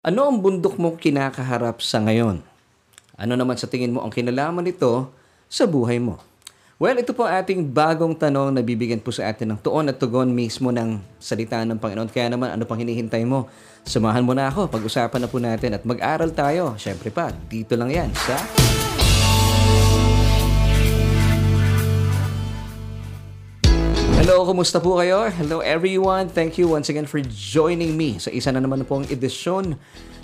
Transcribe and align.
Ano 0.00 0.24
ang 0.24 0.40
bundok 0.40 0.80
mo 0.80 0.96
kinakaharap 0.96 1.84
sa 1.84 2.00
ngayon? 2.00 2.40
Ano 3.20 3.36
naman 3.36 3.60
sa 3.60 3.68
tingin 3.68 3.92
mo 3.92 4.00
ang 4.00 4.08
kinalaman 4.08 4.64
nito 4.64 5.12
sa 5.44 5.68
buhay 5.68 6.00
mo? 6.00 6.16
Well, 6.80 6.96
ito 6.96 7.12
po 7.12 7.28
ating 7.28 7.68
bagong 7.68 8.16
tanong 8.16 8.56
na 8.56 8.64
bibigyan 8.64 9.04
po 9.04 9.12
sa 9.12 9.28
atin 9.28 9.52
ng 9.52 9.60
tuon 9.60 9.92
at 9.92 10.00
tugon 10.00 10.32
mismo 10.32 10.72
ng 10.72 10.96
salita 11.20 11.60
ng 11.68 11.76
Panginoon. 11.76 12.08
Kaya 12.08 12.32
naman, 12.32 12.48
ano 12.48 12.64
pang 12.64 12.80
hinihintay 12.80 13.28
mo? 13.28 13.52
Samahan 13.84 14.24
mo 14.24 14.32
na 14.32 14.48
ako, 14.48 14.72
pag-usapan 14.72 15.20
na 15.20 15.28
po 15.28 15.36
natin 15.36 15.76
at 15.76 15.84
mag-aral 15.84 16.32
tayo. 16.32 16.80
Siyempre 16.80 17.12
pa, 17.12 17.28
dito 17.52 17.76
lang 17.76 17.92
yan 17.92 18.08
sa... 18.16 18.40
Hello, 24.30 24.46
kumusta 24.46 24.78
po 24.78 24.94
kayo? 24.94 25.26
Hello 25.26 25.58
everyone. 25.58 26.30
Thank 26.30 26.54
you 26.54 26.70
once 26.70 26.86
again 26.86 27.02
for 27.02 27.18
joining 27.34 27.98
me 27.98 28.14
sa 28.22 28.30
isa 28.30 28.54
na 28.54 28.62
naman 28.62 28.86
pong 28.86 29.02
edisyon 29.10 29.74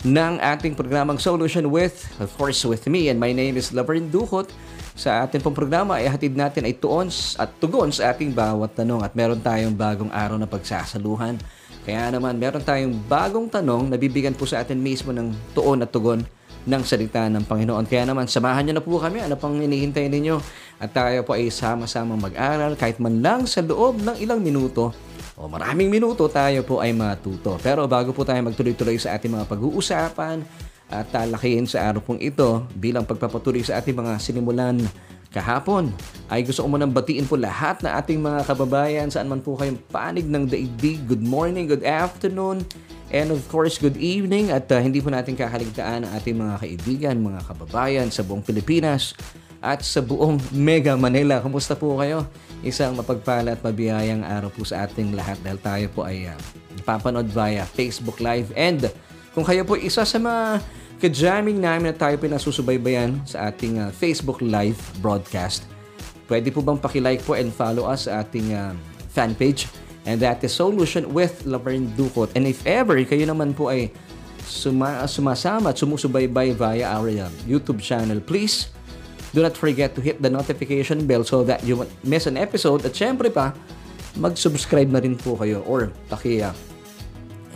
ng 0.07 0.34
ating 0.39 0.79
programang 0.79 1.18
Solution 1.18 1.75
with, 1.75 2.07
of 2.22 2.30
course, 2.39 2.63
with 2.63 2.86
me. 2.86 3.11
And 3.11 3.18
my 3.18 3.35
name 3.35 3.58
is 3.58 3.75
Laverne 3.75 4.07
Duhot. 4.07 4.46
Sa 4.94 5.27
ating 5.27 5.43
pong 5.43 5.58
programa 5.58 5.99
ay 5.99 6.07
hatid 6.07 6.39
natin 6.39 6.71
ay 6.71 6.79
tuons 6.79 7.35
at 7.35 7.50
tugon 7.58 7.90
sa 7.90 8.14
ating 8.14 8.30
bawat 8.30 8.79
tanong 8.79 9.03
at 9.03 9.11
meron 9.18 9.43
tayong 9.43 9.75
bagong 9.75 10.14
araw 10.14 10.38
na 10.38 10.46
pagsasaluhan. 10.46 11.43
Kaya 11.82 12.07
naman 12.14 12.38
meron 12.38 12.63
tayong 12.63 12.94
bagong 13.11 13.50
tanong 13.50 13.91
na 13.91 13.99
bibigyan 13.99 14.38
po 14.38 14.46
sa 14.46 14.63
atin 14.63 14.79
mismo 14.79 15.11
ng 15.11 15.35
tuon 15.50 15.82
at 15.82 15.91
tugon 15.91 16.22
ng 16.66 16.82
salita 16.82 17.30
ng 17.30 17.46
Panginoon. 17.46 17.86
Kaya 17.86 18.04
naman, 18.04 18.26
samahan 18.26 18.66
niyo 18.66 18.74
na 18.76 18.84
po 18.84 18.98
kami. 18.98 19.22
Ano 19.22 19.38
pang 19.38 19.54
hinihintay 19.54 20.11
ninyo? 20.11 20.36
At 20.82 20.93
tayo 20.93 21.22
po 21.22 21.38
ay 21.38 21.48
sama-samang 21.48 22.18
mag-aral 22.18 22.74
kahit 22.74 22.98
man 22.98 23.22
lang 23.22 23.46
sa 23.46 23.62
loob 23.62 24.02
ng 24.02 24.18
ilang 24.18 24.43
minuto 24.43 24.93
o 25.36 25.52
maraming 25.52 25.93
minuto 25.93 26.24
tayo 26.32 26.64
po 26.64 26.80
ay 26.80 26.96
matuto. 26.96 27.60
Pero 27.60 27.84
bago 27.84 28.16
po 28.16 28.24
tayo 28.24 28.40
magtuloy-tuloy 28.40 28.96
sa 28.96 29.14
ating 29.21 29.36
mga 29.36 29.44
pag-uusapan 29.44 30.40
at 30.88 31.07
talakihin 31.12 31.68
sa 31.68 31.93
araw 31.93 32.00
pong 32.00 32.24
ito 32.24 32.64
bilang 32.72 33.05
pagpapatuloy 33.05 33.60
sa 33.60 33.76
ating 33.76 33.92
mga 33.92 34.16
sinimulan 34.16 34.80
kahapon 35.36 35.92
ay 36.32 36.40
gusto 36.40 36.64
ko 36.64 36.72
munang 36.72 36.96
batiin 36.96 37.28
po 37.28 37.36
lahat 37.36 37.84
na 37.84 38.00
ating 38.00 38.18
mga 38.18 38.48
kababayan 38.48 39.12
saan 39.12 39.28
man 39.28 39.44
po 39.44 39.54
kayong 39.60 39.78
panig 39.92 40.24
ng 40.24 40.48
daigdig. 40.48 41.04
Good 41.04 41.22
morning, 41.22 41.68
good 41.68 41.84
afternoon, 41.84 42.64
And 43.14 43.30
of 43.30 43.46
course, 43.46 43.78
good 43.78 43.94
evening 44.02 44.50
at 44.50 44.66
uh, 44.74 44.82
hindi 44.82 44.98
po 44.98 45.14
natin 45.14 45.38
kakaligtaan 45.38 46.02
ang 46.02 46.12
ating 46.18 46.34
mga 46.42 46.54
kaibigan, 46.58 47.14
mga 47.22 47.46
kababayan 47.46 48.10
sa 48.10 48.26
buong 48.26 48.42
Pilipinas 48.42 49.14
at 49.62 49.86
sa 49.86 50.02
buong 50.02 50.42
Mega 50.50 50.98
Manila. 50.98 51.38
Kumusta 51.38 51.78
po 51.78 52.02
kayo? 52.02 52.26
Isang 52.66 52.98
mapagpala 52.98 53.54
at 53.54 53.62
mabiyayang 53.62 54.26
araw 54.26 54.50
po 54.50 54.66
sa 54.66 54.90
ating 54.90 55.14
lahat 55.14 55.38
dahil 55.38 55.58
tayo 55.62 55.86
po 55.94 56.02
ay 56.02 56.26
uh, 56.26 56.34
napapanood 56.82 57.30
via 57.30 57.62
Facebook 57.62 58.18
Live. 58.18 58.50
And 58.58 58.90
kung 59.38 59.46
kayo 59.46 59.62
po 59.62 59.78
isa 59.78 60.02
sa 60.02 60.18
mga 60.18 60.66
kajamming 60.98 61.61
namin 61.61 61.92
na 61.92 61.97
tayo 61.97 62.16
pinasusubaybayan 62.16 63.20
sa 63.28 63.52
ating 63.52 63.80
uh, 63.80 63.92
Facebook 63.92 64.41
Live 64.41 64.78
broadcast, 65.05 65.69
pwede 66.28 66.48
po 66.50 66.64
bang 66.64 66.80
pakilike 66.80 67.22
po 67.25 67.36
and 67.36 67.53
follow 67.53 67.84
us 67.86 68.08
sa 68.08 68.25
ating 68.25 68.53
uh, 68.56 68.72
fan 69.12 69.36
page 69.36 69.69
And 70.06 70.22
that 70.22 70.38
is 70.47 70.55
Solution 70.55 71.11
with 71.11 71.42
Laverne 71.44 71.91
Ducot. 71.98 72.30
And 72.38 72.47
if 72.47 72.62
ever 72.62 72.94
kayo 73.03 73.27
naman 73.27 73.58
po 73.58 73.75
ay 73.75 73.91
suma 74.47 75.03
sumasama 75.11 75.75
at 75.75 75.83
sumusubaybay 75.83 76.55
via 76.55 76.94
our 76.94 77.10
uh, 77.10 77.27
YouTube 77.42 77.83
channel, 77.83 78.22
please 78.22 78.70
do 79.34 79.42
not 79.42 79.58
forget 79.58 79.98
to 79.98 80.00
hit 80.00 80.22
the 80.22 80.31
notification 80.31 81.10
bell 81.10 81.27
so 81.27 81.42
that 81.42 81.66
you 81.66 81.83
won't 81.83 81.91
miss 82.06 82.31
an 82.31 82.38
episode. 82.38 82.86
At 82.86 82.94
syempre 82.94 83.34
pa, 83.34 83.50
mag-subscribe 84.14 84.86
na 84.86 85.03
rin 85.03 85.19
po 85.19 85.34
kayo 85.34 85.66
or 85.66 85.91
paki 86.06 86.38
uh, 86.38 86.55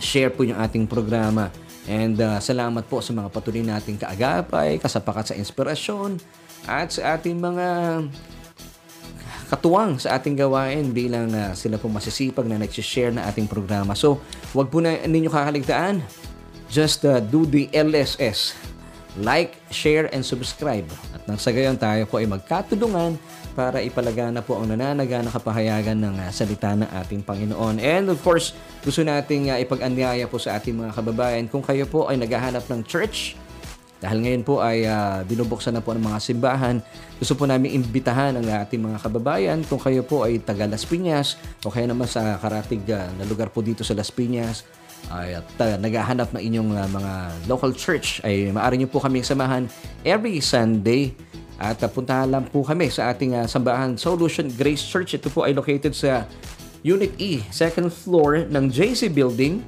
share 0.02 0.34
po 0.34 0.42
yung 0.42 0.58
ating 0.58 0.91
programa. 0.91 1.54
And 1.91 2.14
uh, 2.22 2.38
salamat 2.38 2.86
po 2.86 3.02
sa 3.02 3.10
mga 3.10 3.34
patuloy 3.34 3.66
nating 3.66 3.98
kaagapay, 3.98 4.78
kasapakat 4.78 5.34
sa 5.34 5.34
inspirasyon, 5.34 6.22
at 6.70 6.94
sa 6.94 7.19
ating 7.19 7.34
mga 7.34 7.66
katuwang 9.50 9.98
sa 9.98 10.14
ating 10.14 10.38
gawain 10.38 10.94
bilang 10.94 11.34
uh, 11.34 11.50
sila 11.59 11.75
po 11.75 11.91
masisipag 11.91 12.47
na 12.47 12.62
nag-share 12.62 13.10
na 13.10 13.26
ating 13.26 13.50
programa. 13.50 13.98
So, 13.98 14.22
wag 14.54 14.70
po 14.70 14.78
na 14.78 15.03
ninyo 15.03 15.26
kakaligtaan. 15.26 15.98
Just 16.70 17.03
uh, 17.03 17.19
do 17.19 17.42
the 17.42 17.66
LSS. 17.75 18.54
Like, 19.19 19.59
share, 19.75 20.06
and 20.14 20.22
subscribe. 20.22 20.87
At 21.10 21.26
nang 21.26 21.43
sa 21.43 21.50
gayon 21.50 21.75
tayo 21.75 22.06
po 22.06 22.22
ay 22.22 22.31
magkatulungan 22.31 23.19
para 23.53 23.83
ipalagana 23.83 24.41
po 24.41 24.59
ang 24.59 24.71
nananaga 24.71 25.21
na 25.21 25.31
kapahayagan 25.31 25.99
ng 25.99 26.16
uh, 26.22 26.31
salita 26.31 26.72
ng 26.75 26.88
ating 27.05 27.21
Panginoon. 27.27 27.83
And 27.83 28.09
of 28.09 28.22
course, 28.22 28.55
gusto 28.83 29.03
nating 29.03 29.50
uh, 29.50 29.59
ipag-anyaya 29.61 30.31
po 30.31 30.38
sa 30.38 30.56
ating 30.56 30.78
mga 30.78 30.93
kababayan. 30.94 31.44
Kung 31.50 31.62
kayo 31.62 31.84
po 31.87 32.06
ay 32.06 32.16
naghahanap 32.19 32.65
ng 32.71 32.81
church, 32.87 33.34
dahil 34.00 34.25
ngayon 34.25 34.43
po 34.49 34.65
ay 34.65 34.88
uh, 34.88 35.21
binubuksan 35.28 35.77
na 35.77 35.84
po 35.84 35.93
ng 35.93 36.00
mga 36.00 36.19
simbahan, 36.25 36.81
gusto 37.21 37.37
po 37.37 37.44
namin 37.44 37.77
imbitahan 37.77 38.33
ang 38.33 38.49
ating 38.65 38.81
mga 38.81 38.99
kababayan. 39.05 39.59
Kung 39.69 39.77
kayo 39.77 40.00
po 40.00 40.25
ay 40.25 40.41
taga 40.41 40.65
Las 40.65 40.88
Piñas 40.88 41.37
o 41.61 41.69
kaya 41.69 41.84
naman 41.84 42.09
sa 42.09 42.41
karatig 42.41 42.81
uh, 42.88 43.12
na 43.21 43.28
lugar 43.28 43.53
po 43.53 43.61
dito 43.61 43.84
sa 43.84 43.93
Las 43.93 44.09
Piñas 44.09 44.65
ay 45.09 45.37
at 45.41 45.49
uh, 45.61 45.77
naghahanap 45.81 46.28
ng 46.37 46.43
inyong 46.44 46.71
uh, 46.77 46.88
mga 46.93 47.12
local 47.49 47.72
church 47.72 48.21
ay 48.21 48.53
maaari 48.53 48.77
niyo 48.77 48.88
po 48.93 49.00
kami 49.00 49.25
samahan 49.25 49.65
every 50.05 50.44
Sunday 50.44 51.17
at 51.60 51.76
uh, 51.84 51.88
puntahan 51.93 52.32
lang 52.32 52.48
po 52.48 52.65
kami 52.65 52.88
sa 52.88 53.12
ating 53.12 53.37
uh, 53.37 53.44
sambahan 53.44 53.93
Solution 54.00 54.48
Grace 54.56 54.81
Church. 54.81 55.12
Ito 55.12 55.28
po 55.28 55.44
ay 55.44 55.53
located 55.53 55.93
sa 55.93 56.25
Unit 56.81 57.12
E, 57.21 57.44
second 57.53 57.93
floor 57.93 58.48
ng 58.48 58.72
JC 58.72 59.12
Building, 59.12 59.60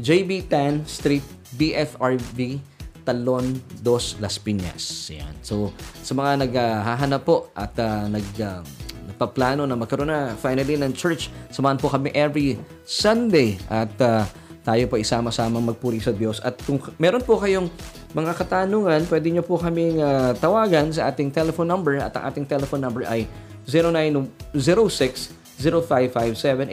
JB 0.00 0.48
10 0.48 0.88
Street, 0.88 1.24
BFRB 1.60 2.56
Talon 3.04 3.54
dos 3.84 4.16
Las 4.18 4.40
Piñas. 4.40 5.12
Yan. 5.12 5.36
So, 5.44 5.70
sa 6.02 6.16
mga 6.16 6.48
naghahanap 6.48 7.22
po 7.22 7.52
at 7.54 7.76
uh, 7.78 8.08
nag 8.08 8.26
uh, 8.40 8.64
nagpaplano 9.06 9.62
na 9.62 9.78
magkaroon 9.78 10.10
na 10.10 10.34
finally 10.34 10.74
ng 10.74 10.90
church, 10.90 11.30
samahan 11.54 11.78
po 11.78 11.86
kami 11.86 12.10
every 12.16 12.58
Sunday 12.82 13.54
at 13.70 13.92
uh, 14.02 14.26
tayo 14.66 14.82
po 14.90 14.98
isama-sama 14.98 15.62
magpuri 15.62 16.02
sa 16.02 16.10
Diyos. 16.10 16.42
At 16.42 16.58
kung 16.66 16.82
meron 16.98 17.22
po 17.22 17.38
kayong 17.38 17.70
mga 18.16 18.32
katanungan, 18.32 19.04
pwede 19.12 19.28
nyo 19.28 19.44
po 19.44 19.60
kaming 19.60 20.00
uh, 20.00 20.32
tawagan 20.40 20.88
sa 20.88 21.12
ating 21.12 21.28
telephone 21.28 21.68
number 21.68 22.00
at 22.00 22.16
ang 22.16 22.32
ating 22.32 22.48
telephone 22.48 22.80
number 22.80 23.04
ay 23.04 23.28
0906 23.68 25.36
0557 25.60 26.72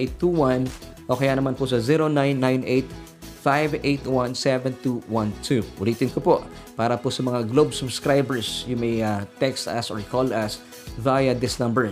o 1.04 1.20
kaya 1.20 1.36
naman 1.36 1.52
po 1.52 1.68
sa 1.68 1.84
0998 1.84 3.12
0917-581-7212. 3.44 5.84
Ulitin 5.84 6.08
ko 6.16 6.24
po, 6.24 6.48
para 6.80 6.96
po 6.96 7.12
sa 7.12 7.20
mga 7.22 7.44
Globe 7.52 7.76
subscribers, 7.76 8.64
you 8.66 8.80
may 8.80 9.04
uh, 9.04 9.28
text 9.38 9.68
us 9.68 9.92
or 9.92 10.00
call 10.08 10.32
us 10.32 10.64
via 10.98 11.36
this 11.36 11.60
number 11.60 11.92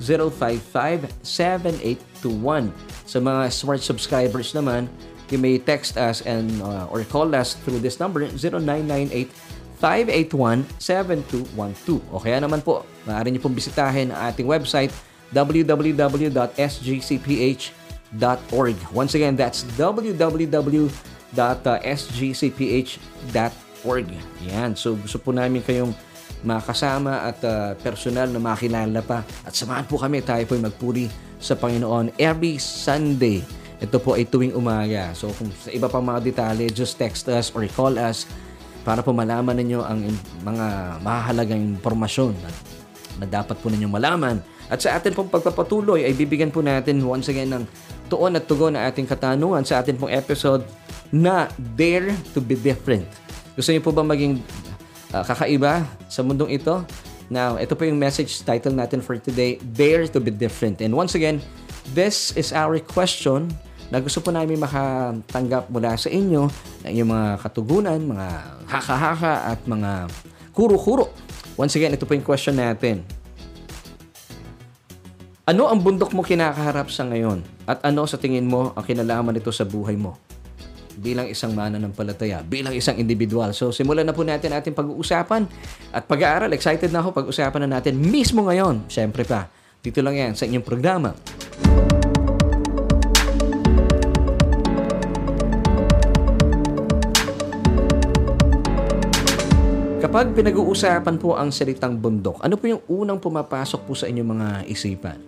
0906-055-7821. 0.00 2.70
Sa 3.06 3.18
mga 3.18 3.50
smart 3.50 3.82
subscribers 3.82 4.54
naman, 4.54 4.86
you 5.30 5.38
may 5.38 5.58
text 5.58 5.96
us 5.98 6.22
and 6.22 6.62
uh, 6.62 6.86
or 6.90 7.04
call 7.06 7.34
us 7.34 7.54
through 7.66 7.80
this 7.82 7.98
number 7.98 8.26
0998 8.26 9.30
581-7212. 9.76 12.00
O 12.08 12.16
kaya 12.16 12.40
naman 12.40 12.64
po, 12.64 12.88
maaari 13.04 13.28
niyo 13.28 13.44
pong 13.44 13.52
bisitahin 13.52 14.08
ang 14.08 14.32
ating 14.32 14.48
website 14.48 14.88
www.sgcph.com 15.36 17.84
sgcph.org. 18.12 18.76
Once 18.92 19.14
again, 19.14 19.36
that's 19.36 19.62
www.sgcph.org. 19.76 20.90
Yan. 24.46 24.76
So, 24.76 24.94
gusto 24.96 25.18
po 25.18 25.32
namin 25.34 25.62
kayong 25.62 25.94
makasama 26.46 27.26
at 27.26 27.42
uh, 27.42 27.74
personal 27.82 28.30
na 28.30 28.38
makilala 28.38 29.02
pa. 29.02 29.24
At 29.42 29.56
samahan 29.56 29.86
po 29.88 29.98
kami, 29.98 30.22
tayo 30.22 30.46
po 30.46 30.54
magpuri 30.56 31.10
sa 31.42 31.58
Panginoon 31.58 32.12
every 32.16 32.58
Sunday. 32.62 33.42
Ito 33.76 34.00
po 34.00 34.16
ay 34.16 34.24
tuwing 34.24 34.56
umaga. 34.56 35.12
So, 35.12 35.28
kung 35.36 35.52
sa 35.52 35.68
iba 35.68 35.84
pang 35.84 36.04
mga 36.04 36.24
detalye, 36.24 36.72
just 36.72 36.96
text 36.96 37.28
us 37.28 37.52
or 37.52 37.68
call 37.76 38.00
us 38.00 38.24
para 38.86 39.04
po 39.04 39.12
malaman 39.12 39.52
ninyo 39.58 39.84
ang 39.84 40.00
mga 40.46 40.66
mahalagang 41.04 41.60
impormasyon 41.76 42.32
na, 42.40 42.50
na 43.20 43.26
dapat 43.28 43.58
po 43.60 43.68
ninyong 43.68 43.92
malaman. 43.92 44.36
At 44.72 44.80
sa 44.80 44.96
atin 44.96 45.12
pong 45.12 45.28
pagpapatuloy 45.28 46.08
ay 46.08 46.16
bibigyan 46.16 46.48
po 46.48 46.64
natin 46.64 47.04
once 47.04 47.28
again 47.28 47.52
ng 47.52 47.64
tuon 48.08 48.38
at 48.38 48.48
tugon 48.48 48.78
na 48.78 48.88
ating 48.88 49.04
katanungan 49.04 49.66
sa 49.66 49.82
ating 49.82 49.98
pong 50.00 50.14
episode 50.14 50.64
na 51.12 51.50
Dare 51.76 52.14
to 52.32 52.40
be 52.40 52.56
Different. 52.56 53.04
Gusto 53.58 53.74
niyo 53.74 53.82
po 53.84 53.92
ba 53.92 54.06
maging 54.06 54.40
uh, 55.12 55.22
kakaiba 55.26 55.84
sa 56.08 56.24
mundong 56.24 56.54
ito? 56.54 56.80
Now, 57.26 57.58
ito 57.58 57.74
po 57.74 57.82
yung 57.82 57.98
message 57.98 58.40
title 58.46 58.74
natin 58.74 59.02
for 59.02 59.18
today, 59.18 59.58
Dare 59.74 60.06
to 60.14 60.22
be 60.22 60.30
Different. 60.30 60.78
And 60.78 60.94
once 60.94 61.18
again, 61.18 61.42
this 61.90 62.30
is 62.38 62.54
our 62.54 62.78
question 62.78 63.50
na 63.90 64.02
gusto 64.02 64.18
po 64.18 64.34
namin 64.34 64.58
makatanggap 64.58 65.70
mula 65.70 65.94
sa 65.94 66.10
inyo 66.10 66.50
ng 66.82 66.90
inyong 66.90 67.10
mga 67.10 67.28
katugunan, 67.38 67.98
mga 68.02 68.28
haka-haka 68.66 69.54
at 69.54 69.60
mga 69.66 70.10
kuro-kuro. 70.50 71.10
Once 71.54 71.78
again, 71.78 71.94
ito 71.94 72.04
po 72.04 72.12
yung 72.14 72.26
question 72.26 72.58
natin. 72.58 73.06
Ano 75.46 75.70
ang 75.70 75.78
bundok 75.78 76.10
mo 76.10 76.26
kinakaharap 76.26 76.90
sa 76.90 77.06
ngayon? 77.06 77.46
At 77.70 77.78
ano 77.86 78.02
sa 78.10 78.18
tingin 78.18 78.50
mo 78.50 78.74
ang 78.74 78.82
kinalaman 78.82 79.30
nito 79.30 79.54
sa 79.54 79.62
buhay 79.62 79.94
mo? 79.94 80.18
bilang 80.96 81.28
isang 81.28 81.52
mananampalataya, 81.52 82.40
bilang 82.40 82.72
isang 82.72 82.96
individual. 82.96 83.52
So 83.52 83.70
simulan 83.70 84.08
na 84.08 84.16
po 84.16 84.24
natin 84.24 84.56
ating 84.56 84.72
pag-uusapan 84.72 85.44
at 85.92 86.08
pag-aaral. 86.08 86.50
Excited 86.56 86.88
na 86.88 87.04
ako 87.04 87.12
pag-usapan 87.12 87.68
na 87.68 87.78
natin 87.78 88.00
mismo 88.00 88.48
ngayon. 88.48 88.88
Siyempre 88.88 89.28
pa, 89.28 89.52
dito 89.84 90.00
lang 90.00 90.16
yan 90.16 90.32
sa 90.32 90.48
inyong 90.48 90.64
programa. 90.64 91.12
Kapag 100.06 100.38
pinag-uusapan 100.38 101.18
po 101.18 101.34
ang 101.34 101.50
salitang 101.50 101.98
bundok, 101.98 102.38
ano 102.38 102.54
po 102.54 102.70
yung 102.70 102.78
unang 102.86 103.18
pumapasok 103.18 103.90
po 103.90 103.98
sa 103.98 104.06
inyong 104.06 104.38
mga 104.38 104.70
isipan? 104.70 105.18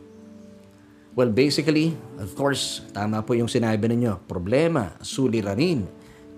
Well, 1.19 1.35
basically, 1.35 1.99
of 2.15 2.31
course, 2.39 2.87
tama 2.95 3.27
po 3.27 3.35
yung 3.35 3.51
sinabi 3.51 3.91
ninyo. 3.91 4.23
Problema, 4.31 4.95
suliranin, 5.03 5.83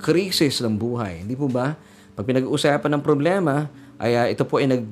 krisis 0.01 0.65
ng 0.65 0.73
buhay. 0.73 1.21
Hindi 1.21 1.37
po 1.37 1.53
ba? 1.53 1.77
Pag 2.17 2.25
pinag-uusapan 2.25 2.97
ng 2.97 3.05
problema, 3.05 3.69
ay 4.01 4.17
uh, 4.17 4.33
ito 4.33 4.49
po 4.49 4.57
ay 4.57 4.73
nag, 4.73 4.89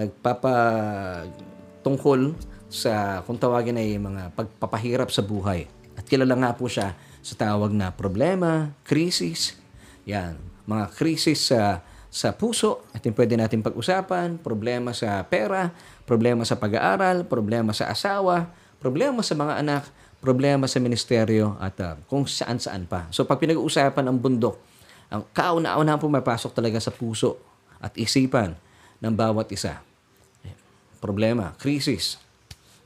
nagpapatungkol 0.00 2.32
sa, 2.72 3.20
kung 3.28 3.36
tawagin 3.36 3.76
ay 3.76 4.00
mga 4.00 4.32
pagpapahirap 4.32 5.12
sa 5.12 5.20
buhay. 5.20 5.68
At 6.00 6.08
kilala 6.08 6.32
nga 6.32 6.56
po 6.56 6.64
siya 6.64 6.96
sa 7.20 7.34
tawag 7.36 7.76
na 7.76 7.92
problema, 7.92 8.72
krisis. 8.88 9.60
Yan, 10.08 10.40
mga 10.64 10.96
krisis 10.96 11.52
sa 11.52 11.84
sa 12.10 12.34
puso, 12.34 12.82
at 12.90 13.06
yung 13.06 13.14
pwede 13.14 13.38
natin 13.38 13.62
pag-usapan, 13.62 14.42
problema 14.42 14.90
sa 14.90 15.22
pera, 15.22 15.70
problema 16.02 16.42
sa 16.42 16.58
pag-aaral, 16.58 17.22
problema 17.30 17.70
sa 17.70 17.86
asawa, 17.86 18.50
problema 18.82 19.22
sa 19.22 19.38
mga 19.38 19.62
anak, 19.62 19.86
problema 20.18 20.66
sa 20.66 20.82
ministeryo, 20.82 21.54
at 21.62 21.78
uh, 21.78 21.94
kung 22.10 22.26
saan-saan 22.26 22.90
pa. 22.90 23.06
So 23.14 23.22
pag 23.30 23.38
pinag-uusapan 23.38 24.10
ang 24.10 24.18
bundok, 24.18 24.58
ang 25.06 25.22
kauna-una 25.30 26.02
pumapasok 26.02 26.50
talaga 26.50 26.82
sa 26.82 26.90
puso 26.90 27.38
at 27.78 27.94
isipan 27.94 28.58
ng 28.98 29.14
bawat 29.14 29.46
isa. 29.54 29.78
Problema, 30.98 31.54
krisis. 31.56 32.18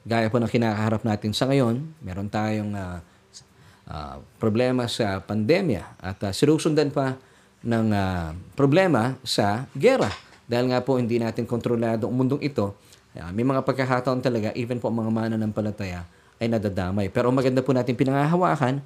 Gaya 0.05 0.29
po 0.29 0.37
ng 0.37 0.53
kinakaharap 0.53 1.01
natin 1.03 1.33
sa 1.33 1.49
ngayon, 1.49 1.81
meron 2.05 2.29
tayong 2.29 2.77
uh, 2.77 3.01
uh, 3.89 4.17
problema 4.37 4.85
sa 4.85 5.25
pandemya 5.25 5.97
at 5.97 6.21
uh, 6.29 6.33
sinusundan 6.33 6.93
pa 6.93 7.17
ng 7.65 7.87
uh, 7.91 8.37
problema 8.53 9.17
sa 9.25 9.65
gera. 9.73 10.13
Dahil 10.45 10.69
nga 10.71 10.85
po 10.85 11.01
hindi 11.01 11.17
natin 11.17 11.49
kontrolado 11.49 12.05
ang 12.05 12.15
mundong 12.15 12.45
ito, 12.45 12.77
uh, 13.17 13.31
may 13.33 13.43
mga 13.43 13.65
pagkakataon 13.65 14.21
talaga, 14.21 14.53
even 14.53 14.77
po 14.77 14.93
ang 14.93 15.01
mga 15.01 15.11
mananampalataya 15.11 16.05
ay 16.39 16.47
nadadamay. 16.53 17.09
Pero 17.09 17.33
maganda 17.33 17.65
po 17.65 17.73
natin 17.73 17.97
pinangahawakan, 17.97 18.85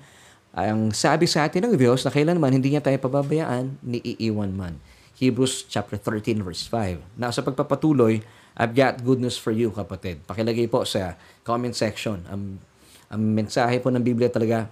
ang 0.54 0.94
sabi 0.94 1.28
sa 1.28 1.44
atin 1.44 1.68
ng 1.68 1.74
Diyos 1.76 2.06
na 2.06 2.10
kailanman 2.14 2.54
hindi 2.54 2.72
niya 2.72 2.80
tayo 2.80 2.96
pababayaan 3.02 3.82
ni 3.84 4.00
iiwan 4.16 4.54
man. 4.54 4.80
Hebrews 5.18 5.66
chapter 5.66 5.98
13 5.98 6.40
verse 6.46 6.64
5. 6.70 7.18
Na 7.18 7.34
sa 7.34 7.42
pagpapatuloy, 7.42 8.22
I've 8.58 8.74
got 8.74 9.02
good 9.02 9.18
news 9.22 9.38
for 9.38 9.50
you, 9.50 9.70
kapatid. 9.74 10.22
Pakilagay 10.26 10.70
po 10.70 10.86
sa 10.86 11.18
comment 11.42 11.74
section. 11.74 12.22
Ang, 12.30 12.62
ang 13.10 13.22
mensahe 13.22 13.78
po 13.82 13.90
ng 13.90 14.02
Biblia 14.02 14.30
talaga, 14.30 14.70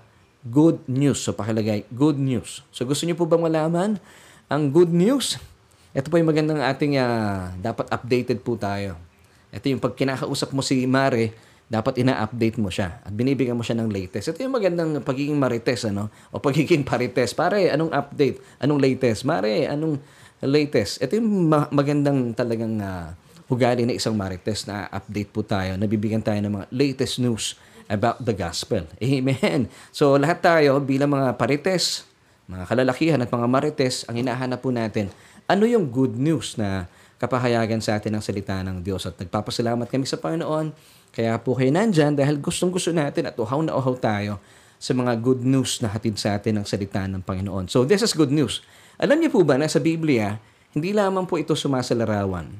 good 0.50 0.82
news. 0.86 1.22
So 1.22 1.34
pakilagay, 1.34 1.90
good 1.90 2.18
news. 2.18 2.62
So 2.70 2.86
gusto 2.86 3.04
niyo 3.04 3.18
po 3.18 3.26
bang 3.26 3.42
malaman 3.42 3.98
ang 4.46 4.62
good 4.70 4.90
news? 4.90 5.38
Ito 5.96 6.12
po 6.12 6.20
yung 6.20 6.28
magandang 6.28 6.60
ating 6.60 7.00
uh, 7.00 7.56
dapat 7.58 7.88
updated 7.90 8.44
po 8.44 8.54
tayo. 8.54 9.00
Ito 9.50 9.64
yung 9.72 9.80
pag 9.80 9.96
kinakausap 9.96 10.52
mo 10.52 10.60
si 10.60 10.84
Mare, 10.84 11.32
dapat 11.66 11.98
ina-update 11.98 12.62
mo 12.62 12.70
siya 12.70 13.02
at 13.02 13.10
binibigyan 13.10 13.58
mo 13.58 13.66
siya 13.66 13.74
ng 13.82 13.90
latest. 13.90 14.30
Ito 14.30 14.46
yung 14.46 14.54
magandang 14.54 15.02
pagiging 15.02 15.34
marites 15.34 15.82
ano 15.82 16.14
o 16.30 16.38
pagiging 16.38 16.86
parites. 16.86 17.34
Pare, 17.34 17.74
anong 17.74 17.90
update? 17.90 18.38
Anong 18.62 18.78
latest? 18.78 19.26
Mare, 19.26 19.66
anong 19.66 19.98
latest? 20.46 21.02
Ito 21.02 21.18
yung 21.18 21.50
ma- 21.50 21.70
magandang 21.74 22.38
talagang 22.38 22.78
uh, 22.78 23.10
ugali 23.50 23.82
na 23.82 23.98
isang 23.98 24.14
marites 24.14 24.66
na 24.66 24.86
update 24.94 25.30
po 25.34 25.42
tayo. 25.42 25.74
Nabibigyan 25.74 26.22
tayo 26.22 26.38
ng 26.38 26.52
mga 26.54 26.66
latest 26.70 27.18
news 27.18 27.58
about 27.86 28.22
the 28.22 28.34
gospel. 28.34 28.86
Amen. 28.98 29.70
So 29.90 30.14
lahat 30.18 30.42
tayo 30.42 30.78
bilang 30.82 31.14
mga 31.14 31.38
parites, 31.38 32.06
mga 32.46 32.64
kalalakihan 32.70 33.20
at 33.22 33.30
mga 33.30 33.46
marites, 33.50 34.06
ang 34.06 34.18
hinahanap 34.18 34.62
po 34.62 34.70
natin, 34.70 35.10
ano 35.50 35.66
yung 35.66 35.90
good 35.90 36.14
news 36.14 36.54
na 36.58 36.86
kapahayagan 37.16 37.80
sa 37.80 37.96
atin 37.96 38.14
ng 38.16 38.22
salita 38.22 38.60
ng 38.60 38.84
Diyos. 38.84 39.08
At 39.08 39.16
nagpapasalamat 39.16 39.88
kami 39.88 40.04
sa 40.04 40.20
Panginoon. 40.20 40.72
Kaya 41.16 41.32
po 41.40 41.56
kayo 41.56 41.72
nandyan 41.72 42.12
dahil 42.12 42.36
gustong 42.36 42.68
gusto 42.68 42.92
natin 42.92 43.24
at 43.24 43.34
uhaw 43.40 43.64
na 43.64 43.72
uhaw 43.72 43.96
tayo 43.96 44.36
sa 44.76 44.92
mga 44.92 45.16
good 45.24 45.40
news 45.40 45.80
na 45.80 45.88
hatid 45.88 46.20
sa 46.20 46.36
atin 46.36 46.60
ng 46.60 46.66
salita 46.68 47.08
ng 47.08 47.24
Panginoon. 47.24 47.72
So 47.72 47.88
this 47.88 48.04
is 48.04 48.12
good 48.12 48.28
news. 48.28 48.60
Alam 49.00 49.24
niyo 49.24 49.32
po 49.32 49.40
ba 49.40 49.56
na 49.56 49.64
sa 49.64 49.80
Biblia, 49.80 50.36
hindi 50.76 50.92
lamang 50.92 51.24
po 51.24 51.40
ito 51.40 51.56
sumasalarawan 51.56 52.52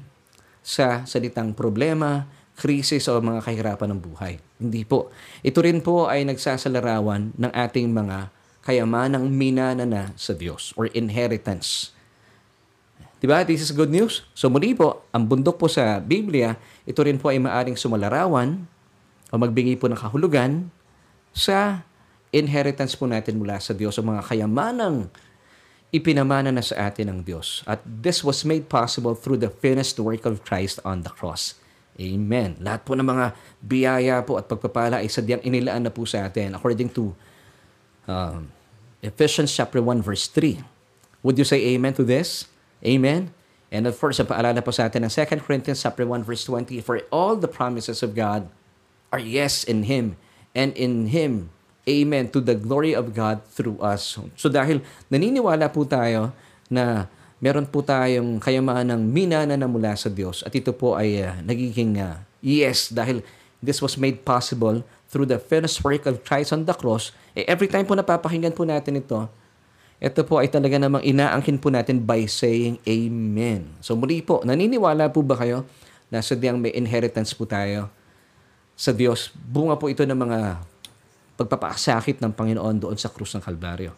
sa 0.65 1.05
salitang 1.05 1.53
problema, 1.53 2.25
krisis 2.57 3.05
o 3.05 3.21
mga 3.21 3.45
kahirapan 3.45 3.93
ng 3.93 4.01
buhay. 4.01 4.41
Hindi 4.57 4.81
po. 4.81 5.13
Ito 5.45 5.61
rin 5.61 5.79
po 5.85 6.09
ay 6.09 6.25
nagsasalarawan 6.25 7.37
ng 7.37 7.51
ating 7.53 7.93
mga 7.93 8.33
kayamanang 8.65 9.29
minana 9.29 10.11
sa 10.17 10.33
Diyos 10.33 10.73
or 10.73 10.89
inheritance. 10.97 11.93
Diba? 13.21 13.45
This 13.45 13.61
is 13.61 13.69
good 13.73 13.93
news. 13.93 14.25
So 14.33 14.49
muli 14.49 14.73
po, 14.73 15.05
ang 15.13 15.29
bundok 15.29 15.61
po 15.61 15.69
sa 15.69 16.01
Biblia, 16.01 16.57
ito 16.85 17.01
rin 17.05 17.21
po 17.21 17.29
ay 17.29 17.37
maaring 17.37 17.77
sumalarawan 17.77 18.65
o 19.29 19.33
magbigay 19.37 19.77
po 19.77 19.89
ng 19.89 19.97
kahulugan 19.97 20.69
sa 21.33 21.85
inheritance 22.33 22.97
po 22.97 23.05
natin 23.05 23.37
mula 23.37 23.61
sa 23.61 23.73
Diyos 23.73 23.97
o 23.97 24.01
mga 24.01 24.25
kayamanang 24.25 25.09
ipinamana 25.93 26.51
na 26.51 26.61
sa 26.65 26.89
atin 26.89 27.09
ng 27.09 27.19
Diyos. 27.23 27.63
At 27.65 27.81
this 27.85 28.21
was 28.21 28.43
made 28.43 28.67
possible 28.67 29.15
through 29.15 29.39
the 29.39 29.49
finished 29.49 29.97
work 29.97 30.27
of 30.27 30.43
Christ 30.43 30.81
on 30.83 31.05
the 31.05 31.13
cross. 31.13 31.55
Amen. 31.97 32.53
Lahat 32.61 32.85
po 32.85 32.93
ng 32.93 33.05
mga 33.05 33.33
biyaya 33.57 34.15
po 34.21 34.37
at 34.37 34.45
pagpapala 34.45 35.01
ay 35.01 35.09
sadyang 35.09 35.41
inilaan 35.41 35.81
na 35.81 35.89
po 35.89 36.05
sa 36.05 36.29
atin 36.29 36.53
according 36.53 36.93
to 36.93 37.09
uh, 38.05 38.37
Ephesians 39.01 39.49
chapter 39.49 39.81
1 39.81 40.05
verse 40.05 40.29
3. 40.29 40.61
Would 41.25 41.41
you 41.41 41.47
say 41.47 41.57
amen 41.73 41.97
to 41.97 42.05
this? 42.05 42.45
Amen? 42.85 43.33
And 43.73 43.89
of 43.89 43.97
course, 43.99 44.21
paalala 44.21 44.61
po 44.63 44.71
sa 44.71 44.87
atin 44.87 45.03
ng 45.03 45.11
2 45.11 45.43
Corinthians 45.43 45.81
chapter 45.81 46.05
1 46.05 46.23
verse 46.23 46.45
20, 46.45 46.79
For 46.85 47.03
all 47.09 47.35
the 47.35 47.51
promises 47.51 47.99
of 48.05 48.15
God 48.15 48.47
are 49.11 49.19
yes 49.19 49.65
in 49.65 49.89
Him, 49.89 50.15
and 50.55 50.71
in 50.77 51.11
Him, 51.11 51.51
amen, 51.83 52.31
to 52.31 52.39
the 52.39 52.55
glory 52.55 52.95
of 52.95 53.11
God 53.11 53.43
through 53.49 53.81
us. 53.83 54.15
So 54.39 54.47
dahil 54.47 54.85
naniniwala 55.11 55.67
po 55.73 55.83
tayo 55.83 56.31
na 56.71 57.11
meron 57.37 57.69
po 57.69 57.85
tayong 57.85 58.41
kayamanang 58.41 59.01
minana 59.05 59.53
na 59.53 59.69
mula 59.69 59.93
sa 59.93 60.09
Diyos 60.09 60.41
at 60.41 60.53
ito 60.57 60.73
po 60.73 60.97
ay 60.97 61.21
uh, 61.21 61.37
nagiging 61.45 62.01
uh, 62.01 62.17
yes 62.41 62.89
dahil 62.89 63.21
this 63.61 63.81
was 63.81 63.97
made 63.97 64.25
possible 64.25 64.81
through 65.07 65.29
the 65.29 65.39
finished 65.39 65.81
work 65.81 66.05
of 66.05 66.21
Christ 66.25 66.51
on 66.51 66.67
the 66.67 66.75
cross. 66.75 67.15
Eh, 67.33 67.47
every 67.47 67.71
time 67.71 67.87
po 67.87 67.95
napapakinggan 67.95 68.53
po 68.53 68.67
natin 68.67 68.99
ito, 68.99 69.29
ito 69.97 70.21
po 70.25 70.37
ay 70.37 70.49
talaga 70.51 70.77
namang 70.77 71.01
inaangkin 71.01 71.57
po 71.57 71.73
natin 71.73 72.01
by 72.01 72.29
saying 72.29 72.77
Amen. 72.85 73.73
So 73.81 73.97
muli 73.97 74.21
po, 74.21 74.45
naniniwala 74.45 75.09
po 75.09 75.25
ba 75.25 75.37
kayo 75.39 75.65
na 76.13 76.21
sadyang 76.21 76.61
may 76.61 76.73
inheritance 76.73 77.33
po 77.33 77.49
tayo 77.49 77.89
sa 78.77 78.93
Diyos? 78.93 79.33
Bunga 79.33 79.73
po 79.73 79.89
ito 79.89 80.05
ng 80.05 80.17
mga 80.17 80.39
pagpapasakit 81.37 82.21
ng 82.21 82.33
Panginoon 82.33 82.77
doon 82.77 82.97
sa 82.97 83.09
krus 83.09 83.33
ng 83.37 83.41
Kalbaryo. 83.41 83.93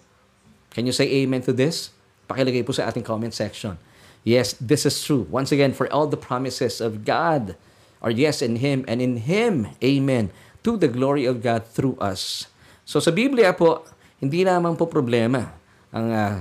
Can 0.72 0.88
you 0.88 0.96
say 0.96 1.08
Amen 1.20 1.44
to 1.44 1.52
this? 1.52 1.92
Pakilagay 2.30 2.62
po 2.62 2.72
sa 2.72 2.86
ating 2.86 3.02
comment 3.02 3.34
section. 3.34 3.82
Yes, 4.22 4.54
this 4.62 4.86
is 4.86 5.02
true. 5.02 5.26
Once 5.34 5.50
again, 5.50 5.74
for 5.74 5.90
all 5.90 6.06
the 6.06 6.20
promises 6.20 6.78
of 6.78 7.02
God 7.02 7.58
are 8.06 8.14
yes 8.14 8.46
in 8.46 8.62
Him 8.62 8.86
and 8.86 9.02
in 9.02 9.26
Him, 9.26 9.74
Amen, 9.82 10.30
to 10.62 10.78
the 10.78 10.92
glory 10.92 11.26
of 11.26 11.42
God 11.42 11.66
through 11.66 11.98
us. 11.98 12.46
So 12.86 13.02
sa 13.02 13.10
Biblia 13.10 13.50
po, 13.58 13.82
hindi 14.22 14.46
lamang 14.46 14.78
po 14.78 14.86
problema 14.86 15.58
ang 15.90 16.08
uh, 16.14 16.38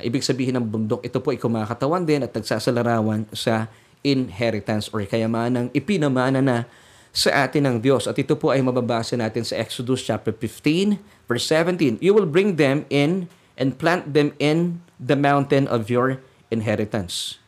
ibig 0.00 0.24
sabihin 0.24 0.56
ng 0.56 0.64
bundok. 0.64 1.04
Ito 1.04 1.18
po 1.20 1.34
ay 1.34 1.38
kumakatawan 1.42 2.06
din 2.06 2.24
at 2.24 2.32
nagsasalarawan 2.32 3.28
sa 3.34 3.68
inheritance 4.06 4.88
or 4.94 5.02
kayamanang 5.04 5.68
ipinamana 5.74 6.38
na 6.40 6.64
sa 7.10 7.44
atin 7.44 7.66
ng 7.66 7.76
Diyos. 7.82 8.06
At 8.06 8.14
ito 8.16 8.38
po 8.38 8.54
ay 8.54 8.62
mababasa 8.62 9.18
natin 9.18 9.42
sa 9.42 9.58
Exodus 9.58 10.06
chapter 10.06 10.30
15, 10.30 11.02
verse 11.26 11.44
17. 11.50 11.98
You 11.98 12.14
will 12.14 12.28
bring 12.28 12.54
them 12.56 12.86
in 12.88 13.26
and 13.58 13.74
plant 13.74 14.14
them 14.14 14.38
in 14.38 14.78
the 14.98 15.16
mountain 15.16 15.70
of 15.70 15.88
your 15.88 16.18
inheritance. 16.50 17.38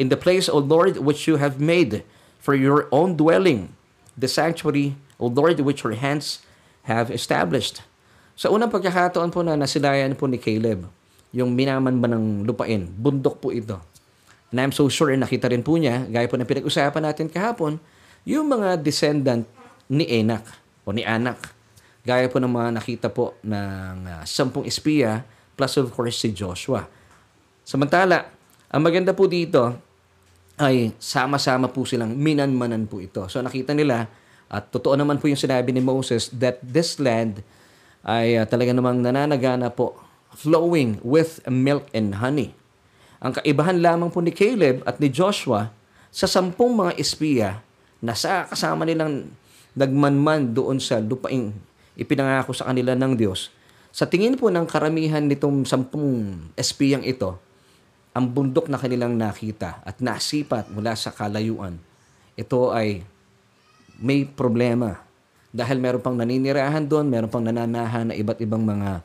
In 0.00 0.10
the 0.10 0.18
place, 0.18 0.50
O 0.50 0.58
Lord, 0.58 0.98
which 0.98 1.30
you 1.30 1.38
have 1.38 1.62
made 1.62 2.02
for 2.42 2.56
your 2.56 2.90
own 2.90 3.14
dwelling, 3.14 3.76
the 4.18 4.26
sanctuary, 4.26 4.98
O 5.20 5.30
Lord, 5.30 5.60
which 5.62 5.86
your 5.86 5.94
hands 5.94 6.42
have 6.90 7.12
established. 7.14 7.84
Sa 8.34 8.50
unang 8.50 8.72
pagkakataon 8.72 9.30
po 9.30 9.46
na 9.46 9.54
nasilayan 9.54 10.18
po 10.18 10.26
ni 10.26 10.42
Caleb, 10.42 10.90
yung 11.30 11.54
minaman 11.54 12.02
ba 12.02 12.10
ng 12.10 12.42
lupain, 12.42 12.90
bundok 12.90 13.38
po 13.38 13.54
ito. 13.54 13.78
And 14.50 14.58
I'm 14.58 14.74
so 14.74 14.90
sure, 14.90 15.14
nakita 15.14 15.50
rin 15.50 15.62
po 15.62 15.78
niya, 15.78 16.06
gaya 16.10 16.26
po 16.26 16.34
ng 16.38 16.46
pinag-usapan 16.46 17.02
natin 17.02 17.30
kahapon, 17.30 17.78
yung 18.26 18.50
mga 18.50 18.82
descendant 18.82 19.46
ni 19.86 20.06
Enak 20.06 20.42
o 20.82 20.90
ni 20.90 21.02
Anak. 21.06 21.54
Gaya 22.02 22.26
po 22.30 22.38
ng 22.38 22.50
mga 22.50 22.70
nakita 22.74 23.08
po 23.10 23.34
ng 23.42 23.96
uh, 24.04 24.22
sampung 24.26 24.66
espiya 24.66 25.26
plus 25.54 25.78
of 25.80 25.90
course 25.94 26.18
si 26.18 26.34
Joshua. 26.34 26.86
Samantala, 27.64 28.28
ang 28.68 28.82
maganda 28.82 29.14
po 29.14 29.30
dito 29.30 29.74
ay 30.60 30.94
sama-sama 31.00 31.66
po 31.66 31.82
silang 31.82 32.14
minanmanan 32.14 32.86
po 32.86 33.02
ito. 33.02 33.26
So 33.26 33.42
nakita 33.42 33.74
nila 33.74 34.06
at 34.46 34.70
totoo 34.70 34.94
naman 34.94 35.18
po 35.18 35.26
yung 35.26 35.40
sinabi 35.40 35.74
ni 35.74 35.82
Moses 35.82 36.30
that 36.36 36.62
this 36.62 37.02
land 37.02 37.42
ay 38.04 38.38
uh, 38.38 38.44
talaga 38.44 38.70
namang 38.76 39.00
nananagana 39.00 39.72
po 39.72 39.98
flowing 40.36 41.00
with 41.00 41.40
milk 41.48 41.88
and 41.96 42.20
honey. 42.20 42.52
Ang 43.24 43.40
kaibahan 43.40 43.80
lamang 43.80 44.12
po 44.12 44.20
ni 44.20 44.30
Caleb 44.34 44.84
at 44.84 45.00
ni 45.00 45.08
Joshua 45.08 45.72
sa 46.12 46.28
sampung 46.28 46.76
mga 46.76 46.92
espiya 47.00 47.50
na 48.04 48.12
sa 48.12 48.44
kasama 48.46 48.84
nilang 48.84 49.32
nagmanman 49.74 50.52
doon 50.52 50.78
sa 50.78 51.00
lupaing 51.00 51.50
ipinangako 51.98 52.52
sa 52.52 52.70
kanila 52.70 52.92
ng 52.94 53.16
Diyos. 53.16 53.50
Sa 53.94 54.10
tingin 54.10 54.34
po 54.34 54.50
ng 54.50 54.66
karamihan 54.66 55.22
nitong 55.22 55.62
sampung 55.62 56.34
espiyang 56.58 57.06
ito, 57.06 57.38
ang 58.10 58.26
bundok 58.26 58.66
na 58.66 58.74
kanilang 58.74 59.14
nakita 59.14 59.86
at 59.86 60.02
nasipat 60.02 60.66
mula 60.66 60.98
sa 60.98 61.14
kalayuan, 61.14 61.78
ito 62.34 62.74
ay 62.74 63.06
may 64.02 64.26
problema. 64.26 64.98
Dahil 65.54 65.78
meron 65.78 66.02
pang 66.02 66.18
naninirahan 66.18 66.82
doon, 66.82 67.06
meron 67.06 67.30
pang 67.30 67.46
nananahan 67.46 68.10
na 68.10 68.18
iba't 68.18 68.42
ibang 68.42 68.66
mga 68.66 68.98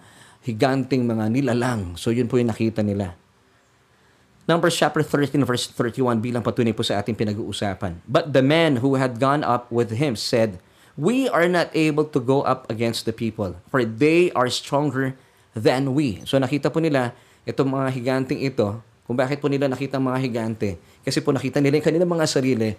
higanting 0.50 1.06
mga 1.06 1.30
nilalang. 1.30 1.94
So 1.94 2.10
yun 2.10 2.26
po 2.26 2.42
yung 2.42 2.50
nakita 2.50 2.82
nila. 2.82 3.14
Numbers 4.50 4.74
chapter 4.74 5.06
13 5.06 5.46
verse 5.46 5.70
31 5.70 6.18
bilang 6.18 6.42
patunay 6.42 6.74
po 6.74 6.82
sa 6.82 6.98
ating 6.98 7.14
pinag-uusapan. 7.14 8.02
But 8.10 8.34
the 8.34 8.42
men 8.42 8.82
who 8.82 8.98
had 8.98 9.22
gone 9.22 9.46
up 9.46 9.70
with 9.70 9.94
him 9.94 10.18
said, 10.18 10.58
We 11.00 11.32
are 11.32 11.48
not 11.48 11.72
able 11.72 12.04
to 12.12 12.20
go 12.20 12.44
up 12.44 12.68
against 12.68 13.08
the 13.08 13.16
people, 13.16 13.56
for 13.72 13.88
they 13.88 14.36
are 14.36 14.52
stronger 14.52 15.16
than 15.56 15.96
we. 15.96 16.20
So 16.28 16.36
nakita 16.36 16.68
po 16.68 16.84
nila, 16.84 17.16
itong 17.48 17.72
mga 17.72 17.88
higanting 17.96 18.44
ito, 18.44 18.84
kung 19.08 19.16
bakit 19.16 19.40
po 19.40 19.48
nila 19.48 19.72
nakita 19.72 19.96
mga 19.96 20.20
higante. 20.20 20.70
Kasi 21.02 21.24
po 21.24 21.32
nakita 21.32 21.64
nila 21.64 21.80
yung 21.80 21.88
kanilang 21.88 22.12
mga 22.12 22.28
sarili 22.28 22.76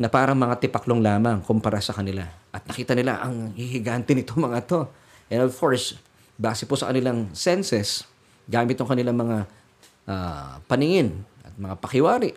na 0.00 0.08
parang 0.08 0.38
mga 0.38 0.64
tipaklong 0.64 1.02
lamang 1.02 1.44
kumpara 1.44 1.82
sa 1.82 1.92
kanila. 1.92 2.24
At 2.54 2.64
nakita 2.64 2.96
nila 2.96 3.20
ang 3.20 3.52
hihigante 3.52 4.16
nito 4.16 4.32
mga 4.38 4.64
to. 4.64 4.88
And 5.28 5.44
of 5.44 5.52
course, 5.58 5.98
base 6.40 6.64
po 6.64 6.78
sa 6.78 6.88
kanilang 6.88 7.34
senses, 7.36 8.06
gamit 8.48 8.80
ng 8.80 8.88
kanilang 8.88 9.18
mga 9.18 9.36
uh, 10.08 10.56
paningin 10.70 11.20
at 11.44 11.54
mga 11.58 11.74
pakiwari 11.78 12.32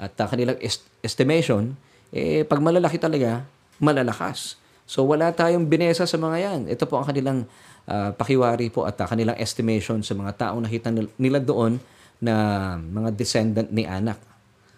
at 0.00 0.12
uh, 0.16 0.26
kanilang 0.28 0.56
est- 0.64 0.88
estimation, 1.04 1.76
eh, 2.08 2.44
pag 2.48 2.64
malalaki 2.64 2.96
talaga, 2.96 3.44
malalakas. 3.82 4.56
So 4.86 5.02
wala 5.02 5.34
tayong 5.34 5.66
binesa 5.66 6.06
sa 6.06 6.16
mga 6.16 6.36
yan. 6.38 6.60
Ito 6.70 6.86
po 6.86 7.02
ang 7.02 7.06
kanilang 7.10 7.38
uh, 7.90 8.14
pakiwari 8.14 8.70
po 8.70 8.86
at 8.86 8.94
uh, 9.02 9.06
kanilang 9.10 9.34
estimation 9.36 10.00
sa 10.00 10.14
mga 10.14 10.32
taong 10.38 10.62
nakita 10.62 10.94
nila 11.18 11.42
doon 11.42 11.82
na 12.22 12.34
mga 12.78 13.10
descendant 13.12 13.68
ni 13.68 13.82
anak. 13.82 14.16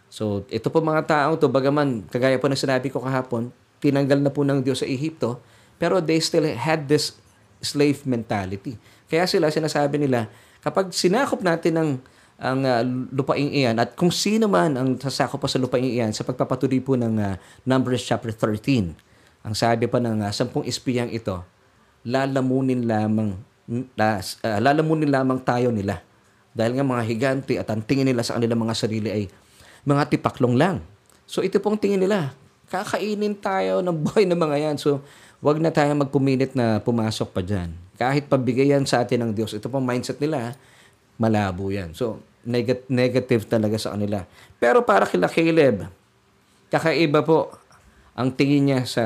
So 0.09 0.49
ito 0.49 0.73
po 0.73 0.81
mga 0.81 1.05
taong 1.05 1.37
to, 1.37 1.53
bagaman 1.53 2.09
kagaya 2.09 2.41
po 2.41 2.49
ng 2.49 2.57
sinabi 2.57 2.89
ko 2.89 3.05
kahapon, 3.05 3.53
tinanggal 3.85 4.19
na 4.19 4.33
po 4.33 4.43
ng 4.43 4.65
Diyos 4.65 4.81
sa 4.81 4.89
Ehipto, 4.89 5.39
pero 5.77 6.01
they 6.01 6.19
still 6.19 6.49
had 6.49 6.89
this 6.89 7.15
slave 7.61 8.03
mentality. 8.09 8.81
Kaya 9.07 9.29
sila 9.29 9.53
sinasabi 9.53 10.01
nila, 10.01 10.27
kapag 10.65 10.91
sinakop 10.91 11.45
natin 11.45 11.75
ng 11.77 11.91
ang 12.39 12.63
uh, 12.63 12.87
lupaing 13.11 13.51
iyan 13.51 13.75
at 13.83 13.99
kung 13.99 14.15
sino 14.15 14.47
man 14.47 14.79
ang 14.79 14.95
sasako 14.95 15.43
pa 15.43 15.51
sa 15.51 15.59
lupaing 15.59 15.91
iyan 15.91 16.15
sa 16.15 16.23
pagpapatuloy 16.23 16.79
po 16.79 16.95
ng 16.95 17.19
uh, 17.19 17.35
Numbers 17.67 18.07
chapter 18.07 18.31
13. 18.31 18.95
Ang 19.43 19.55
sabi 19.59 19.91
pa 19.91 19.99
ng 19.99 20.23
uh, 20.23 20.31
sampung 20.31 20.63
espiyang 20.63 21.11
ito, 21.11 21.43
lalamunin 22.07 22.87
lamang 22.87 23.35
uh, 23.69 24.21
lalamunin 24.63 25.11
lamang 25.11 25.43
tayo 25.43 25.75
nila. 25.75 25.99
Dahil 26.55 26.79
nga 26.79 26.87
mga 26.87 27.03
higante 27.11 27.55
at 27.59 27.67
ang 27.75 27.83
tingin 27.83 28.07
nila 28.07 28.23
sa 28.23 28.39
kanilang 28.39 28.63
mga 28.63 28.75
sarili 28.79 29.11
ay 29.11 29.23
mga 29.83 30.07
tipaklong 30.07 30.55
lang. 30.55 30.79
So 31.27 31.43
ito 31.43 31.59
pong 31.59 31.75
tingin 31.75 31.99
nila, 31.99 32.39
kakainin 32.71 33.35
tayo 33.35 33.83
ng 33.83 33.99
buhay 34.07 34.31
ng 34.31 34.39
mga 34.39 34.57
yan. 34.63 34.77
So 34.79 35.03
wag 35.43 35.59
na 35.59 35.75
tayo 35.75 35.91
magpumilit 35.99 36.55
na 36.55 36.79
pumasok 36.79 37.35
pa 37.35 37.43
dyan. 37.43 37.75
Kahit 37.99 38.31
pabigayan 38.31 38.87
sa 38.87 39.03
atin 39.03 39.27
ng 39.27 39.33
Diyos, 39.35 39.59
ito 39.59 39.67
pong 39.67 39.83
mindset 39.83 40.23
nila, 40.23 40.55
malabo 41.19 41.69
yan. 41.69 41.93
So, 41.93 42.23
neg- 42.47 42.87
negative 42.89 43.45
talaga 43.45 43.77
sa 43.77 43.93
kanila. 43.93 44.25
Pero 44.57 44.87
para 44.87 45.05
kila 45.05 45.29
Caleb, 45.29 45.91
kakaiba 46.71 47.21
po 47.21 47.53
ang 48.15 48.33
tingin 48.33 48.73
niya 48.73 48.81
sa 48.89 49.05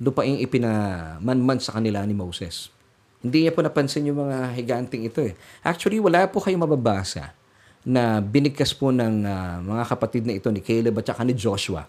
lupaing 0.00 0.40
ipinamanman 0.40 1.60
sa 1.60 1.76
kanila 1.76 2.02
ni 2.08 2.16
Moses. 2.16 2.72
Hindi 3.20 3.44
niya 3.44 3.52
po 3.52 3.60
napansin 3.60 4.08
yung 4.08 4.24
mga 4.24 4.56
higanting 4.56 5.04
ito 5.04 5.20
eh. 5.20 5.36
Actually, 5.60 6.00
wala 6.00 6.24
po 6.24 6.40
kayong 6.40 6.64
mababasa 6.64 7.36
na 7.84 8.20
binigkas 8.20 8.72
po 8.72 8.88
ng 8.92 9.24
uh, 9.24 9.60
mga 9.60 9.84
kapatid 9.88 10.24
na 10.24 10.36
ito 10.36 10.48
ni 10.48 10.64
Caleb 10.64 11.00
at 11.00 11.12
saka 11.12 11.24
ni 11.24 11.36
Joshua. 11.36 11.84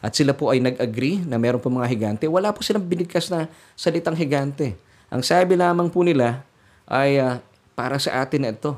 At 0.00 0.16
sila 0.16 0.32
po 0.32 0.48
ay 0.48 0.64
nag-agree 0.64 1.20
na 1.28 1.36
meron 1.36 1.60
po 1.60 1.68
mga 1.68 1.88
higante. 1.88 2.24
Wala 2.24 2.56
po 2.56 2.64
silang 2.64 2.84
binigkas 2.88 3.28
na 3.28 3.52
salitang 3.76 4.16
higante. 4.16 4.72
Ang 5.12 5.20
sabi 5.20 5.60
lamang 5.60 5.92
po 5.92 6.00
nila 6.00 6.40
ay 6.88 7.20
uh, 7.20 7.36
para 7.76 8.00
sa 8.00 8.24
atin 8.24 8.48
na 8.48 8.50
ito 8.56 8.72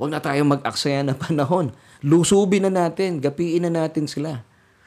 Huwag 0.00 0.16
na 0.16 0.24
tayong 0.24 0.56
mag-aksaya 0.56 1.04
ng 1.04 1.12
panahon. 1.20 1.76
Lusubin 2.00 2.64
na 2.64 2.72
natin, 2.72 3.20
gapiin 3.20 3.68
na 3.68 3.84
natin 3.84 4.08
sila. 4.08 4.40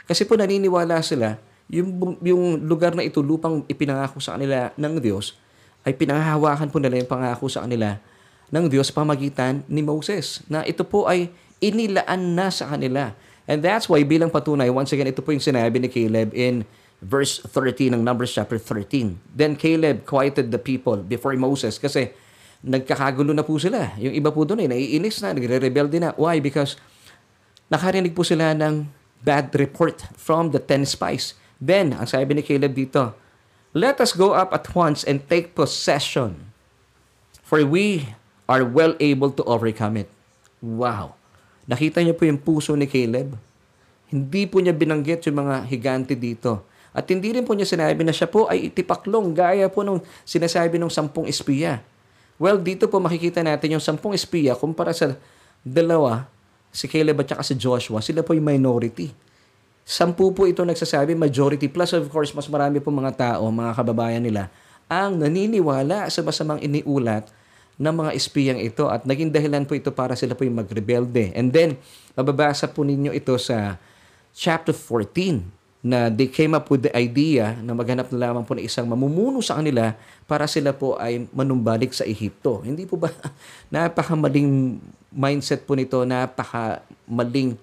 Kasi 0.10 0.26
po 0.26 0.34
naniniwala 0.34 1.06
sila, 1.06 1.38
yung, 1.70 2.18
yung 2.26 2.66
lugar 2.66 2.98
na 2.98 3.06
ito, 3.06 3.22
lupang 3.22 3.62
ipinangako 3.70 4.18
sa 4.18 4.34
kanila 4.34 4.74
ng 4.74 4.98
Diyos, 4.98 5.38
ay 5.86 5.94
pinanghahawakan 5.94 6.74
po 6.74 6.82
nila 6.82 6.98
yung 6.98 7.06
pangako 7.06 7.46
sa 7.46 7.62
kanila 7.62 8.02
ng 8.50 8.66
Diyos 8.66 8.90
pamagitan 8.90 9.62
ni 9.70 9.86
Moses. 9.86 10.42
Na 10.50 10.66
ito 10.66 10.82
po 10.82 11.06
ay 11.06 11.30
inilaan 11.62 12.34
na 12.34 12.50
sa 12.50 12.74
kanila. 12.74 13.14
And 13.46 13.62
that's 13.62 13.86
why 13.86 14.02
bilang 14.02 14.34
patunay, 14.34 14.74
once 14.74 14.98
again, 14.98 15.14
ito 15.14 15.22
po 15.22 15.30
yung 15.30 15.46
sinabi 15.46 15.78
ni 15.78 15.94
Caleb 15.94 16.34
in 16.34 16.66
verse 17.06 17.38
13 17.46 17.94
ng 17.94 18.02
Numbers 18.02 18.34
chapter 18.34 18.58
13. 18.58 19.22
Then 19.30 19.62
Caleb 19.62 20.10
quieted 20.10 20.50
the 20.50 20.58
people 20.58 21.06
before 21.06 21.38
Moses 21.38 21.78
kasi 21.78 22.16
nagkakagulo 22.64 23.36
na 23.36 23.44
po 23.44 23.60
sila. 23.60 23.92
Yung 24.00 24.16
iba 24.16 24.32
po 24.32 24.48
doon 24.48 24.64
ay 24.64 24.70
naiinis 24.72 25.20
na, 25.20 25.36
nagre-rebelde 25.36 26.00
na. 26.00 26.16
Why? 26.16 26.40
Because 26.40 26.80
nakarinig 27.68 28.16
po 28.16 28.24
sila 28.24 28.56
ng 28.56 28.88
bad 29.22 29.52
report 29.60 30.00
from 30.16 30.56
the 30.56 30.64
ten 30.64 30.88
spies. 30.88 31.36
Then, 31.60 31.92
ang 31.92 32.08
sabi 32.08 32.40
ni 32.40 32.42
Caleb 32.42 32.72
dito, 32.72 33.12
Let 33.76 34.00
us 34.00 34.16
go 34.16 34.32
up 34.32 34.56
at 34.56 34.72
once 34.72 35.04
and 35.04 35.26
take 35.28 35.58
possession, 35.58 36.54
for 37.42 37.66
we 37.66 38.16
are 38.46 38.64
well 38.64 38.94
able 39.02 39.34
to 39.34 39.44
overcome 39.44 39.98
it. 39.98 40.10
Wow! 40.64 41.18
Nakita 41.66 42.04
niyo 42.04 42.14
po 42.14 42.28
yung 42.28 42.40
puso 42.40 42.78
ni 42.78 42.86
Caleb? 42.86 43.34
Hindi 44.14 44.46
po 44.46 44.62
niya 44.62 44.76
binanggit 44.76 45.26
yung 45.26 45.42
mga 45.42 45.66
higante 45.68 46.14
dito. 46.14 46.70
At 46.94 47.10
hindi 47.10 47.34
rin 47.34 47.42
po 47.42 47.58
niya 47.58 47.66
sinabi 47.66 48.06
na 48.06 48.14
siya 48.14 48.30
po 48.30 48.46
ay 48.46 48.70
itipaklong 48.70 49.34
gaya 49.34 49.66
po 49.66 49.82
nung 49.82 50.06
sinasabi 50.22 50.78
ng 50.78 50.94
sampung 50.94 51.26
espiya. 51.26 51.82
Well, 52.42 52.58
dito 52.58 52.90
po 52.90 52.98
makikita 52.98 53.46
natin 53.46 53.78
yung 53.78 53.84
sampung 53.84 54.14
espiya 54.18 54.58
kumpara 54.58 54.92
sa 54.92 55.14
dalawa, 55.62 56.26
si 56.74 56.90
Caleb 56.90 57.22
at 57.22 57.34
saka 57.34 57.44
si 57.46 57.56
Joshua, 57.56 58.02
sila 58.02 58.26
po 58.26 58.34
yung 58.34 58.46
minority. 58.50 59.14
Sampu 59.84 60.32
po 60.32 60.48
ito 60.48 60.64
nagsasabi, 60.64 61.14
majority. 61.14 61.68
Plus, 61.68 61.92
of 61.92 62.08
course, 62.08 62.32
mas 62.32 62.48
marami 62.48 62.80
po 62.80 62.90
mga 62.90 63.14
tao, 63.14 63.52
mga 63.52 63.72
kababayan 63.76 64.24
nila, 64.24 64.48
ang 64.88 65.20
naniniwala 65.20 66.08
sa 66.08 66.24
masamang 66.24 66.60
iniulat 66.64 67.28
ng 67.78 67.94
mga 67.94 68.12
espiyang 68.16 68.60
ito 68.62 68.86
at 68.88 69.04
naging 69.04 69.34
dahilan 69.34 69.66
po 69.66 69.74
ito 69.74 69.90
para 69.90 70.14
sila 70.14 70.38
po 70.38 70.46
yung 70.46 70.58
magrebelde. 70.58 71.34
And 71.36 71.52
then, 71.52 71.76
mababasa 72.16 72.70
po 72.70 72.86
ninyo 72.86 73.12
ito 73.12 73.36
sa 73.42 73.78
chapter 74.34 74.74
14 74.74 75.63
na 75.84 76.08
they 76.08 76.32
came 76.32 76.56
up 76.56 76.72
with 76.72 76.88
the 76.88 76.94
idea 76.96 77.60
na 77.60 77.76
maghanap 77.76 78.08
na 78.08 78.32
lamang 78.32 78.48
po 78.48 78.56
ng 78.56 78.64
isang 78.64 78.88
mamumuno 78.88 79.44
sa 79.44 79.60
kanila 79.60 79.92
para 80.24 80.48
sila 80.48 80.72
po 80.72 80.96
ay 80.96 81.28
manumbalik 81.36 81.92
sa 81.92 82.08
Ehipto. 82.08 82.64
Hindi 82.64 82.88
po 82.88 82.96
ba 82.96 83.12
napakamaling 83.74 84.80
mindset 85.12 85.68
po 85.68 85.76
nito, 85.76 86.08
napakamaling 86.08 87.60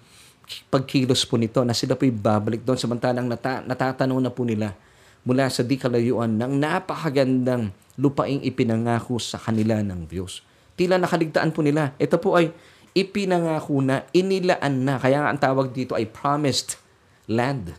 pagkilos 0.69 1.25
po 1.25 1.41
nito 1.41 1.65
na 1.65 1.73
sila 1.73 1.97
po 1.97 2.05
babalik 2.05 2.61
doon 2.61 2.77
samantalang 2.77 3.25
nata- 3.25 3.65
natatanong 3.65 4.21
na 4.21 4.29
po 4.29 4.45
nila 4.45 4.77
mula 5.25 5.49
sa 5.49 5.65
di 5.65 5.81
kalayuan 5.81 6.37
ng 6.37 6.61
napakagandang 6.61 7.73
lupaing 7.97 8.45
ipinangako 8.45 9.17
sa 9.17 9.41
kanila 9.41 9.81
ng 9.81 10.09
Diyos. 10.09 10.45
Tila 10.77 10.97
nakaligtaan 10.97 11.53
po 11.53 11.61
nila. 11.61 11.93
Ito 11.97 12.17
po 12.17 12.37
ay 12.37 12.53
ipinangako 12.97 13.85
na, 13.85 14.05
inilaan 14.17 14.85
na. 14.85 14.97
Kaya 14.97 15.29
ang 15.29 15.37
tawag 15.37 15.73
dito 15.77 15.93
ay 15.93 16.09
promised 16.09 16.81
land. 17.29 17.77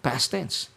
Past 0.00 0.32
tense. 0.32 0.72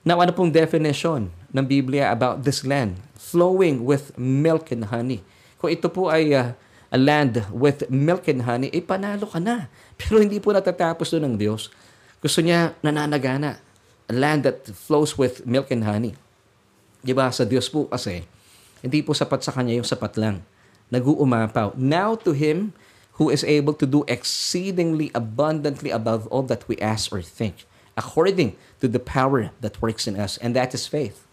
Now, 0.00 0.20
ano 0.24 0.32
pong 0.32 0.48
definition 0.48 1.28
ng 1.52 1.64
Biblia 1.68 2.08
about 2.08 2.42
this 2.42 2.64
land? 2.64 2.96
Flowing 3.20 3.84
with 3.84 4.16
milk 4.16 4.72
and 4.72 4.88
honey. 4.88 5.20
Kung 5.60 5.68
ito 5.68 5.92
po 5.92 6.08
ay 6.08 6.32
uh, 6.32 6.56
a 6.88 6.98
land 6.98 7.44
with 7.52 7.84
milk 7.92 8.24
and 8.26 8.48
honey, 8.48 8.72
eh 8.72 8.80
panalo 8.80 9.28
ka 9.28 9.36
na. 9.36 9.68
Pero 10.00 10.18
hindi 10.18 10.40
po 10.40 10.56
natatapos 10.56 11.12
doon 11.12 11.32
ng 11.32 11.36
Diyos. 11.36 11.68
Gusto 12.24 12.40
niya 12.40 12.72
nananagana. 12.80 13.60
A 14.10 14.14
land 14.16 14.48
that 14.48 14.66
flows 14.72 15.14
with 15.14 15.44
milk 15.44 15.68
and 15.70 15.84
honey. 15.84 16.16
Diba? 17.04 17.28
Sa 17.30 17.44
Diyos 17.44 17.68
po 17.68 17.86
kasi, 17.86 18.24
hindi 18.80 19.04
po 19.04 19.12
sapat 19.12 19.44
sa 19.44 19.52
Kanya 19.52 19.76
yung 19.76 19.86
sapat 19.86 20.16
lang 20.16 20.42
nag-uumapaw. 20.90 21.78
Now 21.78 22.18
to 22.26 22.34
Him 22.34 22.74
who 23.16 23.30
is 23.30 23.46
able 23.46 23.72
to 23.78 23.86
do 23.86 24.02
exceedingly 24.10 25.08
abundantly 25.14 25.94
above 25.94 26.26
all 26.28 26.42
that 26.50 26.66
we 26.66 26.76
ask 26.82 27.14
or 27.14 27.22
think, 27.22 27.64
according 28.00 28.56
to 28.80 28.88
the 28.88 28.96
power 28.96 29.52
that 29.60 29.76
works 29.84 30.08
in 30.08 30.16
us, 30.16 30.40
and 30.40 30.56
that 30.56 30.72
is 30.72 30.88
faith. 30.88 31.28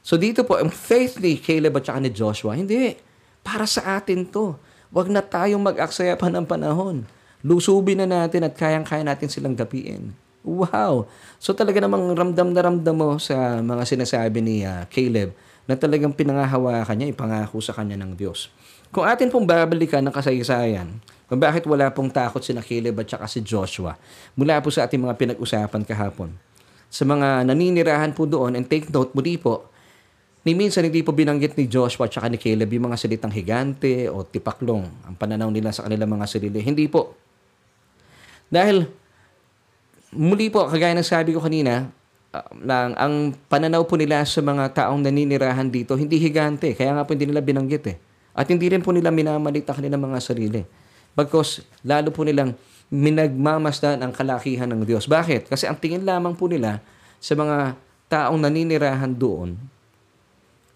So 0.00 0.16
dito 0.16 0.40
po, 0.40 0.56
ang 0.56 0.72
faith 0.72 1.20
ni 1.20 1.36
Caleb 1.36 1.76
at 1.76 1.84
saka 1.84 2.00
ni 2.00 2.08
Joshua, 2.08 2.56
hindi. 2.56 2.96
Para 3.44 3.68
sa 3.68 4.00
atin 4.00 4.24
to. 4.32 4.56
Huwag 4.88 5.12
na 5.12 5.20
tayong 5.20 5.60
mag-aksaya 5.60 6.16
pa 6.16 6.32
ng 6.32 6.48
panahon. 6.48 7.04
Lusubin 7.44 8.00
na 8.00 8.08
natin 8.08 8.48
at 8.48 8.56
kayang-kaya 8.56 9.04
natin 9.04 9.28
silang 9.28 9.52
gapiin. 9.52 10.16
Wow! 10.48 11.12
So 11.36 11.52
talaga 11.52 11.84
namang 11.84 12.16
ramdam 12.16 12.56
na 12.56 12.64
ramdam 12.64 12.96
mo 12.96 13.20
sa 13.20 13.60
mga 13.60 13.84
sinasabi 13.84 14.40
ni 14.40 14.64
uh, 14.64 14.88
Caleb 14.88 15.36
na 15.68 15.76
talagang 15.76 16.16
pinangahawakan 16.16 16.96
niya, 16.96 17.12
ipangako 17.12 17.60
sa 17.60 17.76
kanya 17.76 18.00
ng 18.00 18.16
Diyos. 18.16 18.48
Kung 18.88 19.04
atin 19.04 19.28
pong 19.28 19.44
babalikan 19.44 20.00
ng 20.00 20.14
kasaysayan, 20.16 21.04
kung 21.28 21.36
bakit 21.36 21.68
wala 21.68 21.92
pong 21.92 22.08
takot 22.08 22.40
si 22.40 22.56
Caleb 22.56 23.04
at 23.04 23.06
saka 23.12 23.28
si 23.28 23.44
Joshua, 23.44 24.00
mula 24.32 24.64
po 24.64 24.72
sa 24.72 24.88
ating 24.88 25.04
mga 25.04 25.14
pinag-usapan 25.14 25.84
kahapon. 25.84 26.32
Sa 26.88 27.04
mga 27.04 27.44
naninirahan 27.44 28.16
po 28.16 28.24
doon, 28.24 28.56
and 28.56 28.64
take 28.64 28.88
note, 28.88 29.12
muli 29.12 29.36
po, 29.36 29.68
ni 30.48 30.56
minsan 30.56 30.88
hindi 30.88 31.04
po 31.04 31.12
binanggit 31.12 31.52
ni 31.60 31.68
Joshua 31.68 32.08
at 32.08 32.16
saka 32.16 32.32
ni 32.32 32.40
Caleb 32.40 32.72
yung 32.72 32.88
mga 32.88 32.96
salitang 32.96 33.28
higante 33.28 34.08
o 34.08 34.24
tipaklong, 34.24 34.88
ang 35.04 35.14
pananaw 35.20 35.52
nila 35.52 35.68
sa 35.68 35.84
kanilang 35.84 36.16
mga 36.16 36.24
sarili. 36.24 36.64
Hindi 36.64 36.88
po. 36.88 37.12
Dahil, 38.48 38.88
muli 40.16 40.48
po, 40.48 40.64
kagaya 40.64 40.96
ng 40.96 41.04
sabi 41.04 41.36
ko 41.36 41.44
kanina, 41.44 41.92
uh, 42.32 42.48
lang, 42.64 42.96
ang 42.96 43.36
pananaw 43.52 43.84
po 43.84 44.00
nila 44.00 44.24
sa 44.24 44.40
mga 44.40 44.72
taong 44.72 45.04
naninirahan 45.04 45.68
dito, 45.68 45.92
hindi 45.92 46.16
higante. 46.16 46.72
Kaya 46.72 46.96
nga 46.96 47.04
po 47.04 47.12
hindi 47.12 47.28
nila 47.28 47.44
binanggit 47.44 47.84
eh. 47.92 47.96
At 48.32 48.48
hindi 48.48 48.72
rin 48.72 48.80
po 48.80 48.96
nila 48.96 49.12
minamalit 49.12 49.68
ang 49.68 49.76
kanilang 49.76 50.00
mga 50.08 50.24
sarili. 50.24 50.64
Bagkos, 51.18 51.66
lalo 51.82 52.14
po 52.14 52.22
nilang 52.22 52.54
minagmamasdan 52.94 53.98
ang 53.98 54.14
kalakihan 54.14 54.70
ng 54.70 54.86
Diyos. 54.86 55.10
Bakit? 55.10 55.50
Kasi 55.50 55.66
ang 55.66 55.74
tingin 55.74 56.06
lamang 56.06 56.38
po 56.38 56.46
nila 56.46 56.78
sa 57.18 57.34
mga 57.34 57.74
taong 58.06 58.38
naninirahan 58.38 59.10
doon 59.10 59.58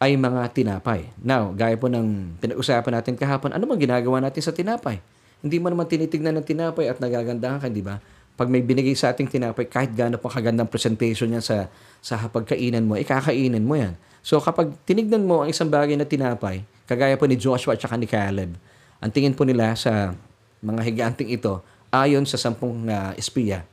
ay 0.02 0.18
mga 0.18 0.50
tinapay. 0.50 1.14
Now, 1.22 1.54
gaya 1.54 1.78
po 1.78 1.86
ng 1.86 2.34
pinag-usapan 2.42 2.90
natin 2.90 3.14
kahapon, 3.14 3.54
ano 3.54 3.70
bang 3.70 3.86
ginagawa 3.86 4.18
natin 4.18 4.42
sa 4.42 4.50
tinapay? 4.50 4.98
Hindi 5.46 5.62
mo 5.62 5.70
naman 5.70 5.86
tinitignan 5.86 6.34
ng 6.42 6.46
tinapay 6.46 6.90
at 6.90 6.98
nagagandahan 6.98 7.62
ka, 7.62 7.70
di 7.70 7.86
ba? 7.86 8.02
Pag 8.34 8.50
may 8.50 8.66
binigay 8.66 8.98
sa 8.98 9.14
ating 9.14 9.30
tinapay, 9.30 9.70
kahit 9.70 9.94
gaano 9.94 10.18
pa 10.18 10.26
kagandang 10.26 10.66
presentation 10.66 11.30
yan 11.30 11.44
sa, 11.44 11.70
sa 12.02 12.18
pagkainan 12.18 12.82
mo, 12.82 12.98
ikakainin 12.98 13.62
mo 13.62 13.78
yan. 13.78 13.94
So 14.26 14.42
kapag 14.42 14.74
tinignan 14.82 15.22
mo 15.22 15.46
ang 15.46 15.54
isang 15.54 15.70
bagay 15.70 15.94
na 15.94 16.02
tinapay, 16.02 16.66
kagaya 16.90 17.14
po 17.14 17.30
ni 17.30 17.38
Joshua 17.38 17.78
at 17.78 17.94
ni 17.94 18.10
Caleb, 18.10 18.58
ang 18.98 19.10
tingin 19.10 19.34
po 19.34 19.46
nila 19.46 19.74
sa 19.78 20.18
mga 20.62 20.80
higanting 20.86 21.34
ito, 21.34 21.60
ayon 21.90 22.24
sa 22.24 22.38
sampung 22.38 22.86
uh, 22.86 23.12
espiya, 23.18 23.66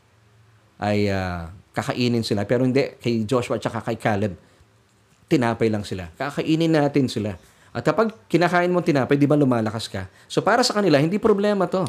ay 0.82 1.08
uh, 1.08 1.48
kakainin 1.72 2.26
sila. 2.26 2.44
Pero 2.44 2.66
hindi, 2.66 2.98
kay 3.00 3.24
Joshua 3.24 3.62
at 3.62 3.64
kay 3.64 3.96
Caleb, 3.96 4.34
tinapay 5.30 5.70
lang 5.70 5.86
sila. 5.86 6.10
Kakainin 6.18 6.74
natin 6.74 7.06
sila. 7.06 7.38
At 7.70 7.86
kapag 7.86 8.12
kinakain 8.26 8.74
mo 8.74 8.82
tinapay, 8.82 9.16
di 9.16 9.30
ba 9.30 9.38
lumalakas 9.38 9.86
ka? 9.86 10.10
So 10.26 10.42
para 10.42 10.66
sa 10.66 10.74
kanila, 10.74 10.98
hindi 10.98 11.22
problema 11.22 11.70
to. 11.70 11.86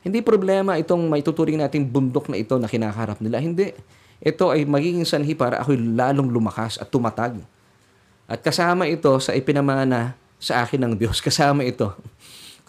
Hindi 0.00 0.24
problema 0.24 0.80
itong 0.80 1.12
may 1.12 1.20
tuturing 1.20 1.60
nating 1.60 1.84
bundok 1.84 2.32
na 2.32 2.40
ito 2.40 2.56
na 2.56 2.64
kinakaharap 2.64 3.20
nila. 3.20 3.36
Hindi. 3.36 3.76
Ito 4.20 4.56
ay 4.56 4.64
magiging 4.64 5.04
sanhi 5.04 5.36
para 5.36 5.60
ako'y 5.60 5.76
lalong 5.76 6.32
lumakas 6.32 6.80
at 6.80 6.88
tumatag. 6.88 7.36
At 8.24 8.40
kasama 8.40 8.88
ito 8.88 9.12
sa 9.20 9.36
ipinamana 9.36 10.16
sa 10.40 10.64
akin 10.64 10.80
ng 10.88 10.92
Diyos. 10.96 11.20
Kasama 11.26 11.60
ito. 11.60 11.92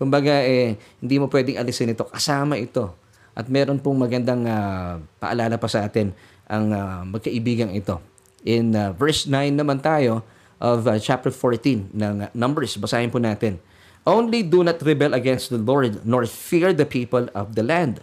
Kumbaga, 0.01 0.41
eh, 0.41 0.81
hindi 0.97 1.21
mo 1.21 1.29
pwedeng 1.29 1.61
alisin 1.61 1.93
ito. 1.93 2.09
Kasama 2.09 2.57
ito. 2.57 2.89
At 3.37 3.45
meron 3.45 3.77
pong 3.77 4.01
magandang 4.01 4.49
uh, 4.49 4.97
paalala 5.21 5.61
pa 5.61 5.69
sa 5.69 5.85
atin 5.85 6.09
ang 6.49 6.73
uh, 6.73 7.05
magkaibigang 7.05 7.69
ito. 7.77 8.01
In 8.41 8.73
uh, 8.73 8.97
verse 8.97 9.29
9 9.29 9.53
naman 9.53 9.77
tayo 9.77 10.25
of 10.57 10.89
uh, 10.89 10.97
chapter 10.97 11.29
14 11.29 11.93
ng 11.93 12.15
uh, 12.25 12.33
Numbers. 12.33 12.81
Basahin 12.81 13.13
po 13.13 13.21
natin. 13.21 13.61
Only 14.01 14.41
do 14.41 14.65
not 14.65 14.81
rebel 14.81 15.13
against 15.13 15.53
the 15.53 15.61
Lord, 15.61 16.01
nor 16.01 16.25
fear 16.25 16.73
the 16.73 16.89
people 16.89 17.29
of 17.37 17.53
the 17.53 17.61
land. 17.61 18.01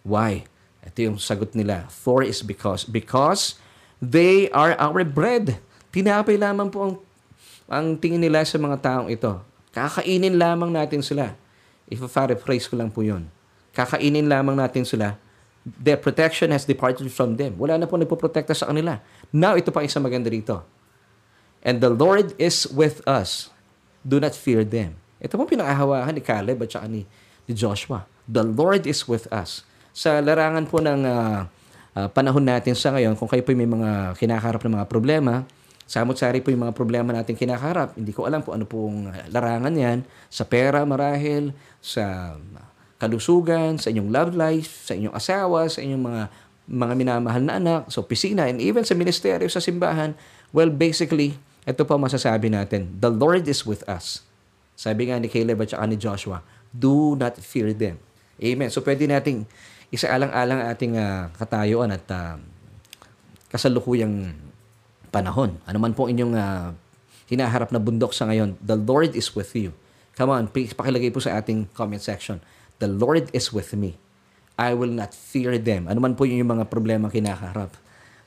Why? 0.00 0.48
Ito 0.80 1.12
yung 1.12 1.18
sagot 1.20 1.52
nila. 1.52 1.84
For 1.92 2.24
is 2.24 2.40
because. 2.40 2.88
Because 2.88 3.60
they 4.00 4.48
are 4.56 4.72
our 4.80 5.04
bread. 5.04 5.60
Tinapay 5.92 6.40
lamang 6.40 6.72
po 6.72 6.78
ang, 6.80 6.94
ang 7.68 7.86
tingin 8.00 8.24
nila 8.24 8.40
sa 8.48 8.56
mga 8.56 8.80
taong 8.80 9.12
ito. 9.12 9.49
Kakainin 9.70 10.34
lamang 10.34 10.74
natin 10.74 11.02
sila. 11.02 11.34
If 11.90 12.02
paraphrase 12.10 12.70
ko 12.70 12.78
lang 12.78 12.90
po 12.90 13.02
yun. 13.02 13.30
Kakainin 13.74 14.26
lamang 14.26 14.58
natin 14.58 14.82
sila. 14.86 15.18
Their 15.62 16.00
protection 16.00 16.50
has 16.50 16.66
departed 16.66 17.06
from 17.12 17.38
them. 17.38 17.54
Wala 17.60 17.78
na 17.78 17.86
po 17.86 17.94
nagpoprotekta 17.94 18.56
sa 18.56 18.70
kanila. 18.70 18.98
Now, 19.30 19.54
ito 19.54 19.70
pa 19.70 19.84
isang 19.84 20.02
maganda 20.02 20.32
dito. 20.32 20.64
And 21.60 21.78
the 21.78 21.92
Lord 21.92 22.32
is 22.40 22.64
with 22.66 23.04
us. 23.04 23.52
Do 24.00 24.16
not 24.16 24.32
fear 24.32 24.64
them. 24.64 24.96
Ito 25.20 25.36
po 25.36 25.44
pinakahawahan 25.44 26.16
ni 26.16 26.24
Caleb 26.24 26.64
at 26.64 26.72
saka 26.72 26.88
ni, 26.88 27.04
ni 27.44 27.52
Joshua. 27.52 28.08
The 28.24 28.40
Lord 28.40 28.88
is 28.88 29.04
with 29.04 29.28
us. 29.28 29.68
Sa 29.92 30.16
larangan 30.24 30.64
po 30.64 30.80
ng 30.80 31.04
uh, 31.04 31.44
uh, 31.92 32.08
panahon 32.08 32.48
natin 32.48 32.72
sa 32.72 32.96
ngayon, 32.96 33.20
kung 33.20 33.28
kayo 33.28 33.44
po 33.44 33.52
may 33.52 33.68
mga 33.68 34.16
kinakarap 34.16 34.64
ng 34.64 34.80
mga 34.80 34.86
problema, 34.88 35.44
Samot-sari 35.90 36.38
po 36.38 36.54
yung 36.54 36.70
mga 36.70 36.76
problema 36.78 37.10
natin 37.10 37.34
kinakaharap. 37.34 37.98
Hindi 37.98 38.14
ko 38.14 38.22
alam 38.22 38.46
po 38.46 38.54
ano 38.54 38.62
pong 38.62 39.10
larangan 39.34 39.74
yan. 39.74 40.06
Sa 40.30 40.46
pera 40.46 40.86
marahil, 40.86 41.50
sa 41.82 42.38
kalusugan, 43.02 43.74
sa 43.74 43.90
inyong 43.90 44.06
love 44.14 44.32
life, 44.38 44.86
sa 44.86 44.94
inyong 44.94 45.10
asawa, 45.10 45.66
sa 45.66 45.82
inyong 45.82 46.04
mga 46.06 46.22
mga 46.70 46.94
minamahal 46.94 47.42
na 47.42 47.58
anak, 47.58 47.90
sa 47.90 48.06
opisina, 48.06 48.46
and 48.46 48.62
even 48.62 48.86
sa 48.86 48.94
ministeryo, 48.94 49.50
sa 49.50 49.58
simbahan. 49.58 50.14
Well, 50.54 50.70
basically, 50.70 51.34
ito 51.66 51.82
po 51.82 51.98
masasabi 51.98 52.54
natin. 52.54 52.94
The 53.02 53.10
Lord 53.10 53.50
is 53.50 53.66
with 53.66 53.82
us. 53.90 54.22
Sabi 54.78 55.10
nga 55.10 55.18
ni 55.18 55.26
Caleb 55.26 55.58
at 55.58 55.74
ni 55.90 55.98
Joshua, 55.98 56.46
do 56.70 57.18
not 57.18 57.34
fear 57.42 57.74
them. 57.74 57.98
Amen. 58.38 58.70
So, 58.70 58.78
pwede 58.86 59.10
nating 59.10 59.50
isaalang-alang 59.90 60.70
ating 60.70 60.94
uh, 60.94 61.34
katayuan 61.34 61.90
at 61.90 62.06
uh, 62.14 62.38
kasalukuyang 63.50 64.38
panahon. 65.10 65.58
Ano 65.66 65.78
man 65.82 65.92
po 65.92 66.06
inyong 66.06 66.34
uh, 66.34 66.70
hinaharap 67.30 67.70
na 67.70 67.78
bundok 67.78 68.10
sa 68.10 68.26
ngayon, 68.26 68.58
the 68.58 68.74
Lord 68.78 69.14
is 69.14 69.30
with 69.34 69.54
you. 69.54 69.70
Come 70.18 70.34
on, 70.34 70.50
please 70.50 70.74
pakilagay 70.74 71.14
po 71.14 71.22
sa 71.22 71.38
ating 71.38 71.70
comment 71.74 72.02
section. 72.02 72.42
The 72.82 72.90
Lord 72.90 73.30
is 73.30 73.54
with 73.54 73.74
me. 73.78 73.98
I 74.58 74.74
will 74.76 74.92
not 74.92 75.16
fear 75.16 75.56
them. 75.56 75.88
Ano 75.88 76.02
man 76.02 76.18
po 76.18 76.26
yung 76.26 76.42
mga 76.44 76.68
problema 76.68 77.08
kinakaharap. 77.08 77.72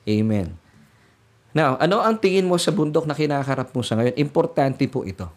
Amen. 0.04 0.56
Now, 1.54 1.78
ano 1.78 2.02
ang 2.02 2.18
tingin 2.18 2.50
mo 2.50 2.58
sa 2.58 2.74
bundok 2.74 3.06
na 3.06 3.14
kinakaharap 3.14 3.70
mo 3.70 3.86
sa 3.86 3.94
ngayon? 3.94 4.18
Importante 4.18 4.82
po 4.90 5.06
ito. 5.06 5.30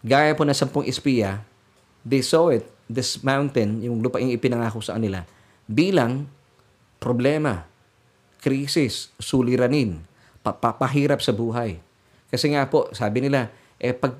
Gaya 0.00 0.32
po 0.32 0.48
na 0.48 0.56
sampung 0.56 0.88
espiya, 0.88 1.44
they 2.00 2.24
saw 2.24 2.48
it, 2.48 2.64
this 2.88 3.20
mountain, 3.20 3.84
yung 3.84 4.00
lupa 4.00 4.16
yung 4.16 4.32
ipinangako 4.32 4.80
sa 4.80 4.96
kanila, 4.96 5.28
bilang 5.68 6.24
problema, 6.96 7.68
krisis, 8.40 9.12
suliranin, 9.20 10.00
papahirap 10.54 11.18
sa 11.22 11.34
buhay. 11.34 11.78
Kasi 12.30 12.52
nga 12.54 12.66
po, 12.66 12.90
sabi 12.92 13.22
nila, 13.22 13.50
eh 13.78 13.94
pag 13.94 14.14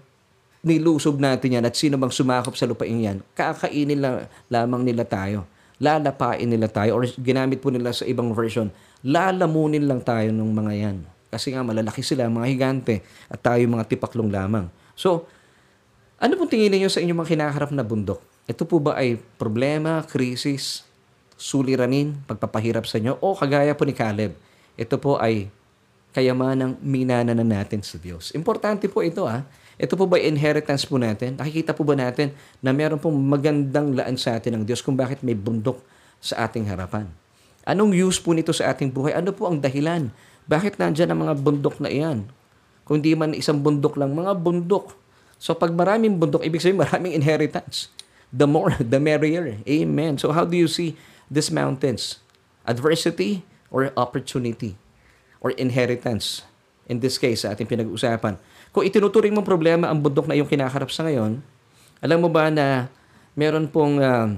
nilusob 0.66 1.22
natin 1.22 1.60
yan 1.60 1.64
at 1.66 1.78
sino 1.78 1.94
bang 1.94 2.10
sumakop 2.10 2.58
sa 2.58 2.66
lupain 2.66 2.98
yan, 2.98 3.22
kakainin 3.38 4.02
lang, 4.02 4.14
lamang 4.50 4.82
nila 4.82 5.06
tayo. 5.06 5.46
Lalapain 5.76 6.48
nila 6.48 6.72
tayo 6.72 6.96
or 6.96 7.04
ginamit 7.20 7.60
po 7.60 7.68
nila 7.68 7.92
sa 7.92 8.08
ibang 8.08 8.32
version, 8.32 8.72
lalamunin 9.04 9.84
lang 9.84 10.00
tayo 10.00 10.32
ng 10.32 10.50
mga 10.56 10.72
yan. 10.72 10.96
Kasi 11.28 11.52
nga 11.52 11.60
malalaki 11.60 12.00
sila, 12.00 12.32
mga 12.32 12.48
higante, 12.48 13.04
at 13.28 13.38
tayo 13.42 13.60
mga 13.68 13.84
tipaklong 13.84 14.32
lamang. 14.32 14.72
So, 14.96 15.28
ano 16.16 16.32
pong 16.40 16.48
tingin 16.48 16.72
niyo 16.72 16.88
sa 16.88 17.04
inyong 17.04 17.20
mga 17.20 17.30
kinaharap 17.36 17.70
na 17.76 17.84
bundok? 17.84 18.24
Ito 18.48 18.64
po 18.64 18.80
ba 18.80 18.96
ay 18.96 19.20
problema, 19.36 20.00
krisis, 20.06 20.86
suliranin, 21.36 22.16
pagpapahirap 22.24 22.88
sa 22.88 22.96
inyo? 22.96 23.20
O 23.20 23.36
kagaya 23.36 23.76
po 23.76 23.84
ni 23.84 23.92
Caleb, 23.92 24.32
ito 24.80 24.96
po 24.96 25.20
ay 25.20 25.52
kayamanang 26.16 26.80
minana 26.80 27.36
na 27.36 27.44
natin 27.44 27.84
sa 27.84 28.00
Diyos. 28.00 28.32
Importante 28.32 28.88
po 28.88 29.04
ito 29.04 29.28
ah. 29.28 29.44
Ito 29.76 29.92
po 30.00 30.08
ba 30.08 30.16
inheritance 30.16 30.88
po 30.88 30.96
natin? 30.96 31.36
Nakikita 31.36 31.76
po 31.76 31.84
ba 31.84 31.92
natin 31.92 32.32
na 32.64 32.72
meron 32.72 32.96
pong 32.96 33.12
magandang 33.20 33.92
laan 33.92 34.16
sa 34.16 34.40
atin 34.40 34.56
ng 34.56 34.64
Diyos 34.64 34.80
kung 34.80 34.96
bakit 34.96 35.20
may 35.20 35.36
bundok 35.36 35.84
sa 36.16 36.48
ating 36.48 36.64
harapan? 36.72 37.04
Anong 37.68 37.92
use 37.92 38.16
po 38.16 38.32
nito 38.32 38.56
sa 38.56 38.72
ating 38.72 38.88
buhay? 38.88 39.12
Ano 39.12 39.36
po 39.36 39.44
ang 39.44 39.60
dahilan? 39.60 40.08
Bakit 40.48 40.80
nandyan 40.80 41.12
ang 41.12 41.28
mga 41.28 41.36
bundok 41.36 41.76
na 41.84 41.92
iyan? 41.92 42.24
Kung 42.88 43.04
di 43.04 43.12
man 43.12 43.36
isang 43.36 43.60
bundok 43.60 44.00
lang, 44.00 44.16
mga 44.16 44.32
bundok. 44.40 44.96
So 45.36 45.52
pag 45.52 45.76
maraming 45.76 46.16
bundok, 46.16 46.40
ibig 46.40 46.64
sabihin 46.64 46.80
maraming 46.80 47.12
inheritance. 47.12 47.92
The 48.32 48.48
more, 48.48 48.72
the 48.94 48.96
merrier. 48.96 49.60
Amen. 49.68 50.16
So 50.16 50.32
how 50.32 50.48
do 50.48 50.56
you 50.56 50.72
see 50.72 50.96
these 51.28 51.52
mountains? 51.52 52.24
Adversity 52.64 53.44
or 53.68 53.92
opportunity? 53.92 54.80
Or 55.40 55.52
inheritance. 55.56 56.44
In 56.86 57.02
this 57.02 57.18
case, 57.18 57.42
sa 57.42 57.52
ating 57.52 57.66
pinag-usapan. 57.66 58.38
kung 58.70 58.84
itinuturing 58.84 59.32
mong 59.32 59.48
problema 59.48 59.88
ang 59.88 59.98
bundok 59.98 60.28
na 60.28 60.36
iyong 60.36 60.46
kinakarap 60.46 60.92
sa 60.92 61.02
ngayon, 61.08 61.40
alam 61.98 62.18
mo 62.20 62.28
ba 62.28 62.52
na 62.52 62.92
meron 63.32 63.64
pong 63.66 63.98
uh, 63.98 64.28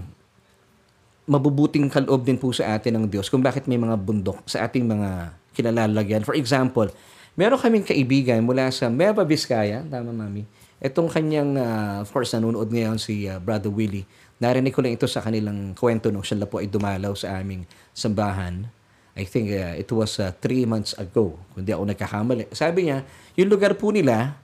mabubuting 1.29 1.93
kaloob 1.93 2.25
din 2.25 2.41
po 2.41 2.49
sa 2.57 2.73
atin 2.79 2.97
ng 2.97 3.05
Diyos 3.05 3.29
kung 3.29 3.45
bakit 3.45 3.69
may 3.69 3.77
mga 3.77 4.01
bundok 4.01 4.41
sa 4.49 4.65
ating 4.65 4.89
mga 4.89 5.37
kinalalagyan. 5.53 6.25
For 6.25 6.33
example, 6.33 6.89
meron 7.37 7.61
kaming 7.61 7.85
kaibigan 7.85 8.41
mula 8.41 8.73
sa 8.73 8.89
Nueva 8.89 9.29
Vizcaya, 9.29 9.85
tama 9.85 10.15
mami, 10.15 10.49
itong 10.81 11.13
kanyang, 11.13 11.59
uh, 11.61 12.01
of 12.01 12.09
course, 12.09 12.33
nanonood 12.33 12.73
ngayon 12.73 12.97
si 12.97 13.29
uh, 13.29 13.37
Brother 13.43 13.69
Willie. 13.69 14.09
Narinig 14.39 14.73
ko 14.73 14.81
lang 14.81 14.95
ito 14.95 15.05
sa 15.11 15.19
kanilang 15.19 15.75
kwento 15.75 16.09
nung 16.09 16.23
siya 16.23 16.47
po 16.47 16.63
ay 16.63 16.71
dumalaw 16.71 17.13
sa 17.13 17.43
aming 17.43 17.67
sambahan. 17.91 18.71
I 19.19 19.27
think 19.27 19.51
uh, 19.51 19.75
it 19.75 19.91
was 19.91 20.23
uh, 20.23 20.31
three 20.39 20.63
months 20.63 20.95
ago, 20.95 21.35
kung 21.51 21.67
di 21.67 21.75
ako 21.75 21.91
nagkakamali. 21.91 22.55
Sabi 22.55 22.87
niya, 22.87 23.03
yung 23.35 23.51
lugar 23.51 23.75
po 23.75 23.91
nila, 23.91 24.39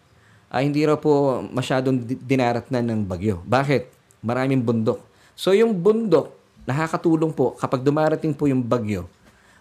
uh, 0.51 0.59
hindi 0.59 0.83
raw 0.83 0.99
po 0.99 1.39
masyadong 1.47 2.03
dinaratnan 2.03 2.83
ng 2.83 3.01
bagyo. 3.07 3.39
Bakit? 3.47 3.95
Maraming 4.27 4.67
bundok. 4.67 4.99
So 5.39 5.55
yung 5.55 5.79
bundok, 5.79 6.35
nakakatulong 6.67 7.31
po 7.31 7.55
kapag 7.55 7.87
dumarating 7.87 8.35
po 8.35 8.51
yung 8.51 8.67
bagyo 8.67 9.07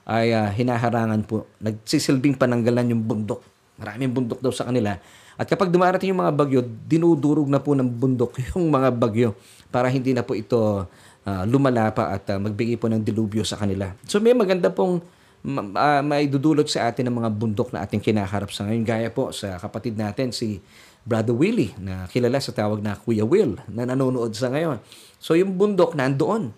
ay 0.09 0.33
uh, 0.33 0.49
hinaharangan 0.49 1.21
po, 1.29 1.45
nagsisilbing 1.61 2.33
pananggalan 2.33 2.97
yung 2.97 3.05
bundok. 3.05 3.45
Maraming 3.77 4.09
bundok 4.09 4.41
daw 4.41 4.49
sa 4.49 4.65
kanila. 4.65 4.97
At 5.33 5.45
kapag 5.49 5.73
dumarating 5.73 6.13
yung 6.13 6.21
mga 6.21 6.33
bagyo, 6.33 6.59
dinudurog 6.61 7.49
na 7.49 7.61
po 7.61 7.73
ng 7.73 7.85
bundok 7.85 8.37
yung 8.53 8.69
mga 8.69 8.89
bagyo 8.93 9.29
para 9.69 9.89
hindi 9.89 10.13
na 10.13 10.25
po 10.25 10.37
ito 10.37 10.85
uh, 11.27 11.43
lumala 11.47 11.91
pa 11.91 12.15
at 12.15 12.23
uh, 12.31 12.39
magbigay 12.39 12.79
po 12.79 12.87
ng 12.91 13.03
dilubyo 13.03 13.43
sa 13.43 13.59
kanila. 13.59 13.91
So 14.07 14.19
may 14.19 14.35
maganda 14.35 14.71
pong 14.71 15.03
uh, 15.43 16.01
may 16.03 16.27
dudulot 16.31 16.67
sa 16.71 16.87
atin 16.87 17.11
ng 17.11 17.15
mga 17.19 17.29
bundok 17.35 17.69
na 17.75 17.83
ating 17.83 17.99
kinaharap 17.99 18.51
sa 18.51 18.67
ngayon. 18.67 18.83
Gaya 18.87 19.09
po 19.11 19.31
sa 19.35 19.59
kapatid 19.59 19.99
natin 19.99 20.31
si 20.31 20.63
Brother 21.03 21.35
Willie 21.35 21.75
na 21.83 22.07
kilala 22.07 22.39
sa 22.39 22.55
tawag 22.55 22.79
na 22.79 22.95
Kuya 22.95 23.27
Will 23.27 23.59
na 23.67 23.83
nanonood 23.83 24.31
sa 24.31 24.47
ngayon. 24.47 24.79
So 25.19 25.35
yung 25.35 25.59
bundok 25.59 25.99
nandoon 25.99 26.55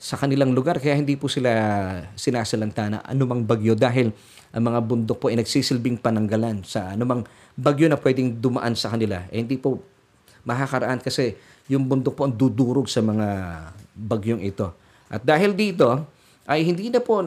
sa 0.00 0.16
kanilang 0.16 0.56
lugar 0.56 0.80
kaya 0.80 0.96
hindi 0.96 1.18
po 1.18 1.28
sila 1.28 1.52
sinasalanta 2.16 2.84
na 2.88 2.98
anumang 3.04 3.44
bagyo 3.44 3.76
dahil 3.76 4.14
ang 4.50 4.64
mga 4.66 4.80
bundok 4.82 5.18
po 5.20 5.26
ay 5.28 5.38
nagsisilbing 5.38 6.00
pananggalan 6.00 6.64
sa 6.64 6.94
anumang 6.94 7.22
bagyo 7.54 7.86
na 7.86 8.00
pwedeng 8.00 8.40
dumaan 8.40 8.74
sa 8.74 8.90
kanila. 8.90 9.28
Eh, 9.30 9.44
hindi 9.44 9.60
po 9.60 9.78
makakaraan 10.48 11.04
kasi 11.04 11.36
yung 11.70 11.86
bundok 11.86 12.16
po 12.16 12.26
ang 12.26 12.34
dudurog 12.34 12.88
sa 12.88 13.04
mga 13.04 13.28
bagyong 14.00 14.40
ito. 14.40 14.72
At 15.12 15.20
dahil 15.20 15.52
dito 15.52 16.08
ay 16.48 16.64
hindi 16.64 16.88
na 16.88 17.04
po 17.04 17.20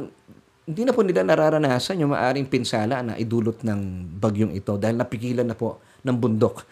hindi 0.63 0.81
na 0.87 0.95
po 0.95 1.03
nila 1.03 1.27
nararanasan 1.27 1.99
yung 1.99 2.15
maaring 2.15 2.47
pinsala 2.47 3.03
na 3.03 3.19
idulot 3.19 3.61
ng 3.67 3.79
bagyong 4.15 4.55
ito 4.55 4.79
dahil 4.79 4.95
napigilan 4.95 5.43
na 5.43 5.55
po 5.59 5.83
ng 6.07 6.15
bundok. 6.15 6.63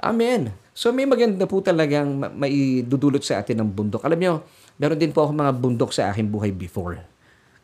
Amen. 0.00 0.54
So 0.70 0.94
may 0.94 1.04
maganda 1.04 1.44
po 1.44 1.58
talagang 1.58 2.14
maidudulot 2.38 3.20
sa 3.20 3.42
atin 3.42 3.60
ng 3.60 3.68
bundok. 3.68 4.06
Alam 4.06 4.18
nyo, 4.22 4.32
meron 4.78 4.96
din 4.96 5.10
po 5.10 5.26
ako 5.26 5.34
mga 5.34 5.52
bundok 5.58 5.90
sa 5.90 6.14
aking 6.14 6.30
buhay 6.30 6.54
before. 6.54 7.02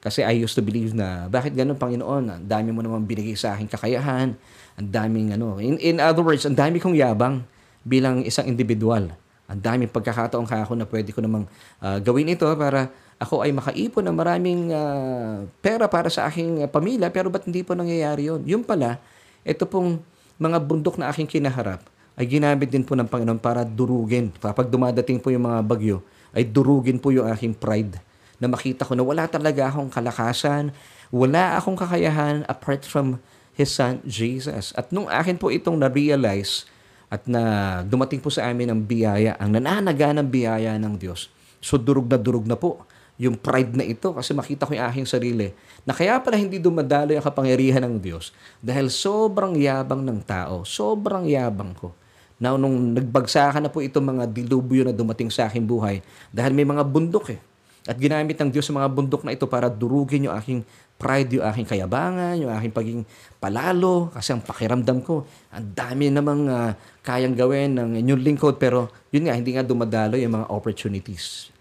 Kasi 0.02 0.22
I 0.22 0.38
used 0.38 0.54
to 0.54 0.62
believe 0.62 0.94
na, 0.94 1.26
bakit 1.26 1.56
ganun, 1.56 1.74
Panginoon? 1.74 2.24
Ang 2.30 2.44
dami 2.46 2.70
mo 2.70 2.78
naman 2.78 3.08
binigay 3.08 3.34
sa 3.34 3.58
aking 3.58 3.66
kakayahan. 3.66 4.38
Ang 4.78 4.88
daming 4.92 5.34
ano. 5.34 5.58
In, 5.58 5.80
in 5.82 5.96
other 5.98 6.22
words, 6.22 6.46
ang 6.46 6.54
dami 6.54 6.78
kong 6.78 6.94
yabang 6.94 7.42
bilang 7.82 8.22
isang 8.22 8.46
individual. 8.46 9.10
Ang 9.46 9.60
daming 9.62 9.90
pagkakataon 9.90 10.46
ka 10.46 10.66
ako 10.66 10.74
na 10.74 10.86
pwede 10.86 11.14
ko 11.14 11.22
namang 11.22 11.46
uh, 11.78 11.98
gawin 12.02 12.34
ito 12.34 12.46
para 12.58 12.90
ako 13.16 13.46
ay 13.46 13.54
makaipon 13.54 14.04
ng 14.04 14.16
maraming 14.16 14.62
uh, 14.74 15.46
pera 15.62 15.86
para 15.86 16.10
sa 16.10 16.26
aking 16.26 16.66
pamilya. 16.68 17.08
Pero 17.14 17.30
ba't 17.30 17.46
hindi 17.46 17.62
po 17.62 17.72
nangyayari 17.78 18.28
yun? 18.28 18.42
Yung 18.44 18.66
pala, 18.66 18.98
ito 19.46 19.64
pong 19.64 20.02
mga 20.36 20.58
bundok 20.60 21.00
na 21.00 21.08
aking 21.08 21.30
kinaharap 21.30 21.80
ay 22.16 22.24
ginamit 22.24 22.72
din 22.72 22.82
po 22.82 22.96
ng 22.96 23.06
Panginoon 23.06 23.40
para 23.40 23.62
durugin. 23.62 24.32
Kapag 24.36 24.72
dumadating 24.72 25.20
po 25.20 25.28
yung 25.28 25.46
mga 25.46 25.60
bagyo, 25.62 25.98
ay 26.32 26.44
durugin 26.44 26.96
po 27.00 27.12
yung 27.12 27.28
aking 27.28 27.52
pride 27.52 28.00
na 28.36 28.48
makita 28.48 28.84
ko 28.84 28.92
na 28.92 29.04
wala 29.04 29.24
talaga 29.28 29.68
akong 29.72 29.88
kalakasan, 29.88 30.72
wala 31.08 31.56
akong 31.56 31.76
kakayahan 31.76 32.44
apart 32.48 32.84
from 32.84 33.16
His 33.56 33.72
Son, 33.72 34.00
Jesus. 34.04 34.76
At 34.76 34.92
nung 34.92 35.08
akin 35.08 35.40
po 35.40 35.48
itong 35.48 35.80
na-realize 35.80 36.68
at 37.06 37.22
na 37.30 37.42
dumating 37.86 38.18
po 38.18 38.28
sa 38.30 38.50
amin 38.50 38.70
ang 38.70 38.80
biyaya, 38.82 39.38
ang 39.38 39.54
nananaga 39.54 40.10
ng 40.10 40.26
biyaya 40.26 40.74
ng 40.78 40.98
Diyos, 40.98 41.30
so 41.62 41.78
durug 41.78 42.10
na 42.10 42.18
durug 42.18 42.46
na 42.46 42.58
po 42.58 42.82
yung 43.16 43.36
pride 43.36 43.72
na 43.72 43.84
ito 43.84 44.12
kasi 44.12 44.36
makita 44.36 44.68
ko 44.68 44.76
yung 44.76 44.86
aking 44.92 45.08
sarili 45.08 45.48
na 45.88 45.96
kaya 45.96 46.20
pala 46.20 46.36
hindi 46.36 46.60
dumadalo 46.60 47.16
yung 47.16 47.24
kapangyarihan 47.24 47.80
ng 47.88 47.96
Diyos 47.96 48.36
dahil 48.60 48.92
sobrang 48.92 49.56
yabang 49.56 50.04
ng 50.04 50.20
tao, 50.20 50.68
sobrang 50.68 51.24
yabang 51.24 51.72
ko. 51.72 51.96
Now, 52.36 52.60
nung 52.60 52.92
nagbagsakan 52.92 53.64
na 53.64 53.72
po 53.72 53.80
itong 53.80 54.04
mga 54.04 54.28
dilubyo 54.28 54.84
na 54.84 54.92
dumating 54.92 55.32
sa 55.32 55.48
aking 55.48 55.64
buhay, 55.64 56.04
dahil 56.28 56.52
may 56.52 56.68
mga 56.68 56.84
bundok 56.84 57.32
eh. 57.32 57.40
At 57.88 57.96
ginamit 57.96 58.36
ng 58.36 58.52
Diyos 58.52 58.68
sa 58.68 58.76
mga 58.76 58.92
bundok 58.92 59.24
na 59.24 59.32
ito 59.32 59.48
para 59.48 59.72
durugin 59.72 60.28
yung 60.28 60.36
aking 60.36 60.60
pride, 60.96 61.36
yung 61.36 61.44
aking 61.44 61.68
kayabangan, 61.68 62.34
yung 62.40 62.52
aking 62.56 62.72
pagiging 62.72 63.04
palalo. 63.36 64.08
Kasi 64.12 64.32
ang 64.32 64.42
pakiramdam 64.42 65.04
ko, 65.04 65.28
ang 65.52 65.66
dami 65.76 66.08
namang 66.08 66.42
uh, 66.48 66.72
kayang 67.04 67.36
gawin 67.36 67.76
ng 67.76 67.90
inyong 68.00 68.22
lingkod. 68.24 68.56
Pero 68.56 68.88
yun 69.12 69.28
nga, 69.28 69.36
hindi 69.36 69.54
nga 69.54 69.64
dumadalo 69.64 70.16
yung 70.16 70.40
mga 70.40 70.46
opportunities. 70.48 71.52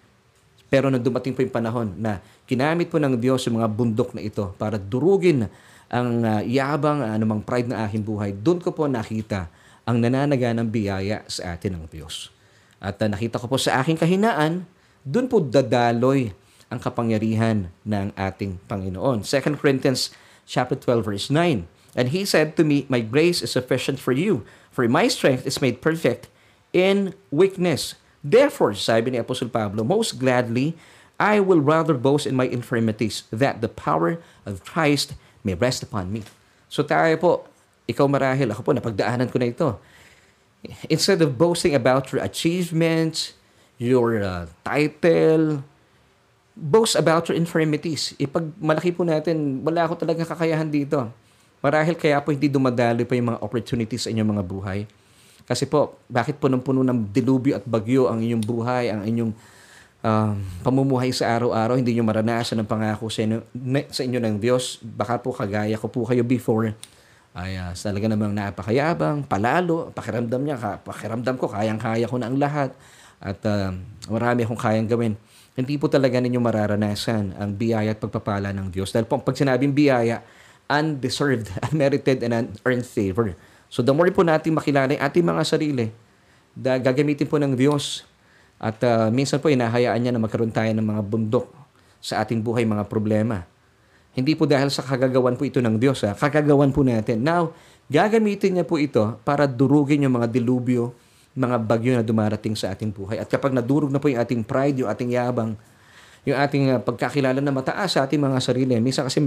Pero 0.72 0.90
nung 0.90 1.04
dumating 1.04 1.36
po 1.36 1.44
yung 1.44 1.54
panahon 1.54 1.88
na 2.00 2.24
kinamit 2.50 2.90
po 2.90 2.98
ng 2.98 3.16
Diyos 3.20 3.44
yung 3.46 3.62
mga 3.62 3.70
bundok 3.70 4.18
na 4.18 4.24
ito 4.24 4.56
para 4.58 4.80
durugin 4.80 5.46
ang 5.92 6.10
uh, 6.26 6.42
yabang, 6.42 7.04
uh, 7.04 7.14
anumang 7.14 7.44
pride 7.44 7.70
ng 7.70 7.78
aking 7.86 8.04
buhay, 8.04 8.34
doon 8.34 8.58
ko 8.58 8.74
po 8.74 8.90
nakita 8.90 9.52
ang 9.86 10.02
nananaga 10.02 10.50
ng 10.56 10.66
biyaya 10.66 11.22
sa 11.30 11.54
atin 11.54 11.78
ng 11.78 11.86
Diyos. 11.92 12.34
At 12.82 12.98
uh, 13.04 13.08
nakita 13.12 13.38
ko 13.38 13.46
po 13.46 13.62
sa 13.62 13.84
aking 13.84 14.00
kahinaan, 14.00 14.66
doon 15.06 15.30
po 15.30 15.38
dadaloy 15.38 16.34
ang 16.70 16.82
kapangyarihan 16.82 17.70
ng 17.86 18.12
ating 18.18 18.58
Panginoon. 18.66 19.22
2 19.22 19.62
Corinthians 19.62 20.10
chapter 20.50 20.76
12 20.76 21.06
verse 21.06 21.28
9. 21.30 21.68
And 21.96 22.12
he 22.12 22.28
said 22.28 22.60
to 22.60 22.64
me, 22.68 22.86
My 22.92 23.00
grace 23.00 23.42
is 23.42 23.56
sufficient 23.56 24.00
for 24.04 24.12
you, 24.12 24.44
for 24.70 24.84
my 24.92 25.08
strength 25.08 25.48
is 25.48 25.64
made 25.64 25.80
perfect 25.80 26.28
in 26.76 27.16
weakness. 27.32 27.96
Therefore, 28.20 28.76
sabi 28.76 29.16
ni 29.16 29.18
Apostle 29.22 29.54
Pablo, 29.54 29.86
most 29.86 30.20
gladly 30.20 30.76
I 31.16 31.40
will 31.40 31.64
rather 31.64 31.96
boast 31.96 32.28
in 32.28 32.36
my 32.36 32.44
infirmities, 32.44 33.24
that 33.32 33.64
the 33.64 33.72
power 33.72 34.20
of 34.44 34.68
Christ 34.68 35.16
may 35.48 35.56
rest 35.56 35.80
upon 35.80 36.12
me. 36.12 36.28
So 36.68 36.84
tayo 36.84 37.16
po, 37.16 37.32
ikaw 37.88 38.10
marahil, 38.12 38.52
ako 38.52 38.62
po, 38.68 38.72
napagdaanan 38.76 39.32
ko 39.32 39.40
na 39.40 39.48
ito. 39.48 39.70
Instead 40.92 41.24
of 41.24 41.40
boasting 41.40 41.72
about 41.72 42.12
your 42.12 42.20
achievements, 42.20 43.38
your 43.80 44.20
uh, 44.20 44.52
title, 44.68 45.64
boast 46.56 46.96
about 46.96 47.28
your 47.28 47.36
infirmities. 47.36 48.16
Ipag 48.16 48.56
malaki 48.58 48.96
po 48.96 49.04
natin, 49.04 49.62
wala 49.62 49.86
ako 49.86 50.08
talaga 50.08 50.24
kakayahan 50.24 50.72
dito. 50.72 51.12
Marahil 51.60 52.00
kaya 52.00 52.18
po 52.24 52.32
hindi 52.32 52.48
dumadali 52.48 53.04
pa 53.04 53.14
yung 53.20 53.36
mga 53.36 53.40
opportunities 53.44 54.08
sa 54.08 54.10
inyong 54.10 54.40
mga 54.40 54.44
buhay. 54.48 54.80
Kasi 55.46 55.70
po, 55.70 56.02
bakit 56.10 56.42
punong-puno 56.42 56.82
ng 56.82 57.12
dilubyo 57.14 57.54
at 57.54 57.66
bagyo 57.68 58.10
ang 58.10 58.24
inyong 58.24 58.44
buhay, 58.44 58.90
ang 58.90 59.06
inyong 59.06 59.32
um, 60.02 60.36
pamumuhay 60.66 61.14
sa 61.14 61.38
araw-araw, 61.38 61.78
hindi 61.78 61.94
nyo 61.94 62.06
maranasan 62.08 62.62
ang 62.62 62.70
pangako 62.70 63.14
sa 63.14 63.26
inyo, 63.26 63.46
sa 63.94 64.02
inyo 64.02 64.20
ng 64.22 64.36
Diyos. 64.42 64.82
Baka 64.82 65.22
po 65.22 65.34
kagaya 65.34 65.78
ko 65.78 65.86
po 65.90 66.02
kayo 66.06 66.26
before, 66.26 66.74
ay 67.36 67.60
uh, 67.62 67.76
talaga 67.76 68.08
namang 68.10 68.34
napakayabang, 68.34 69.28
palalo, 69.28 69.92
pakiramdam 69.92 70.42
niya, 70.42 70.82
pakiramdam 70.82 71.36
ko, 71.38 71.52
kayang-kaya 71.52 72.06
ko 72.08 72.16
na 72.18 72.26
ang 72.32 72.38
lahat 72.40 72.72
at 73.20 73.38
uh, 73.46 73.70
marami 74.10 74.46
akong 74.48 74.62
kayang 74.62 74.88
gawin. 74.90 75.14
Hindi 75.56 75.80
po 75.80 75.88
talaga 75.88 76.20
ninyo 76.20 76.40
mararanasan 76.40 77.40
ang 77.40 77.56
biyaya 77.56 77.96
at 77.96 78.00
pagpapala 78.00 78.52
ng 78.52 78.68
Diyos. 78.70 78.92
Dahil 78.92 79.08
po, 79.08 79.20
pag 79.24 79.40
sinabing 79.40 79.72
biyaya, 79.72 80.20
undeserved, 80.68 81.48
unmerited, 81.72 82.20
and 82.28 82.32
unearned 82.36 82.84
favor. 82.84 83.32
So 83.72 83.80
the 83.80 83.96
more 83.96 84.12
po 84.12 84.22
natin 84.22 84.52
makilala 84.52 84.92
yung 84.92 85.04
ating 85.04 85.26
mga 85.26 85.44
sarili, 85.48 85.86
da, 86.52 86.76
gagamitin 86.76 87.26
po 87.26 87.40
ng 87.40 87.56
Diyos. 87.56 88.04
At 88.60 88.84
uh, 88.84 89.08
minsan 89.12 89.40
po, 89.40 89.48
inahayaan 89.48 90.00
niya 90.00 90.12
na 90.12 90.20
magkaroon 90.20 90.52
tayo 90.52 90.72
ng 90.76 90.84
mga 90.84 91.02
bundok 91.08 91.48
sa 92.04 92.20
ating 92.24 92.44
buhay, 92.44 92.68
mga 92.68 92.86
problema 92.92 93.48
hindi 94.16 94.32
po 94.34 94.48
dahil 94.48 94.72
sa 94.72 94.80
kagagawan 94.82 95.36
po 95.36 95.44
ito 95.44 95.60
ng 95.60 95.76
Diyos. 95.76 96.08
Ha? 96.08 96.16
Kagagawan 96.16 96.72
po 96.72 96.88
natin. 96.88 97.20
Now, 97.20 97.52
gagamitin 97.92 98.58
niya 98.58 98.66
po 98.66 98.80
ito 98.80 99.20
para 99.28 99.44
durugin 99.44 100.08
yung 100.08 100.16
mga 100.16 100.32
dilubyo, 100.32 100.96
mga 101.36 101.56
bagyo 101.60 101.92
na 102.00 102.04
dumarating 102.04 102.56
sa 102.56 102.72
ating 102.72 102.96
buhay. 102.96 103.20
At 103.20 103.28
kapag 103.28 103.52
nadurog 103.52 103.92
na 103.92 104.00
po 104.00 104.08
yung 104.08 104.24
ating 104.24 104.42
pride, 104.48 104.80
yung 104.80 104.88
ating 104.88 105.12
yabang, 105.12 105.60
yung 106.24 106.38
ating 106.40 106.64
uh, 106.74 106.80
pagkakilala 106.82 107.44
na 107.44 107.52
mataas 107.52 108.00
sa 108.00 108.08
ating 108.08 108.18
mga 108.18 108.40
sarili. 108.40 108.74
Minsan 108.80 109.06
kasi 109.06 109.20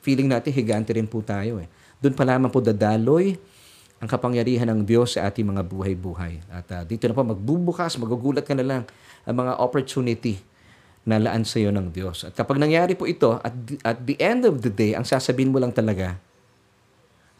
feeling 0.00 0.30
natin 0.30 0.54
higante 0.54 0.94
rin 0.94 1.04
po 1.04 1.20
tayo. 1.20 1.58
Eh. 1.58 1.68
Doon 2.00 2.14
pa 2.14 2.24
lamang 2.24 2.48
po 2.48 2.62
dadaloy 2.62 3.36
ang 3.98 4.08
kapangyarihan 4.08 4.70
ng 4.72 4.86
Diyos 4.86 5.18
sa 5.18 5.26
ating 5.26 5.42
mga 5.42 5.66
buhay-buhay. 5.66 6.32
At 6.48 6.66
uh, 6.70 6.82
dito 6.86 7.04
na 7.10 7.12
po 7.12 7.26
magbubukas, 7.26 7.98
magugulat 7.98 8.46
ka 8.46 8.54
na 8.54 8.64
lang 8.64 8.82
ang 9.26 9.36
mga 9.36 9.58
opportunity 9.58 10.40
na 11.06 11.18
laan 11.18 11.42
sa 11.42 11.58
iyo 11.58 11.74
ng 11.74 11.90
Diyos. 11.90 12.26
At 12.26 12.34
kapag 12.34 12.62
nangyari 12.62 12.94
po 12.94 13.10
ito, 13.10 13.42
at, 13.42 13.54
at 13.82 13.98
the 14.06 14.14
end 14.22 14.46
of 14.46 14.62
the 14.62 14.70
day, 14.70 14.94
ang 14.94 15.06
sasabihin 15.06 15.50
mo 15.50 15.58
lang 15.58 15.74
talaga, 15.74 16.18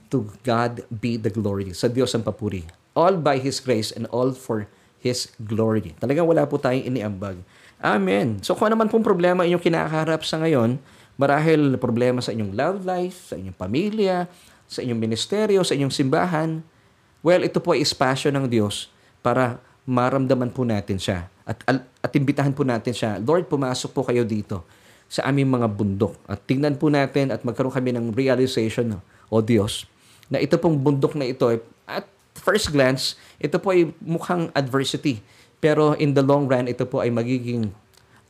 To 0.06 0.22
God 0.46 0.86
be 0.86 1.18
the 1.18 1.34
glory. 1.34 1.74
Sa 1.74 1.90
Diyos 1.90 2.14
ang 2.14 2.22
papuri. 2.22 2.62
All 2.96 3.20
by 3.20 3.37
His 3.37 3.61
grace 3.61 3.92
and 3.92 4.09
all 4.09 4.32
for 4.32 4.64
His 4.98 5.28
glory. 5.37 5.92
Talagang 6.00 6.24
wala 6.24 6.48
po 6.48 6.56
tayong 6.56 6.88
iniambag. 6.88 7.37
Amen. 7.76 8.40
So 8.40 8.56
kung 8.56 8.72
ano 8.72 8.80
man 8.80 8.88
pong 8.88 9.04
problema 9.04 9.44
inyong 9.44 9.61
kinakaharap 9.61 10.24
sa 10.24 10.40
ngayon, 10.40 10.80
marahil 11.20 11.76
problema 11.76 12.24
sa 12.24 12.32
inyong 12.32 12.56
love 12.56 12.78
life, 12.88 13.30
sa 13.30 13.37
inyong 13.37 13.56
pamilya, 13.56 14.24
sa 14.64 14.80
inyong 14.80 14.96
ministeryo, 14.96 15.61
sa 15.61 15.76
inyong 15.76 15.92
simbahan, 15.92 16.64
well, 17.20 17.44
ito 17.44 17.61
po 17.61 17.76
ay 17.76 17.85
espasyo 17.85 18.32
ng 18.32 18.48
Diyos 18.48 18.88
para 19.20 19.61
maramdaman 19.87 20.50
po 20.50 20.64
natin 20.66 20.96
siya. 20.96 21.28
At, 21.46 21.62
at 22.02 22.12
imbitahan 22.16 22.50
po 22.50 22.66
natin 22.66 22.90
siya, 22.90 23.22
Lord, 23.22 23.46
pumasok 23.46 23.90
po 23.94 24.02
kayo 24.02 24.26
dito 24.26 24.66
sa 25.06 25.30
aming 25.30 25.46
mga 25.46 25.70
bundok. 25.70 26.18
At 26.26 26.42
tingnan 26.42 26.74
po 26.74 26.90
natin 26.90 27.30
at 27.30 27.46
magkaroon 27.46 27.70
kami 27.70 27.94
ng 27.94 28.11
realization, 28.11 28.98
o 29.30 29.38
Diyos, 29.38 29.87
na 30.26 30.42
ito 30.42 30.59
pong 30.59 30.74
bundok 30.74 31.14
na 31.14 31.30
ito, 31.30 31.46
at 31.87 32.04
first 32.46 32.70
glance, 32.70 33.18
ito 33.42 33.59
po 33.59 33.74
ay 33.74 33.90
mukhang 33.98 34.54
adversity. 34.54 35.18
Pero 35.59 35.98
in 35.98 36.14
the 36.14 36.22
long 36.22 36.46
run, 36.46 36.70
ito 36.70 36.87
po 36.87 37.02
ay 37.02 37.11
magiging 37.11 37.74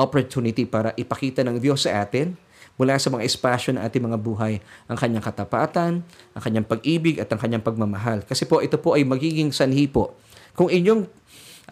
opportunity 0.00 0.64
para 0.64 0.96
ipakita 0.96 1.44
ng 1.44 1.60
Diyos 1.60 1.84
sa 1.84 2.00
atin 2.00 2.32
mula 2.76 2.96
sa 3.00 3.08
mga 3.08 3.24
espasyo 3.24 3.76
ng 3.76 3.82
ating 3.84 4.04
mga 4.04 4.18
buhay 4.20 4.60
ang 4.88 4.96
kanyang 4.96 5.24
katapatan, 5.24 6.04
ang 6.36 6.42
kanyang 6.44 6.64
pag-ibig 6.68 7.16
at 7.20 7.28
ang 7.32 7.40
kanyang 7.40 7.64
pagmamahal. 7.64 8.24
Kasi 8.24 8.44
po 8.44 8.60
ito 8.60 8.76
po 8.76 8.96
ay 8.96 9.04
magiging 9.04 9.52
sanhi 9.52 9.88
po. 9.88 10.12
Kung 10.52 10.68
inyong 10.68 11.08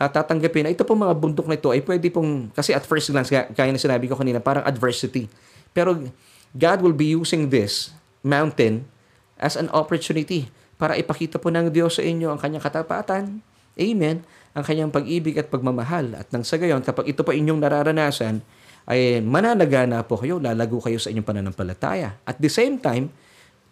uh, 0.01 0.09
tatanggapin 0.09 0.69
na 0.69 0.73
ito 0.73 0.85
pong 0.85 1.05
mga 1.05 1.15
bundok 1.17 1.47
na 1.49 1.57
ito 1.61 1.69
ay 1.73 1.85
pwede 1.85 2.09
pong, 2.09 2.49
kasi 2.57 2.73
at 2.73 2.85
first 2.89 3.13
glance, 3.13 3.29
kaya 3.29 3.71
na 3.73 3.81
sinabi 3.81 4.09
ko 4.09 4.17
kanina, 4.17 4.41
parang 4.41 4.65
adversity. 4.65 5.29
Pero 5.77 6.09
God 6.57 6.79
will 6.81 6.97
be 6.97 7.13
using 7.13 7.53
this 7.53 7.93
mountain 8.25 8.89
as 9.37 9.61
an 9.61 9.69
opportunity 9.77 10.49
para 10.75 10.99
ipakita 10.99 11.39
po 11.39 11.51
ng 11.51 11.71
Diyos 11.71 11.99
sa 11.99 12.03
inyo 12.03 12.35
ang 12.35 12.41
kanyang 12.41 12.65
katapatan. 12.65 13.41
Amen. 13.75 14.23
Ang 14.55 14.65
kanyang 14.65 14.91
pag-ibig 14.95 15.35
at 15.39 15.51
pagmamahal. 15.51 16.15
At 16.15 16.31
nang 16.31 16.47
sa 16.47 16.59
gayon, 16.59 16.83
kapag 16.83 17.11
ito 17.11 17.27
pa 17.27 17.35
inyong 17.35 17.59
nararanasan, 17.59 18.43
ay 18.85 19.25
mananaga 19.25 19.89
na 19.89 20.05
po 20.05 20.21
kayo, 20.21 20.37
lalago 20.39 20.79
kayo 20.79 21.01
sa 21.01 21.11
inyong 21.11 21.27
pananampalataya. 21.27 22.21
At 22.29 22.39
the 22.39 22.53
same 22.53 22.79
time, 22.79 23.11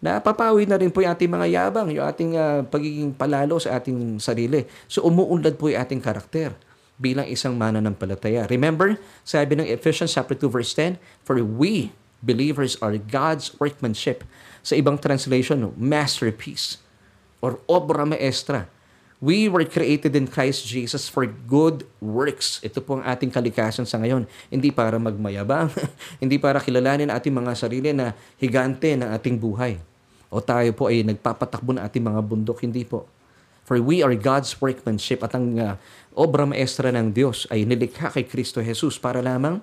napapawi 0.03 0.67
na 0.67 0.81
rin 0.81 0.91
po 0.91 1.05
yung 1.05 1.13
ating 1.15 1.31
mga 1.31 1.47
yabang, 1.53 1.89
yung 1.95 2.07
ating 2.09 2.33
uh, 2.35 2.67
pagiging 2.67 3.15
palalo 3.15 3.61
sa 3.61 3.79
ating 3.79 4.19
sarili. 4.19 4.67
So 4.91 5.07
umuunlad 5.07 5.61
po 5.61 5.71
yung 5.71 5.85
ating 5.85 6.03
karakter 6.03 6.57
bilang 6.99 7.29
isang 7.29 7.55
mananampalataya. 7.55 8.49
Remember, 8.51 8.99
sabi 9.23 9.59
ng 9.59 9.69
Ephesians 9.69 10.17
chapter 10.17 10.35
2 10.35 10.49
verse 10.51 10.75
10, 10.75 10.99
For 11.23 11.39
we 11.39 11.95
believers 12.23 12.79
are 12.81 12.95
God's 12.97 13.55
workmanship. 13.59 14.27
Sa 14.63 14.79
ibang 14.79 14.99
translation, 14.99 15.75
masterpiece 15.75 16.83
or 17.43 17.59
obra 17.67 18.07
maestra. 18.07 18.71
We 19.23 19.47
were 19.47 19.63
created 19.67 20.19
in 20.19 20.27
Christ 20.27 20.67
Jesus 20.67 21.07
for 21.07 21.27
good 21.27 21.87
works. 22.03 22.59
Ito 22.63 22.83
po 22.83 22.99
ang 22.99 23.07
ating 23.07 23.31
kalikasan 23.31 23.87
sa 23.87 23.99
ngayon. 24.03 24.27
Hindi 24.51 24.75
para 24.75 24.99
magmayabang, 24.99 25.71
hindi 26.23 26.43
para 26.43 26.59
kilalanin 26.59 27.11
ating 27.11 27.31
mga 27.31 27.53
sarili 27.55 27.91
na 27.95 28.19
higante 28.39 28.99
ng 28.99 29.07
ating 29.15 29.39
buhay. 29.39 29.79
O 30.27 30.43
tayo 30.43 30.75
po 30.75 30.91
ay 30.91 31.07
nagpapatakbo 31.07 31.77
ng 31.77 31.83
ating 31.87 32.03
mga 32.03 32.21
bundok. 32.25 32.67
Hindi 32.67 32.83
po. 32.83 33.07
For 33.63 33.79
we 33.79 34.03
are 34.03 34.15
God's 34.19 34.59
workmanship 34.59 35.23
at 35.23 35.39
ang 35.39 35.55
uh, 35.55 35.79
obra 36.19 36.43
maestra 36.43 36.91
ng 36.91 37.15
Diyos 37.15 37.47
ay 37.47 37.63
nilikha 37.63 38.11
kay 38.11 38.27
Kristo 38.27 38.59
Jesus 38.59 38.99
para 38.99 39.23
lamang 39.23 39.63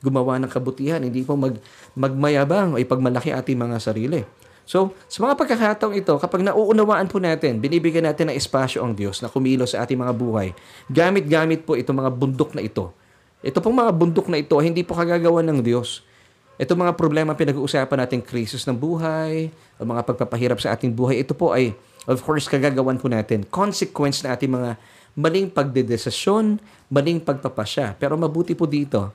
gumawa 0.00 0.40
ng 0.40 0.48
kabutihan, 0.48 1.00
hindi 1.00 1.20
po 1.20 1.36
mag, 1.36 1.60
magmayabang 1.92 2.74
o 2.74 2.80
ipagmalaki 2.80 3.36
ating 3.36 3.58
mga 3.60 3.76
sarili. 3.80 4.20
So, 4.70 4.94
sa 5.10 5.26
mga 5.26 5.34
pagkakataong 5.34 5.98
ito, 5.98 6.14
kapag 6.22 6.46
nauunawaan 6.46 7.10
po 7.10 7.18
natin, 7.18 7.58
binibigyan 7.58 8.06
natin 8.06 8.30
ng 8.30 8.38
espasyo 8.38 8.86
ang 8.86 8.94
Diyos 8.94 9.18
na 9.18 9.26
kumilos 9.26 9.74
sa 9.74 9.82
ating 9.82 9.98
mga 9.98 10.14
buhay, 10.14 10.54
gamit-gamit 10.86 11.66
po 11.66 11.74
itong 11.74 11.98
mga 11.98 12.14
bundok 12.14 12.54
na 12.54 12.62
ito. 12.62 12.94
Ito 13.42 13.58
pong 13.58 13.82
mga 13.82 13.90
bundok 13.90 14.30
na 14.30 14.38
ito, 14.38 14.54
hindi 14.62 14.86
po 14.86 14.94
kagagawa 14.94 15.42
ng 15.42 15.58
Diyos. 15.58 16.06
Ito 16.54 16.78
mga 16.78 16.94
problema 16.94 17.34
pinag-uusapan 17.34 17.98
natin, 17.98 18.22
krisis 18.22 18.62
ng 18.70 18.78
buhay, 18.78 19.50
o 19.74 19.82
mga 19.82 20.06
pagpapahirap 20.06 20.62
sa 20.62 20.78
ating 20.78 20.94
buhay, 20.94 21.18
ito 21.18 21.34
po 21.34 21.50
ay, 21.50 21.74
of 22.06 22.22
course, 22.22 22.46
kagagawan 22.46 22.94
po 22.94 23.10
natin. 23.10 23.42
Consequence 23.50 24.22
na 24.22 24.38
ating 24.38 24.54
mga 24.54 24.78
maling 25.18 25.50
pagdedesisyon, 25.50 26.62
maling 26.86 27.18
pagpapasya. 27.18 27.98
Pero 27.98 28.14
mabuti 28.14 28.54
po 28.54 28.70
dito, 28.70 29.10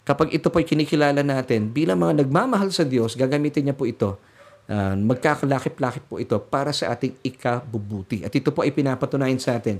kapag 0.00 0.32
ito 0.32 0.48
po 0.48 0.56
ay 0.56 0.64
kinikilala 0.64 1.20
natin, 1.20 1.68
bilang 1.68 2.00
mga 2.00 2.24
nagmamahal 2.24 2.72
sa 2.72 2.88
Diyos, 2.88 3.20
gagamitin 3.20 3.68
niya 3.68 3.76
po 3.76 3.84
ito 3.84 4.32
Uh, 4.64 4.96
magkakalakip-lakip 4.96 6.08
po 6.08 6.16
ito 6.16 6.40
para 6.40 6.72
sa 6.72 6.96
ating 6.96 7.12
ikabubuti. 7.20 8.24
At 8.24 8.32
ito 8.32 8.48
po 8.48 8.64
ay 8.64 8.72
pinapatunayan 8.72 9.36
sa 9.36 9.60
atin 9.60 9.76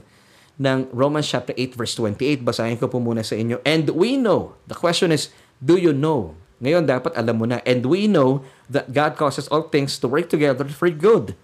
ng 0.60 0.92
Romans 0.92 1.24
chapter 1.24 1.56
8 1.56 1.72
verse 1.72 1.96
28. 1.96 2.44
Basahin 2.44 2.76
ko 2.76 2.86
po 2.86 3.00
muna 3.00 3.24
sa 3.24 3.32
inyo. 3.34 3.64
And 3.64 3.88
we 3.96 4.20
know, 4.20 4.54
the 4.68 4.76
question 4.76 5.08
is, 5.08 5.32
do 5.58 5.80
you 5.80 5.96
know? 5.96 6.36
Ngayon 6.62 6.84
dapat 6.86 7.16
alam 7.16 7.40
mo 7.40 7.48
na. 7.48 7.64
And 7.64 7.82
we 7.84 8.06
know 8.06 8.44
that 8.70 8.92
God 8.92 9.18
causes 9.18 9.50
all 9.50 9.66
things 9.72 9.96
to 9.98 10.06
work 10.06 10.28
together 10.28 10.68
for 10.68 10.92
good. 10.92 11.34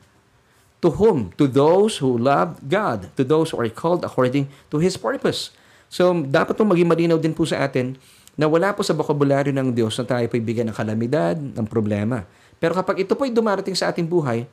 To 0.81 0.96
whom? 0.96 1.33
To 1.37 1.44
those 1.44 2.00
who 2.00 2.16
love 2.16 2.61
God. 2.64 3.12
To 3.16 3.22
those 3.24 3.53
who 3.53 3.61
are 3.61 3.68
called 3.68 4.05
according 4.07 4.48
to 4.72 4.81
His 4.81 4.96
purpose. 4.96 5.53
So, 5.90 6.14
dapat 6.14 6.57
po 6.57 6.62
maging 6.64 6.88
malinaw 6.88 7.18
din 7.18 7.35
po 7.35 7.44
sa 7.44 7.66
atin 7.66 7.98
na 8.38 8.48
wala 8.48 8.72
po 8.72 8.81
sa 8.81 8.96
bokabularyo 8.96 9.53
ng 9.53 9.74
Diyos 9.74 9.98
na 10.00 10.07
tayo 10.07 10.24
po 10.31 10.38
bigyan 10.40 10.72
ng 10.72 10.76
kalamidad, 10.76 11.37
ng 11.37 11.66
problema. 11.68 12.24
Pero 12.61 12.77
kapag 12.77 13.01
ito 13.01 13.16
po 13.16 13.25
ay 13.25 13.33
dumarating 13.33 13.73
sa 13.73 13.88
ating 13.88 14.05
buhay, 14.05 14.44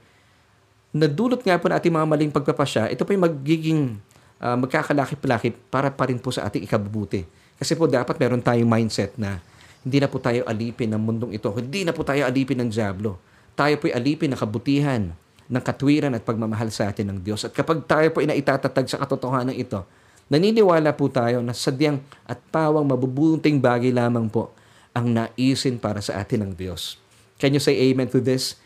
nadulot 0.96 1.44
nga 1.44 1.60
po 1.60 1.68
na 1.68 1.76
ating 1.76 1.92
mga 1.92 2.08
maling 2.08 2.32
pagpapasya, 2.32 2.88
ito 2.88 3.04
po 3.04 3.12
ay 3.12 3.20
magiging 3.20 4.00
uh, 4.40 4.56
magkakalakip-lakip 4.56 5.54
para 5.68 5.92
pa 5.92 6.08
rin 6.08 6.18
po 6.18 6.32
sa 6.32 6.48
ating 6.48 6.64
ikabubuti. 6.64 7.28
Kasi 7.60 7.76
po 7.76 7.86
dapat 7.86 8.16
meron 8.16 8.40
tayong 8.40 8.70
mindset 8.70 9.12
na 9.20 9.44
hindi 9.84 10.00
na 10.00 10.08
po 10.08 10.24
tayo 10.24 10.48
alipin 10.48 10.94
ng 10.96 11.02
mundong 11.02 11.32
ito. 11.36 11.52
Hindi 11.52 11.84
na 11.84 11.92
po 11.92 12.08
tayo 12.08 12.24
alipin 12.24 12.64
ng 12.64 12.70
Diablo. 12.72 13.20
Tayo 13.60 13.76
po 13.82 13.92
ay 13.92 13.94
alipin 13.98 14.32
ng 14.32 14.40
kabutihan, 14.40 15.04
ng 15.48 15.64
katwiran 15.64 16.14
at 16.14 16.24
pagmamahal 16.24 16.70
sa 16.70 16.92
atin 16.92 17.12
ng 17.12 17.20
Diyos. 17.24 17.44
At 17.48 17.52
kapag 17.56 17.84
tayo 17.88 18.08
po 18.14 18.24
ay 18.24 18.30
naitatatag 18.30 18.88
sa 18.88 19.00
katotohanan 19.02 19.56
ito, 19.56 19.84
naniniwala 20.28 20.92
po 20.94 21.08
tayo 21.08 21.40
na 21.42 21.56
sadyang 21.56 22.04
at 22.28 22.38
pawang 22.52 22.84
mabubunting 22.84 23.58
bagay 23.58 23.96
lamang 23.96 24.28
po 24.28 24.52
ang 24.92 25.08
naisin 25.08 25.80
para 25.80 26.04
sa 26.04 26.20
atin 26.20 26.46
ng 26.46 26.52
Diyos. 26.54 27.07
Can 27.38 27.54
you 27.54 27.62
say 27.62 27.78
amen 27.90 28.10
to 28.14 28.20
this? 28.22 28.58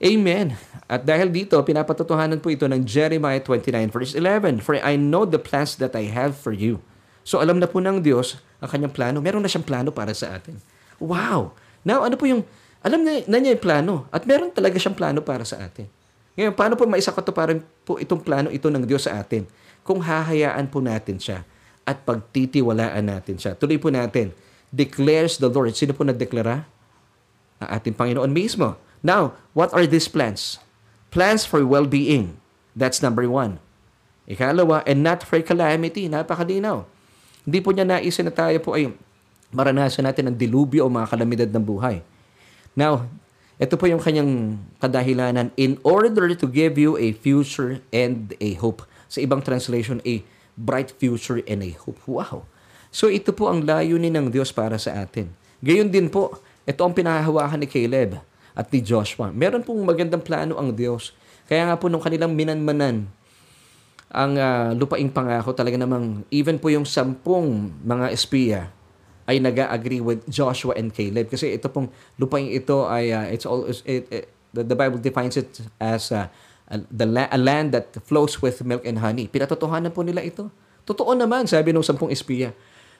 Amen. 0.00 0.56
At 0.88 1.04
dahil 1.04 1.28
dito, 1.28 1.60
pinapatotohanan 1.60 2.40
po 2.40 2.48
ito 2.48 2.64
ng 2.64 2.86
Jeremiah 2.88 3.42
29 3.42 3.92
verse 3.92 4.16
11. 4.16 4.64
For 4.64 4.80
I 4.80 4.96
know 4.96 5.28
the 5.28 5.36
plans 5.36 5.76
that 5.76 5.92
I 5.92 6.08
have 6.08 6.38
for 6.38 6.56
you. 6.56 6.80
So 7.20 7.36
alam 7.42 7.60
na 7.60 7.68
po 7.68 7.84
ng 7.84 8.00
Diyos 8.00 8.40
ang 8.64 8.72
kanyang 8.72 8.94
plano. 8.96 9.20
Meron 9.20 9.44
na 9.44 9.50
siyang 9.50 9.66
plano 9.66 9.92
para 9.92 10.16
sa 10.16 10.40
atin. 10.40 10.56
Wow! 10.96 11.52
Now, 11.84 12.04
ano 12.04 12.16
po 12.16 12.24
yung, 12.24 12.48
alam 12.80 13.04
na, 13.04 13.20
na 13.28 13.36
niya 13.40 13.56
yung 13.56 13.64
plano. 13.64 13.92
At 14.08 14.24
meron 14.24 14.52
talaga 14.52 14.80
siyang 14.80 14.96
plano 14.96 15.20
para 15.20 15.44
sa 15.44 15.60
atin. 15.60 15.84
Ngayon, 16.40 16.56
paano 16.56 16.80
po 16.80 16.88
maisakatuparan 16.88 17.60
po 17.84 18.00
itong 18.00 18.24
plano 18.24 18.48
ito 18.48 18.72
ng 18.72 18.84
Diyos 18.88 19.04
sa 19.04 19.20
atin? 19.20 19.44
Kung 19.84 20.00
hahayaan 20.00 20.68
po 20.72 20.80
natin 20.80 21.20
siya 21.20 21.44
at 21.84 22.00
pagtitiwalaan 22.08 23.04
natin 23.04 23.36
siya. 23.36 23.52
Tuloy 23.52 23.76
po 23.76 23.92
natin, 23.92 24.32
declares 24.72 25.36
the 25.36 25.48
Lord. 25.48 25.76
Sino 25.76 25.92
po 25.92 26.04
nagdeklara? 26.08 26.64
Ng 27.60 27.68
ating 27.68 27.94
Panginoon 27.94 28.32
mismo. 28.32 28.80
Now, 29.00 29.36
what 29.56 29.72
are 29.76 29.84
these 29.84 30.08
plans? 30.08 30.60
Plans 31.12 31.44
for 31.44 31.64
well-being. 31.64 32.36
That's 32.76 33.04
number 33.04 33.28
one. 33.28 33.60
Ikalawa, 34.28 34.84
and 34.86 35.02
not 35.04 35.24
for 35.24 35.40
calamity. 35.42 36.06
Napakalinaw. 36.06 36.86
Hindi 37.44 37.58
po 37.64 37.72
niya 37.72 37.88
naisin 37.88 38.28
na 38.28 38.34
tayo 38.34 38.56
po 38.60 38.76
ay 38.76 38.92
maranasan 39.50 40.06
natin 40.06 40.30
ang 40.30 40.36
dilubyo 40.36 40.86
o 40.86 40.92
mga 40.92 41.10
kalamidad 41.10 41.50
ng 41.50 41.64
buhay. 41.64 42.04
Now, 42.78 43.08
ito 43.60 43.76
po 43.76 43.90
yung 43.90 44.00
kanyang 44.00 44.56
kadahilanan 44.80 45.52
in 45.58 45.76
order 45.84 46.32
to 46.32 46.46
give 46.48 46.80
you 46.80 46.96
a 46.96 47.12
future 47.12 47.82
and 47.92 48.32
a 48.40 48.56
hope. 48.56 48.86
Sa 49.10 49.20
ibang 49.20 49.42
translation, 49.42 49.98
a 50.06 50.22
bright 50.54 50.94
future 50.96 51.42
and 51.44 51.60
a 51.60 51.72
hope. 51.76 51.98
Wow! 52.06 52.46
So 52.88 53.06
ito 53.10 53.30
po 53.34 53.50
ang 53.50 53.62
layunin 53.66 54.14
ng 54.14 54.26
Diyos 54.30 54.54
para 54.54 54.78
sa 54.78 55.02
atin. 55.02 55.30
Gayon 55.60 55.90
din 55.90 56.08
po, 56.08 56.40
ito 56.68 56.80
ang 56.84 56.92
pinahahawakan 56.92 57.64
ni 57.64 57.68
Caleb 57.68 58.20
at 58.52 58.66
ni 58.68 58.80
Joshua. 58.84 59.32
Meron 59.32 59.64
pong 59.64 59.80
magandang 59.82 60.20
plano 60.20 60.58
ang 60.60 60.74
Diyos. 60.74 61.16
Kaya 61.48 61.66
nga 61.66 61.76
po 61.80 61.88
nung 61.88 62.02
kanilang 62.02 62.36
minanmanan 62.36 63.10
ang 64.10 64.34
uh, 64.34 64.74
lupaing 64.74 65.10
pangako, 65.14 65.54
talaga 65.54 65.78
namang 65.78 66.26
even 66.34 66.58
po 66.58 66.66
yung 66.66 66.82
sampung 66.82 67.70
mga 67.86 68.06
espiya 68.10 68.60
ay 69.30 69.38
nag-agree 69.38 70.02
with 70.02 70.26
Joshua 70.26 70.74
and 70.74 70.90
Caleb. 70.90 71.30
Kasi 71.30 71.54
ito 71.54 71.70
pong 71.70 71.86
lupaing 72.18 72.50
ito 72.50 72.90
ay, 72.90 73.14
uh, 73.14 73.26
it's 73.30 73.46
all, 73.46 73.62
it, 73.70 74.02
it, 74.10 74.26
the, 74.50 74.74
Bible 74.74 74.98
defines 74.98 75.38
it 75.38 75.62
as 75.78 76.10
uh, 76.10 76.26
the 76.90 77.06
la- 77.06 77.30
a 77.30 77.38
land 77.38 77.70
that 77.70 77.94
flows 78.02 78.42
with 78.42 78.66
milk 78.66 78.82
and 78.82 78.98
honey. 78.98 79.30
Pinatotohanan 79.30 79.94
po 79.94 80.02
nila 80.02 80.26
ito. 80.26 80.50
Totoo 80.82 81.14
naman, 81.14 81.46
sabi 81.46 81.70
ng 81.70 81.86
sampung 81.86 82.10
espiya, 82.10 82.50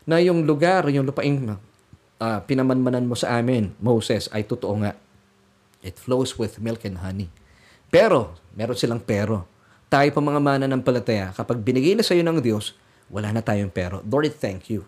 na 0.07 0.23
yung 0.23 0.46
lugar, 0.46 0.87
yung 0.87 1.11
lupaing 1.11 1.59
uh, 2.20 2.38
pinamanmanan 2.44 3.09
mo 3.09 3.16
sa 3.16 3.40
amin, 3.40 3.72
Moses, 3.80 4.28
ay 4.30 4.44
totoo 4.44 4.76
nga. 4.85 4.92
It 5.80 5.96
flows 5.96 6.37
with 6.37 6.61
milk 6.61 6.85
and 6.85 7.00
honey. 7.00 7.33
Pero, 7.88 8.37
meron 8.54 8.76
silang 8.76 9.00
pero. 9.00 9.48
Tayo 9.90 10.06
pa 10.14 10.22
mga 10.22 10.38
mananampalataya, 10.38 11.35
kapag 11.35 11.59
binigay 11.64 11.98
na 11.98 12.06
sa 12.06 12.14
iyo 12.14 12.22
ng 12.22 12.38
Diyos, 12.38 12.76
wala 13.11 13.35
na 13.35 13.42
tayong 13.42 13.72
pero. 13.72 14.04
Lord, 14.06 14.30
thank 14.38 14.70
you. 14.70 14.87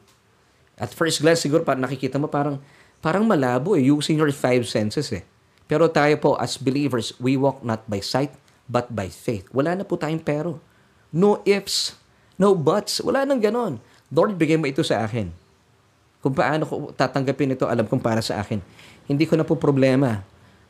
At 0.79 0.95
first 0.95 1.19
glance, 1.25 1.43
siguro 1.43 1.67
parang 1.67 1.83
nakikita 1.83 2.21
mo 2.21 2.31
parang, 2.31 2.63
parang 3.03 3.27
malabo 3.27 3.75
eh, 3.75 3.83
using 3.83 4.21
your 4.21 4.31
five 4.31 4.63
senses 4.69 5.11
eh. 5.11 5.27
Pero 5.67 5.91
tayo 5.91 6.15
po, 6.21 6.31
as 6.39 6.61
believers, 6.61 7.17
we 7.19 7.35
walk 7.35 7.65
not 7.67 7.83
by 7.89 7.99
sight, 7.99 8.31
but 8.71 8.93
by 8.93 9.11
faith. 9.11 9.49
Wala 9.51 9.75
na 9.75 9.83
po 9.83 9.99
tayong 9.99 10.23
pero. 10.23 10.63
No 11.11 11.43
ifs, 11.49 11.99
no 12.39 12.55
buts. 12.55 13.03
Wala 13.03 13.27
nang 13.27 13.43
ganon. 13.43 13.83
Lord, 14.13 14.37
bigay 14.39 14.61
mo 14.61 14.69
ito 14.69 14.85
sa 14.85 15.03
akin. 15.03 15.42
Kung 16.23 16.33
paano 16.33 16.63
ko 16.65 16.75
tatanggapin 16.95 17.59
ito, 17.59 17.67
alam 17.67 17.85
kong 17.85 17.99
para 17.99 18.23
sa 18.23 18.39
akin. 18.39 18.63
Hindi 19.11 19.27
ko 19.27 19.35
na 19.35 19.43
po 19.43 19.59
problema 19.59 20.23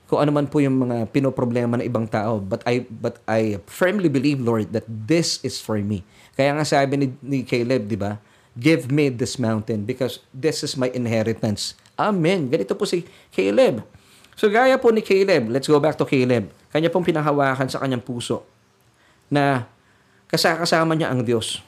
kung 0.08 0.20
ano 0.20 0.32
man 0.32 0.44
po 0.48 0.60
yung 0.60 0.76
mga 0.76 1.08
pinoproblema 1.08 1.80
ng 1.80 1.86
ibang 1.88 2.08
tao. 2.08 2.40
But 2.40 2.64
I, 2.64 2.88
but 2.88 3.20
I 3.28 3.60
firmly 3.68 4.08
believe, 4.08 4.40
Lord, 4.40 4.72
that 4.72 4.84
this 4.88 5.40
is 5.40 5.60
for 5.60 5.80
me. 5.80 6.04
Kaya 6.36 6.52
nga 6.56 6.64
sabi 6.64 7.00
ni, 7.00 7.06
ni 7.20 7.38
Caleb, 7.44 7.88
di 7.88 7.96
ba? 7.96 8.16
Give 8.52 8.92
me 8.92 9.08
this 9.08 9.40
mountain 9.40 9.88
because 9.88 10.20
this 10.32 10.60
is 10.60 10.76
my 10.76 10.92
inheritance. 10.92 11.72
Amen. 11.96 12.52
Ganito 12.52 12.76
po 12.76 12.84
si 12.84 13.08
Caleb. 13.32 13.80
So 14.36 14.48
gaya 14.48 14.76
po 14.76 14.92
ni 14.92 15.00
Caleb, 15.00 15.48
let's 15.48 15.68
go 15.68 15.80
back 15.80 15.96
to 15.96 16.04
Caleb. 16.08 16.52
Kanya 16.72 16.88
pong 16.88 17.04
pinahawakan 17.04 17.68
sa 17.68 17.80
kanyang 17.80 18.04
puso 18.04 18.44
na 19.32 19.68
kasakasama 20.28 20.92
niya 20.92 21.12
ang 21.12 21.24
Diyos. 21.24 21.60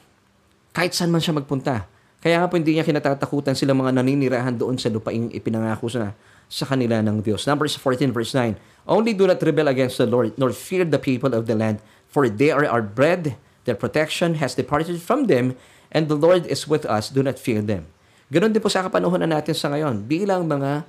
Kahit 0.73 0.93
saan 0.93 1.09
man 1.09 1.21
siya 1.21 1.33
magpunta. 1.37 1.85
Kaya 2.25 2.41
nga 2.41 2.49
po 2.49 2.57
hindi 2.57 2.73
niya 2.73 2.81
kinatatakutan 2.81 3.53
sila 3.53 3.77
mga 3.77 4.01
naninirahan 4.01 4.57
doon 4.57 4.81
sa 4.81 4.89
lupaing 4.89 5.29
ipinangako 5.29 5.93
sa 5.93 6.17
sa 6.49 6.65
kanila 6.65 6.97
ng 7.01 7.21
Diyos. 7.21 7.45
Numbers 7.45 7.77
14 7.77 8.09
verse 8.09 8.33
9. 8.33 8.57
Only 8.89 9.13
do 9.13 9.29
not 9.29 9.41
rebel 9.41 9.69
against 9.69 10.01
the 10.01 10.09
Lord, 10.09 10.33
nor 10.37 10.53
fear 10.53 10.85
the 10.85 11.01
people 11.01 11.33
of 11.33 11.45
the 11.45 11.57
land, 11.57 11.81
for 12.09 12.29
they 12.29 12.53
are 12.53 12.65
our 12.65 12.85
bread, 12.85 13.37
their 13.65 13.77
protection 13.77 14.37
has 14.37 14.53
departed 14.53 15.01
from 15.01 15.25
them, 15.25 15.57
and 15.89 16.05
the 16.05 16.17
Lord 16.17 16.45
is 16.45 16.69
with 16.69 16.85
us, 16.85 17.09
do 17.09 17.25
not 17.25 17.41
fear 17.41 17.65
them. 17.65 17.89
Ganon 18.29 18.53
din 18.53 18.61
po 18.61 18.69
sa 18.69 18.85
kapanahonan 18.85 19.29
natin 19.29 19.57
sa 19.57 19.73
ngayon, 19.73 20.05
bilang 20.05 20.45
mga 20.45 20.85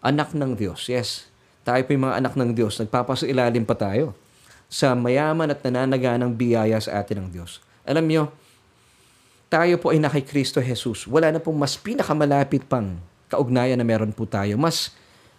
anak 0.00 0.32
ng 0.32 0.56
Diyos. 0.56 0.88
Yes, 0.88 1.28
tayo 1.60 1.80
po 1.84 1.92
yung 1.92 2.08
mga 2.08 2.24
anak 2.24 2.32
ng 2.36 2.56
Diyos, 2.56 2.80
nagpapasailalim 2.80 3.68
pa 3.68 3.76
tayo 3.76 4.16
sa 4.72 4.96
mayaman 4.96 5.52
at 5.52 5.60
nananaganang 5.60 6.32
biyaya 6.32 6.80
sa 6.80 7.04
atin 7.04 7.24
ng 7.24 7.28
Diyos. 7.36 7.60
Alam 7.84 8.08
nyo, 8.08 8.32
tayo 9.46 9.78
po 9.78 9.94
ay 9.94 10.02
na 10.02 10.10
kay 10.10 10.26
Kristo 10.26 10.58
Jesus. 10.58 11.06
Wala 11.06 11.30
na 11.30 11.40
pong 11.42 11.56
mas 11.56 11.78
pinakamalapit 11.78 12.66
pang 12.66 12.98
kaugnayan 13.30 13.78
na 13.78 13.86
meron 13.86 14.10
po 14.10 14.26
tayo. 14.26 14.58
Mas 14.58 14.94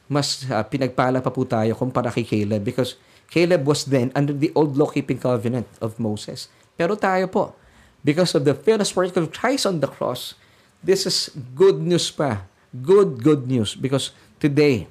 mas 0.07 0.47
uh, 0.47 0.63
pinagpala 0.63 1.19
pa 1.19 1.27
po 1.27 1.43
tayo 1.43 1.75
kumpara 1.75 2.07
kay 2.07 2.23
Caleb 2.23 2.63
because 2.63 2.95
Caleb 3.27 3.67
was 3.67 3.83
then 3.91 4.07
under 4.15 4.31
the 4.31 4.55
old 4.55 4.79
law-keeping 4.79 5.19
covenant 5.19 5.67
of 5.83 5.99
Moses. 5.99 6.47
Pero 6.79 6.95
tayo 6.95 7.27
po, 7.27 7.51
because 7.99 8.31
of 8.31 8.47
the 8.47 8.55
finished 8.55 8.95
work 8.95 9.11
of 9.19 9.35
Christ 9.35 9.67
on 9.67 9.83
the 9.83 9.91
cross, 9.91 10.39
this 10.79 11.03
is 11.03 11.27
good 11.51 11.83
news 11.83 12.07
pa. 12.07 12.47
Good, 12.71 13.19
good 13.19 13.51
news. 13.51 13.75
Because 13.75 14.15
today, 14.39 14.87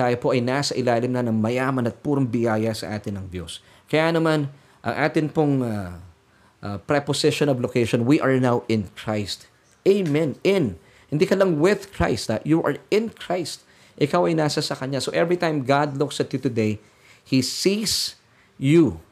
tayo 0.00 0.16
po 0.16 0.32
ay 0.32 0.40
nasa 0.40 0.72
ilalim 0.72 1.12
na 1.12 1.20
ng 1.20 1.36
mayaman 1.36 1.84
at 1.84 2.00
purong 2.00 2.24
biyaya 2.24 2.72
sa 2.72 2.96
atin 2.96 3.20
ng 3.20 3.26
Diyos. 3.28 3.60
Kaya 3.84 4.16
naman, 4.16 4.48
ang 4.80 4.94
atin 4.96 5.28
pong 5.28 5.60
uh, 5.60 6.00
uh, 6.64 6.80
preposition 6.88 7.52
of 7.52 7.60
location, 7.60 8.08
we 8.08 8.16
are 8.18 8.40
now 8.40 8.64
in 8.66 8.88
Christ. 8.96 9.46
Amen. 9.84 10.40
In. 10.40 10.80
Hindi 11.12 11.28
ka 11.28 11.36
lang 11.36 11.60
with 11.60 11.92
Christ. 11.92 12.32
Ha? 12.32 12.40
You 12.42 12.64
are 12.64 12.80
in 12.88 13.12
Christ. 13.12 13.60
Ikaw 14.00 14.26
ay 14.26 14.34
nasa 14.34 14.64
sa 14.64 14.72
Kanya. 14.72 15.04
So 15.04 15.12
every 15.12 15.36
time 15.36 15.62
God 15.62 16.00
looks 16.00 16.18
at 16.18 16.32
you 16.32 16.40
today, 16.40 16.80
He 17.20 17.44
sees 17.44 18.16
you 18.56 19.04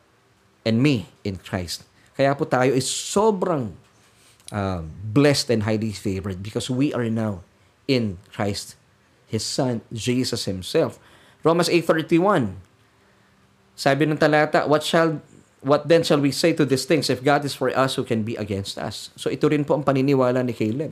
and 0.65 0.81
me 0.81 1.12
in 1.23 1.37
Christ. 1.37 1.85
Kaya 2.17 2.33
po 2.33 2.49
tayo 2.49 2.73
is 2.73 2.88
sobrang 2.88 3.77
uh, 4.51 4.83
blessed 5.12 5.53
and 5.53 5.69
highly 5.69 5.93
favored 5.93 6.43
because 6.43 6.73
we 6.73 6.91
are 6.97 7.07
now 7.12 7.45
in 7.85 8.17
Christ, 8.33 8.75
His 9.29 9.45
Son, 9.45 9.85
Jesus 9.93 10.49
Himself. 10.49 10.97
Romans 11.45 11.69
8.31 11.69 12.73
Sabi 13.73 14.05
ng 14.05 14.21
talata, 14.21 14.69
What 14.69 14.85
shall 14.85 15.19
What 15.62 15.87
then 15.87 16.03
shall 16.03 16.18
we 16.18 16.35
say 16.35 16.51
to 16.59 16.66
these 16.66 16.83
things? 16.83 17.07
If 17.07 17.22
God 17.22 17.46
is 17.46 17.55
for 17.55 17.70
us, 17.70 17.94
who 17.94 18.03
can 18.03 18.27
be 18.27 18.35
against 18.35 18.75
us? 18.83 19.14
So 19.14 19.31
ito 19.31 19.46
rin 19.46 19.62
po 19.62 19.79
ang 19.79 19.87
paniniwala 19.87 20.42
ni 20.42 20.51
Caleb. 20.51 20.90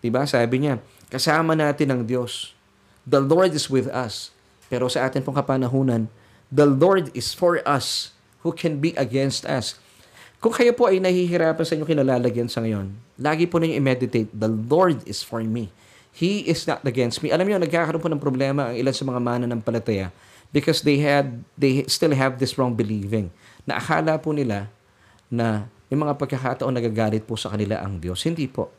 Diba? 0.00 0.24
Sabi 0.24 0.64
niya, 0.64 0.80
kasama 1.12 1.52
natin 1.52 1.92
ang 1.92 2.02
Diyos. 2.08 2.56
The 3.04 3.20
Lord 3.20 3.52
is 3.52 3.68
with 3.68 3.84
us. 3.92 4.32
Pero 4.72 4.88
sa 4.88 5.04
atin 5.04 5.20
pong 5.20 5.36
kapanahunan, 5.36 6.08
the 6.48 6.64
Lord 6.64 7.12
is 7.12 7.36
for 7.36 7.60
us. 7.68 8.16
Who 8.40 8.56
can 8.56 8.80
be 8.80 8.96
against 8.96 9.44
us? 9.44 9.76
Kung 10.40 10.56
kayo 10.56 10.72
po 10.72 10.88
ay 10.88 11.02
nahihirapan 11.04 11.64
sa 11.66 11.74
inyong 11.76 11.90
kinalalagyan 11.92 12.48
sa 12.48 12.64
ngayon, 12.64 12.94
lagi 13.18 13.44
po 13.44 13.58
ninyo 13.60 13.76
i-meditate, 13.76 14.30
the 14.30 14.48
Lord 14.48 15.02
is 15.04 15.20
for 15.20 15.42
me. 15.42 15.68
He 16.14 16.46
is 16.48 16.64
not 16.64 16.80
against 16.86 17.20
me. 17.20 17.28
Alam 17.34 17.50
niyo, 17.50 17.58
nagkakaroon 17.60 18.00
po 18.00 18.08
ng 18.08 18.22
problema 18.22 18.70
ang 18.70 18.76
ilan 18.78 18.94
sa 18.94 19.04
mga 19.04 19.20
mana 19.20 19.44
ng 19.50 19.60
palataya 19.60 20.14
because 20.52 20.80
they 20.80 21.02
had 21.02 21.44
they 21.60 21.84
still 21.90 22.12
have 22.16 22.40
this 22.40 22.56
wrong 22.56 22.72
believing 22.72 23.28
na 23.68 23.76
akala 23.76 24.16
po 24.16 24.32
nila 24.32 24.72
na 25.28 25.68
may 25.92 26.00
mga 26.00 26.16
pagkakataon 26.16 26.72
nagagalit 26.72 27.28
po 27.28 27.36
sa 27.36 27.52
kanila 27.52 27.84
ang 27.84 28.00
Diyos. 28.00 28.24
Hindi 28.24 28.48
po. 28.48 28.72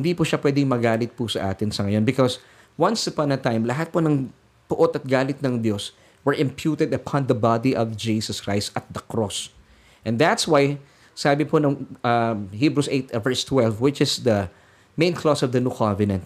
Hindi 0.00 0.16
po 0.16 0.24
siya 0.24 0.40
pwedeng 0.40 0.64
magalit 0.64 1.12
po 1.12 1.28
sa 1.28 1.52
atin 1.52 1.68
sa 1.68 1.84
ngayon 1.84 2.08
because 2.08 2.40
once 2.80 3.04
upon 3.04 3.28
a 3.28 3.36
time, 3.36 3.68
lahat 3.68 3.92
po 3.92 4.00
ng 4.00 4.32
puot 4.64 4.96
at 4.96 5.04
galit 5.04 5.44
ng 5.44 5.60
Diyos 5.60 5.92
were 6.24 6.32
imputed 6.32 6.88
upon 6.96 7.28
the 7.28 7.36
body 7.36 7.76
of 7.76 8.00
Jesus 8.00 8.40
Christ 8.40 8.72
at 8.72 8.88
the 8.88 9.04
cross. 9.12 9.52
And 10.04 10.16
that's 10.16 10.48
why, 10.48 10.80
sabi 11.12 11.44
po 11.44 11.60
ng 11.60 12.00
um, 12.00 12.36
Hebrews 12.52 12.88
8 12.88 13.12
uh, 13.12 13.20
verse 13.20 13.44
12, 13.44 13.80
which 13.84 14.00
is 14.00 14.24
the 14.24 14.48
main 14.96 15.12
clause 15.12 15.44
of 15.44 15.52
the 15.52 15.60
New 15.60 15.72
Covenant, 15.72 16.24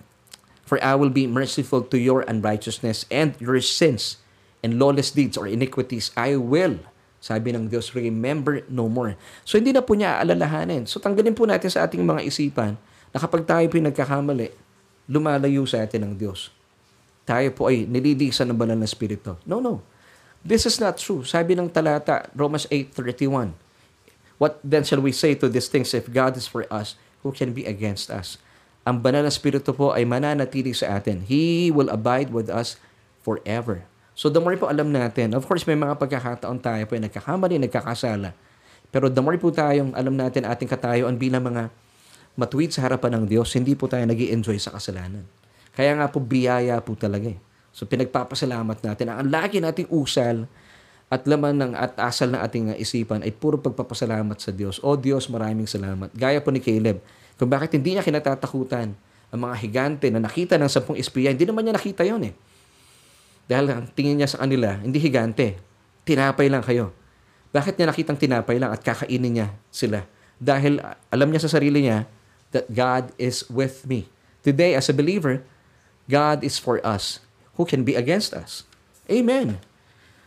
For 0.64 0.80
I 0.80 0.96
will 0.96 1.12
be 1.12 1.28
merciful 1.28 1.84
to 1.92 1.98
your 2.00 2.24
unrighteousness 2.24 3.04
and 3.12 3.36
your 3.36 3.60
sins 3.60 4.16
and 4.64 4.80
lawless 4.80 5.12
deeds 5.12 5.36
or 5.36 5.44
iniquities 5.44 6.08
I 6.16 6.40
will 6.40 6.80
sabi 7.24 7.56
ng 7.56 7.72
Diyos, 7.72 7.96
remember 7.96 8.60
no 8.68 8.84
more. 8.84 9.16
So, 9.48 9.56
hindi 9.56 9.72
na 9.72 9.80
po 9.80 9.96
niya 9.96 10.20
aalalahanin. 10.20 10.84
So, 10.84 11.00
tanggalin 11.00 11.32
po 11.32 11.48
natin 11.48 11.72
sa 11.72 11.88
ating 11.88 12.04
mga 12.04 12.20
isipan 12.20 12.76
na 13.08 13.16
kapag 13.16 13.48
tayo 13.48 13.64
po 13.64 13.80
nagkakamali, 13.80 14.52
lumalayo 15.08 15.64
sa 15.64 15.80
atin 15.80 16.04
ng 16.04 16.20
Diyos. 16.20 16.52
Tayo 17.24 17.48
po 17.56 17.72
ay 17.72 17.88
nililisan 17.88 18.44
ng 18.52 18.58
banal 18.60 18.76
na 18.76 18.84
spirito. 18.84 19.40
No, 19.48 19.56
no. 19.56 19.80
This 20.44 20.68
is 20.68 20.76
not 20.76 21.00
true. 21.00 21.24
Sabi 21.24 21.56
ng 21.56 21.72
talata, 21.72 22.28
Romans 22.36 22.68
8.31, 22.68 23.56
What 24.36 24.60
then 24.60 24.84
shall 24.84 25.00
we 25.00 25.16
say 25.16 25.32
to 25.40 25.48
these 25.48 25.72
things 25.72 25.96
if 25.96 26.04
God 26.12 26.36
is 26.36 26.44
for 26.44 26.68
us, 26.68 27.00
who 27.24 27.32
can 27.32 27.56
be 27.56 27.64
against 27.64 28.12
us? 28.12 28.36
Ang 28.84 29.00
banal 29.00 29.24
na 29.24 29.32
spirito 29.32 29.72
po 29.72 29.96
ay 29.96 30.04
mananatili 30.04 30.76
sa 30.76 31.00
atin. 31.00 31.24
He 31.24 31.72
will 31.72 31.88
abide 31.88 32.28
with 32.28 32.52
us 32.52 32.76
forever. 33.24 33.88
So 34.14 34.30
the 34.30 34.38
more 34.38 34.54
po 34.54 34.70
alam 34.70 34.94
natin, 34.94 35.34
of 35.34 35.42
course 35.44 35.66
may 35.66 35.74
mga 35.74 35.98
pagkakataon 35.98 36.58
tayo 36.62 36.82
po 36.86 36.94
ay 36.94 37.02
nagkakamali, 37.10 37.58
nagkakasala. 37.66 38.30
Pero 38.94 39.10
the 39.10 39.18
more 39.18 39.34
po 39.42 39.50
tayong 39.50 39.90
alam 39.90 40.14
natin 40.14 40.46
ating 40.46 40.70
katayoan 40.70 41.18
bilang 41.18 41.42
mga 41.42 41.70
matuwid 42.38 42.70
sa 42.70 42.86
harapan 42.86 43.18
ng 43.18 43.24
Diyos, 43.26 43.50
hindi 43.58 43.74
po 43.74 43.90
tayo 43.90 44.06
nag 44.06 44.18
enjoy 44.18 44.58
sa 44.62 44.70
kasalanan. 44.70 45.26
Kaya 45.74 45.98
nga 45.98 46.06
po, 46.06 46.22
biyaya 46.22 46.78
po 46.78 46.94
talaga 46.94 47.26
eh. 47.26 47.38
So 47.74 47.90
pinagpapasalamat 47.90 48.86
natin. 48.86 49.10
Ang 49.10 49.34
lagi 49.34 49.58
nating 49.58 49.90
usal 49.90 50.46
at 51.10 51.26
laman 51.26 51.58
ng 51.58 51.72
at 51.74 51.98
asal 51.98 52.30
ng 52.30 52.38
ating 52.38 52.64
isipan 52.78 53.26
ay 53.26 53.34
puro 53.34 53.58
pagpapasalamat 53.58 54.38
sa 54.38 54.54
Diyos. 54.54 54.78
O 54.86 54.94
Diyos, 54.94 55.26
maraming 55.26 55.66
salamat. 55.66 56.14
Gaya 56.14 56.38
po 56.38 56.54
ni 56.54 56.62
Caleb, 56.62 57.02
kung 57.34 57.50
bakit 57.50 57.74
hindi 57.74 57.98
niya 57.98 58.06
kinatatakutan 58.06 58.94
ang 59.34 59.40
mga 59.42 59.54
higante 59.58 60.06
na 60.14 60.22
nakita 60.22 60.54
ng 60.54 60.70
sampung 60.70 60.94
espiya, 60.94 61.34
hindi 61.34 61.42
naman 61.42 61.66
niya 61.66 61.74
nakita 61.74 62.06
yon 62.06 62.30
eh. 62.30 62.34
Dahil 63.44 63.70
ang 63.70 63.84
tingin 63.92 64.20
niya 64.20 64.30
sa 64.30 64.40
kanila, 64.40 64.80
hindi 64.80 64.96
higante, 65.00 65.60
tinapay 66.08 66.48
lang 66.48 66.64
kayo. 66.64 66.92
Bakit 67.54 67.78
niya 67.78 67.92
nakitang 67.92 68.18
tinapay 68.18 68.56
lang 68.58 68.72
at 68.72 68.80
kakainin 68.82 69.32
niya 69.40 69.48
sila? 69.68 70.02
Dahil 70.40 70.82
alam 71.12 71.28
niya 71.30 71.44
sa 71.44 71.52
sarili 71.52 71.86
niya, 71.86 72.08
that 72.54 72.70
God 72.70 73.10
is 73.18 73.42
with 73.50 73.84
me. 73.84 74.06
Today, 74.46 74.78
as 74.78 74.86
a 74.86 74.94
believer, 74.94 75.42
God 76.06 76.46
is 76.46 76.56
for 76.56 76.78
us. 76.86 77.18
Who 77.58 77.66
can 77.66 77.82
be 77.82 77.98
against 77.98 78.30
us? 78.30 78.62
Amen. 79.10 79.58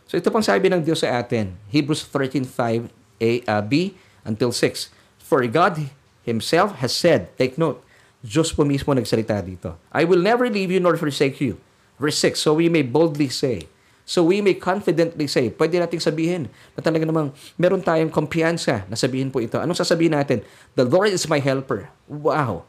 So 0.08 0.16
ito 0.16 0.32
pang 0.32 0.44
sabi 0.44 0.72
ng 0.72 0.80
Diyos 0.80 1.04
sa 1.04 1.20
atin, 1.20 1.56
Hebrews 1.68 2.08
13:5 2.08 2.88
A, 3.20 3.30
uh, 3.44 3.62
B 3.64 3.92
until 4.24 4.52
6. 4.52 4.88
For 5.20 5.44
God 5.44 5.84
Himself 6.24 6.80
has 6.80 6.96
said, 6.96 7.28
take 7.36 7.60
note, 7.60 7.84
Diyos 8.24 8.52
po 8.56 8.64
mismo 8.64 8.96
nagsalita 8.96 9.44
dito, 9.44 9.76
I 9.92 10.08
will 10.08 10.24
never 10.24 10.48
leave 10.48 10.72
you 10.72 10.80
nor 10.80 10.96
forsake 10.96 11.44
you. 11.44 11.60
Verse 11.98 12.18
6, 12.22 12.38
so 12.38 12.54
we 12.54 12.70
may 12.70 12.86
boldly 12.86 13.28
say, 13.28 13.66
So 14.08 14.24
we 14.24 14.40
may 14.40 14.56
confidently 14.56 15.28
say, 15.28 15.52
pwede 15.52 15.76
nating 15.76 16.00
sabihin 16.00 16.48
na 16.72 16.80
talaga 16.80 17.04
namang 17.04 17.28
meron 17.60 17.84
tayong 17.84 18.08
kumpiyansa 18.08 18.88
na 18.88 18.96
sabihin 18.96 19.28
po 19.28 19.36
ito. 19.36 19.60
Anong 19.60 19.76
sasabihin 19.76 20.16
natin? 20.16 20.40
The 20.72 20.88
Lord 20.88 21.12
is 21.12 21.28
my 21.28 21.36
helper. 21.36 21.92
Wow. 22.08 22.64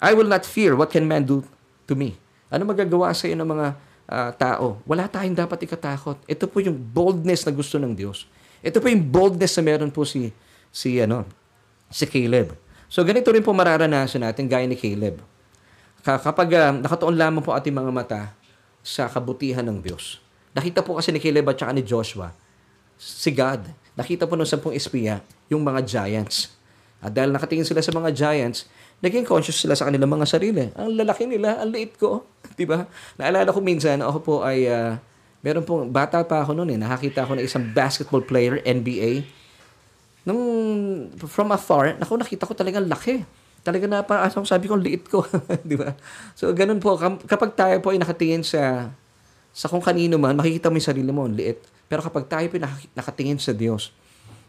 I 0.00 0.16
will 0.16 0.24
not 0.24 0.48
fear 0.48 0.72
what 0.72 0.88
can 0.88 1.04
man 1.04 1.28
do 1.28 1.44
to 1.84 1.92
me. 1.92 2.16
Ano 2.48 2.64
magagawa 2.64 3.12
sa 3.12 3.28
iyo 3.28 3.36
ng 3.36 3.44
mga 3.44 3.66
ah, 4.08 4.32
tao, 4.32 4.80
wala 4.88 5.04
tayong 5.04 5.36
dapat 5.36 5.68
ikatakot. 5.68 6.16
Ito 6.24 6.48
po 6.48 6.64
yung 6.64 6.80
boldness 6.80 7.44
na 7.44 7.52
gusto 7.52 7.76
ng 7.76 7.92
Diyos. 7.92 8.24
Ito 8.64 8.80
po 8.80 8.88
yung 8.88 9.04
boldness 9.04 9.52
na 9.60 9.62
meron 9.68 9.92
po 9.92 10.08
si 10.08 10.32
si 10.72 10.96
ano, 10.96 11.28
si 11.92 12.08
Caleb. 12.08 12.56
So 12.88 13.04
ganito 13.04 13.28
rin 13.28 13.44
po 13.44 13.52
mararanasan 13.52 14.24
natin 14.24 14.48
gaya 14.48 14.64
ni 14.64 14.80
Caleb. 14.80 15.20
Ka- 16.08 16.16
Kapag 16.16 16.48
ah, 16.56 16.72
nakatuon 16.72 17.20
lamang 17.20 17.44
po 17.44 17.52
ating 17.52 17.76
mga 17.76 17.92
mata 17.92 18.32
sa 18.80 19.04
kabutihan 19.12 19.60
ng 19.60 19.84
Diyos. 19.84 20.24
Nakita 20.56 20.80
po 20.80 20.96
kasi 20.96 21.12
ni 21.12 21.20
Caleb 21.20 21.52
at 21.52 21.60
saka 21.60 21.76
ni 21.76 21.84
Joshua 21.84 22.32
si 22.96 23.28
God. 23.28 23.68
Nakita 23.92 24.24
po 24.24 24.32
nung 24.32 24.48
sampung 24.48 24.72
espiya 24.72 25.20
yung 25.52 25.60
mga 25.60 25.84
giants. 25.84 26.56
At 27.04 27.12
dahil 27.12 27.28
nakatingin 27.28 27.68
sila 27.68 27.84
sa 27.84 27.92
mga 27.92 28.08
giants, 28.16 28.64
naging 29.04 29.28
conscious 29.28 29.60
sila 29.60 29.76
sa 29.76 29.84
kanilang 29.84 30.08
mga 30.08 30.24
sarili. 30.24 30.72
Ang 30.80 30.96
lalaki 30.96 31.28
nila, 31.28 31.60
ang 31.60 31.76
liit 31.76 32.00
ko. 32.00 32.24
Di 32.58 32.64
ba? 32.64 32.88
Naalala 33.20 33.52
ko 33.52 33.60
minsan, 33.60 34.00
ako 34.00 34.18
po 34.24 34.34
ay, 34.40 34.64
ah, 34.64 34.96
meron 35.44 35.62
pong, 35.62 35.92
bata 35.92 36.24
pa 36.24 36.40
ako 36.40 36.56
noon 36.56 36.72
eh, 36.72 36.78
nakakita 36.80 37.28
ako 37.28 37.36
ng 37.36 37.44
isang 37.44 37.68
basketball 37.76 38.24
player, 38.24 38.64
NBA. 38.64 39.28
Nung 40.24 40.40
from 41.20 41.52
afar, 41.52 42.00
naku, 42.00 42.16
nakita 42.16 42.48
ko 42.48 42.56
talagang 42.56 42.88
laki. 42.88 43.22
Talaga 43.66 43.86
na 43.90 44.06
pa, 44.06 44.22
asang 44.24 44.46
sabi 44.46 44.70
ko, 44.70 44.78
liit 44.78 45.08
ko. 45.10 45.26
Di 45.68 45.74
ba? 45.74 45.92
So, 46.38 46.50
ganun 46.54 46.78
po. 46.78 46.94
Kapag 46.98 47.52
tayo 47.58 47.76
po 47.82 47.90
ay 47.92 47.98
nakatingin 47.98 48.46
sa 48.46 48.92
sa 49.58 49.66
kung 49.66 49.82
kanino 49.82 50.14
man, 50.22 50.38
makikita 50.38 50.70
mo 50.70 50.78
yung 50.78 50.88
sarili 50.88 51.10
mo, 51.10 51.26
liit. 51.26 51.58
Pero 51.90 52.04
kapag 52.04 52.30
tayo 52.30 52.46
po 52.46 52.62
nak- 52.62 52.92
nakatingin 52.94 53.40
sa 53.42 53.50
Diyos, 53.50 53.90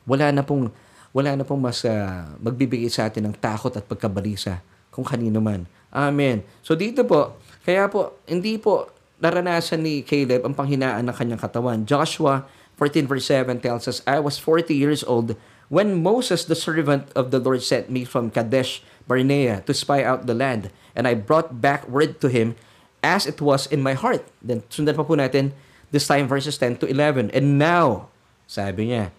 wala 0.06 0.30
na 0.30 0.46
pong 0.46 0.70
wala 1.10 1.34
na 1.34 1.42
pong 1.42 1.66
mas 1.66 1.82
ah, 1.90 2.30
magbibigay 2.38 2.92
sa 2.94 3.10
atin 3.10 3.26
ng 3.26 3.36
takot 3.42 3.74
at 3.74 3.82
pagkabalisa 3.90 4.62
kung 4.94 5.02
kanino 5.02 5.42
man. 5.42 5.66
Amen. 5.90 6.46
So 6.62 6.78
dito 6.78 7.02
po, 7.02 7.34
kaya 7.66 7.90
po, 7.90 8.22
hindi 8.30 8.62
po 8.62 8.94
naranasan 9.18 9.82
ni 9.82 10.06
Caleb 10.06 10.46
ang 10.46 10.54
panghinaan 10.54 11.10
ng 11.10 11.16
kanyang 11.18 11.42
katawan. 11.42 11.82
Joshua 11.90 12.46
14 12.78 13.10
verse 13.10 13.26
7 13.26 13.58
tells 13.58 13.90
us, 13.90 14.06
I 14.06 14.22
was 14.22 14.38
40 14.38 14.72
years 14.72 15.02
old 15.02 15.34
when 15.74 16.06
Moses, 16.06 16.46
the 16.46 16.56
servant 16.56 17.10
of 17.18 17.34
the 17.34 17.42
Lord, 17.42 17.66
sent 17.66 17.90
me 17.90 18.06
from 18.06 18.30
Kadesh 18.30 18.86
Barnea 19.10 19.66
to 19.66 19.74
spy 19.74 20.06
out 20.06 20.30
the 20.30 20.38
land. 20.38 20.70
And 20.94 21.10
I 21.10 21.18
brought 21.18 21.58
back 21.58 21.90
word 21.90 22.22
to 22.22 22.30
him 22.30 22.54
as 23.02 23.26
it 23.26 23.42
was 23.42 23.66
in 23.66 23.82
my 23.82 23.98
heart. 23.98 24.22
Then 24.46 24.62
sundan 24.70 24.94
pa 24.94 25.02
po 25.02 25.18
natin, 25.18 25.58
this 25.90 26.06
time 26.06 26.30
verses 26.30 26.62
10 26.62 26.78
to 26.80 26.86
11. 26.86 27.34
And 27.34 27.58
now, 27.58 28.14
sabi 28.46 28.94
niya, 28.94 29.10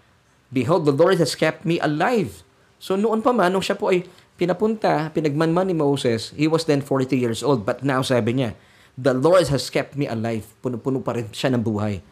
Behold, 0.54 0.86
the 0.86 0.94
Lord 0.94 1.18
has 1.18 1.34
kept 1.34 1.66
me 1.66 1.82
alive. 1.82 2.46
So 2.78 2.94
noon 2.94 3.26
pa 3.26 3.34
man, 3.34 3.50
nung 3.50 3.66
siya 3.66 3.74
po 3.74 3.90
ay 3.90 4.06
pinapunta, 4.38 5.10
pinagmanman 5.10 5.68
ni 5.68 5.76
Moses, 5.76 6.30
he 6.38 6.46
was 6.46 6.64
then 6.70 6.80
40 6.80 7.10
years 7.18 7.42
old. 7.42 7.66
But 7.66 7.82
now, 7.82 8.06
sabi 8.06 8.38
niya, 8.38 8.54
the 8.94 9.12
Lord 9.12 9.50
has 9.50 9.68
kept 9.68 9.98
me 9.98 10.06
alive. 10.06 10.46
Puno-puno 10.62 11.02
pa 11.02 11.18
rin 11.18 11.30
siya 11.34 11.50
ng 11.54 11.62
buhay. 11.62 12.02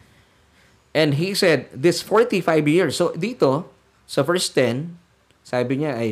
And 0.96 1.20
he 1.20 1.36
said, 1.36 1.68
this 1.70 2.00
45 2.00 2.42
years. 2.66 2.94
So 2.96 3.12
dito, 3.12 3.68
sa 4.08 4.24
verse 4.24 4.48
10, 4.50 4.96
sabi 5.44 5.84
niya 5.84 5.94
ay, 5.94 6.10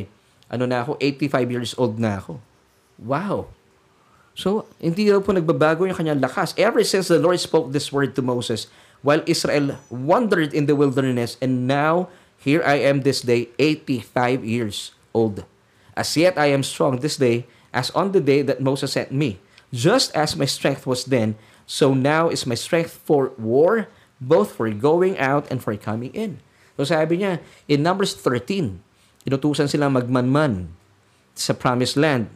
ano 0.51 0.65
na 0.67 0.83
ako, 0.83 0.99
85 1.01 1.55
years 1.55 1.73
old 1.77 1.99
na 1.99 2.19
ako. 2.19 2.39
Wow. 2.99 3.51
So, 4.37 4.69
hindi 4.77 5.09
raw 5.09 5.21
po 5.25 5.33
nagbabago 5.33 5.89
yung 5.89 5.97
kanyang 5.97 6.21
lakas. 6.21 6.53
Ever 6.61 6.85
since 6.85 7.09
the 7.09 7.17
Lord 7.17 7.41
spoke 7.41 7.73
this 7.73 7.89
word 7.89 8.13
to 8.15 8.23
Moses, 8.23 8.69
while 9.01 9.25
Israel 9.25 9.81
wandered 9.89 10.53
in 10.53 10.69
the 10.69 10.77
wilderness, 10.77 11.41
and 11.41 11.65
now 11.65 12.13
here 12.37 12.61
I 12.65 12.85
am 12.85 13.01
this 13.01 13.25
day, 13.25 13.49
85 13.59 14.45
years 14.45 14.93
old. 15.17 15.49
As 15.97 16.13
yet 16.17 16.37
I 16.37 16.53
am 16.53 16.61
strong 16.61 17.01
this 17.01 17.17
day, 17.17 17.49
as 17.73 17.89
on 17.97 18.13
the 18.13 18.21
day 18.21 18.45
that 18.45 18.61
Moses 18.61 18.93
sent 18.93 19.11
me. 19.11 19.41
Just 19.73 20.15
as 20.15 20.37
my 20.37 20.45
strength 20.45 20.87
was 20.87 21.09
then, 21.09 21.35
so 21.65 21.93
now 21.97 22.29
is 22.29 22.47
my 22.47 22.55
strength 22.55 23.01
for 23.05 23.33
war, 23.41 23.89
both 24.21 24.55
for 24.55 24.71
going 24.71 25.19
out 25.19 25.49
and 25.51 25.65
for 25.65 25.75
coming 25.77 26.13
in. 26.13 26.39
So 26.77 26.85
sabi 26.85 27.25
niya, 27.25 27.41
in 27.67 27.83
Numbers 27.83 28.13
13, 28.13 28.85
inutusan 29.27 29.67
silang 29.67 29.93
magmanman 29.93 30.71
sa 31.35 31.53
promised 31.53 31.99
land. 31.99 32.31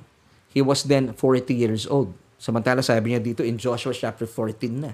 He 0.51 0.59
was 0.59 0.91
then 0.91 1.15
40 1.15 1.47
years 1.55 1.87
old. 1.87 2.11
Samantala 2.37 2.83
sabi 2.83 3.15
niya 3.15 3.23
dito 3.23 3.47
in 3.47 3.55
Joshua 3.55 3.95
chapter 3.95 4.27
14 4.27 4.59
na. 4.75 4.93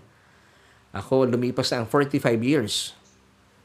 Ako, 0.93 1.25
lumipas 1.25 1.73
na 1.73 1.83
ang 1.83 1.89
45 1.89 2.21
years. 2.45 2.93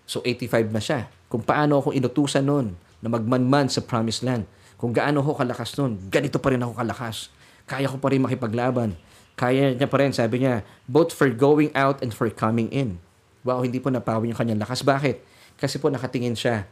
So, 0.08 0.24
85 0.24 0.72
na 0.72 0.82
siya. 0.82 1.12
Kung 1.28 1.44
paano 1.44 1.84
ako 1.84 1.92
inutusan 1.92 2.48
noon 2.48 2.76
na 3.04 3.08
magmanman 3.12 3.68
sa 3.68 3.84
promised 3.84 4.24
land. 4.24 4.48
Kung 4.80 4.96
gaano 4.96 5.22
ako 5.22 5.44
kalakas 5.44 5.76
noon, 5.78 6.00
ganito 6.10 6.40
pa 6.40 6.56
rin 6.56 6.62
ako 6.64 6.74
kalakas. 6.74 7.30
Kaya 7.68 7.92
ko 7.92 8.00
pa 8.00 8.10
rin 8.10 8.24
makipaglaban. 8.24 8.98
Kaya 9.36 9.76
niya 9.76 9.88
pa 9.90 9.98
rin, 10.02 10.14
sabi 10.14 10.44
niya, 10.44 10.66
both 10.88 11.12
for 11.14 11.30
going 11.30 11.70
out 11.74 12.02
and 12.02 12.16
for 12.16 12.28
coming 12.32 12.70
in. 12.72 12.98
Wow, 13.42 13.66
hindi 13.66 13.82
po 13.82 13.90
napawi 13.90 14.30
yung 14.30 14.40
kanyang 14.40 14.62
lakas. 14.62 14.86
Bakit? 14.86 15.22
Kasi 15.58 15.78
po 15.82 15.90
nakatingin 15.90 16.38
siya 16.38 16.66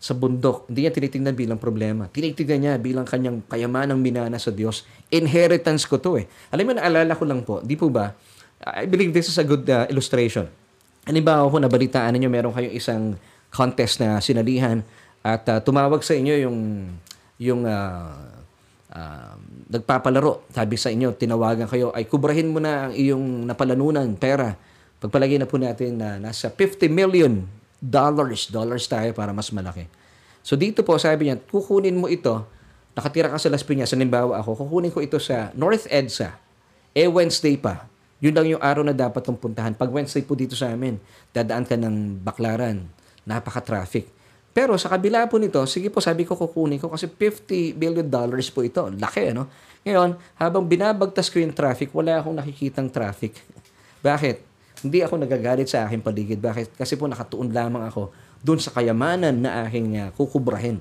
sa 0.00 0.16
bundok. 0.16 0.64
Hindi 0.72 0.88
niya 0.88 0.92
tinitingnan 0.96 1.36
bilang 1.36 1.60
problema. 1.60 2.08
Tinitingnan 2.08 2.58
niya 2.64 2.72
bilang 2.80 3.04
kanyang 3.04 3.44
kayamanang 3.44 4.00
minana 4.00 4.40
sa 4.40 4.48
Diyos. 4.48 4.88
Inheritance 5.12 5.84
ko 5.84 6.00
to 6.00 6.16
eh. 6.16 6.24
Alam 6.48 6.72
mo, 6.72 6.80
naalala 6.80 7.12
ko 7.12 7.28
lang 7.28 7.44
po, 7.44 7.60
di 7.60 7.76
po 7.76 7.92
ba, 7.92 8.16
I 8.64 8.88
believe 8.88 9.12
this 9.12 9.28
is 9.28 9.36
a 9.36 9.44
good 9.44 9.68
uh, 9.68 9.84
illustration. 9.92 10.48
Halimbawa 11.04 11.44
po, 11.52 11.60
nabalitaan 11.60 12.16
ninyo, 12.16 12.32
meron 12.32 12.56
kayong 12.56 12.72
isang 12.72 13.02
contest 13.52 14.00
na 14.00 14.16
sinalihan 14.24 14.80
at 15.20 15.44
uh, 15.52 15.60
tumawag 15.60 16.00
sa 16.00 16.16
inyo 16.16 16.48
yung 16.48 16.58
yung 17.36 17.68
uh, 17.68 18.40
uh, 18.96 19.36
nagpapalaro. 19.68 20.48
Sabi 20.48 20.80
sa 20.80 20.88
inyo, 20.88 21.12
tinawagan 21.12 21.68
kayo, 21.68 21.92
ay 21.92 22.08
kubrahin 22.08 22.48
mo 22.48 22.56
na 22.56 22.88
ang 22.88 22.92
iyong 22.96 23.44
napalanunan, 23.44 24.08
pera. 24.16 24.56
Pagpalagay 25.00 25.40
na 25.40 25.48
po 25.48 25.60
natin 25.60 26.00
na 26.00 26.20
nasa 26.20 26.48
50 26.52 26.88
million 26.88 27.59
dollars. 27.80 28.52
Dollars 28.52 28.86
tayo 28.86 29.10
para 29.16 29.32
mas 29.32 29.48
malaki. 29.50 29.88
So 30.40 30.56
dito 30.56 30.84
po, 30.84 30.96
sabi 30.96 31.28
niya, 31.28 31.36
kukunin 31.40 31.96
mo 31.96 32.06
ito, 32.08 32.44
nakatira 32.96 33.28
ka 33.28 33.36
sa 33.40 33.52
Las 33.52 33.64
Piñas, 33.64 33.92
halimbawa 33.92 34.40
ako, 34.40 34.64
kukunin 34.64 34.92
ko 34.92 35.00
ito 35.00 35.20
sa 35.20 35.52
North 35.56 35.88
EDSA. 35.88 36.36
Eh, 36.92 37.08
Wednesday 37.08 37.56
pa. 37.56 37.88
Yun 38.20 38.36
lang 38.36 38.46
yung 38.52 38.62
araw 38.62 38.84
na 38.84 38.92
dapat 38.92 39.24
kong 39.24 39.40
puntahan. 39.40 39.72
Pag 39.72 39.88
Wednesday 39.88 40.20
po 40.20 40.36
dito 40.36 40.52
sa 40.52 40.68
amin, 40.68 41.00
dadaan 41.32 41.64
ka 41.64 41.76
ng 41.76 42.20
baklaran. 42.20 42.84
Napaka-traffic. 43.24 44.20
Pero 44.50 44.74
sa 44.76 44.90
kabila 44.90 45.24
po 45.30 45.38
nito, 45.38 45.62
sige 45.64 45.88
po, 45.88 46.02
sabi 46.02 46.26
ko 46.26 46.34
kukunin 46.34 46.82
ko 46.82 46.90
kasi 46.90 47.06
50 47.06 47.78
billion 47.78 48.04
dollars 48.04 48.50
po 48.50 48.66
ito. 48.66 48.90
Laki, 48.90 49.30
ano? 49.32 49.46
Ngayon, 49.86 50.18
habang 50.36 50.66
binabagtas 50.66 51.30
ko 51.32 51.40
yung 51.40 51.54
traffic, 51.54 51.88
wala 51.96 52.20
akong 52.20 52.36
nakikitang 52.36 52.90
traffic. 52.90 53.38
Bakit? 54.04 54.49
Hindi 54.80 55.04
ako 55.04 55.20
nagagalit 55.20 55.68
sa 55.68 55.84
aking 55.84 56.00
paligid. 56.00 56.40
Bakit? 56.40 56.76
Kasi 56.76 56.96
po 56.96 57.04
nakatuon 57.04 57.52
lamang 57.52 57.84
ako 57.84 58.12
doon 58.40 58.56
sa 58.56 58.72
kayamanan 58.72 59.36
na 59.44 59.68
aking 59.68 60.00
uh, 60.00 60.08
kukubrahin, 60.16 60.80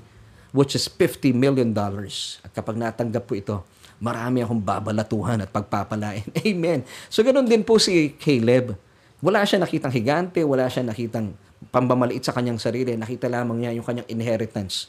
which 0.56 0.74
is 0.74 0.88
50 0.88 1.36
million 1.36 1.76
dollars. 1.76 2.40
At 2.42 2.56
kapag 2.56 2.80
natanggap 2.80 3.28
po 3.28 3.36
ito, 3.36 3.60
marami 4.00 4.40
akong 4.40 4.64
babalatuhan 4.64 5.44
at 5.44 5.52
pagpapalain. 5.52 6.24
Amen. 6.48 6.88
So, 7.12 7.22
ganun 7.22 7.46
din 7.46 7.68
po 7.68 7.76
si 7.78 8.16
Caleb. 8.16 8.80
Wala 9.20 9.44
siya 9.44 9.60
nakitang 9.60 9.92
higante, 9.92 10.40
wala 10.48 10.72
siya 10.72 10.88
nakitang 10.88 11.36
pambamaliit 11.76 12.24
sa 12.24 12.32
kanyang 12.32 12.56
sarili. 12.56 12.96
Nakita 12.96 13.28
lamang 13.28 13.60
niya 13.60 13.76
yung 13.76 13.84
kanyang 13.84 14.08
inheritance. 14.08 14.88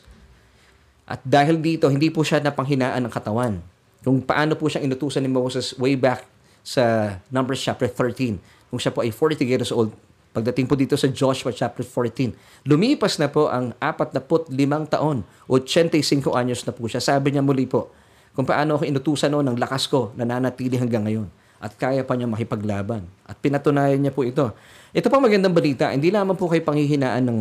At 1.11 1.19
dahil 1.27 1.59
dito, 1.59 1.91
hindi 1.91 2.07
po 2.15 2.23
siya 2.23 2.39
napanghinaan 2.39 3.03
ng 3.03 3.11
katawan. 3.11 3.59
Kung 4.07 4.23
paano 4.23 4.55
po 4.55 4.71
siya 4.71 4.87
inutusan 4.87 5.27
ni 5.27 5.31
Moses 5.35 5.75
way 5.75 5.99
back 5.99 6.23
sa 6.63 7.17
Numbers 7.35 7.59
chapter 7.59 7.91
13. 7.91 8.39
Kung 8.71 8.79
siya 8.79 8.95
po 8.95 9.03
ay 9.03 9.11
40 9.11 9.43
years 9.43 9.75
old, 9.75 9.91
pagdating 10.31 10.71
po 10.71 10.79
dito 10.79 10.95
sa 10.95 11.11
Joshua 11.11 11.51
chapter 11.51 11.83
14, 11.83 12.65
lumipas 12.65 13.19
na 13.19 13.27
po 13.27 13.51
ang 13.51 13.75
45 13.83 14.55
taon, 14.87 15.27
85 15.51 16.39
anyos 16.39 16.63
na 16.63 16.71
po 16.71 16.87
siya. 16.87 17.03
Sabi 17.03 17.35
niya 17.35 17.43
muli 17.43 17.67
po, 17.67 17.91
kung 18.31 18.47
paano 18.47 18.79
ako 18.79 18.87
inutusan 18.87 19.35
noon 19.35 19.51
ng 19.51 19.59
lakas 19.59 19.91
ko, 19.91 20.15
nananatili 20.15 20.79
hanggang 20.79 21.03
ngayon. 21.03 21.27
At 21.61 21.77
kaya 21.77 22.07
pa 22.07 22.15
niya 22.15 22.31
makipaglaban. 22.31 23.05
At 23.27 23.37
pinatunayan 23.43 24.01
niya 24.01 24.15
po 24.15 24.23
ito. 24.25 24.55
Ito 24.95 25.13
pa 25.13 25.19
magandang 25.21 25.53
balita, 25.53 25.91
hindi 25.91 26.09
lamang 26.09 26.39
po 26.39 26.49
kay 26.49 26.63
panghihinaan 26.63 27.27
ng, 27.27 27.41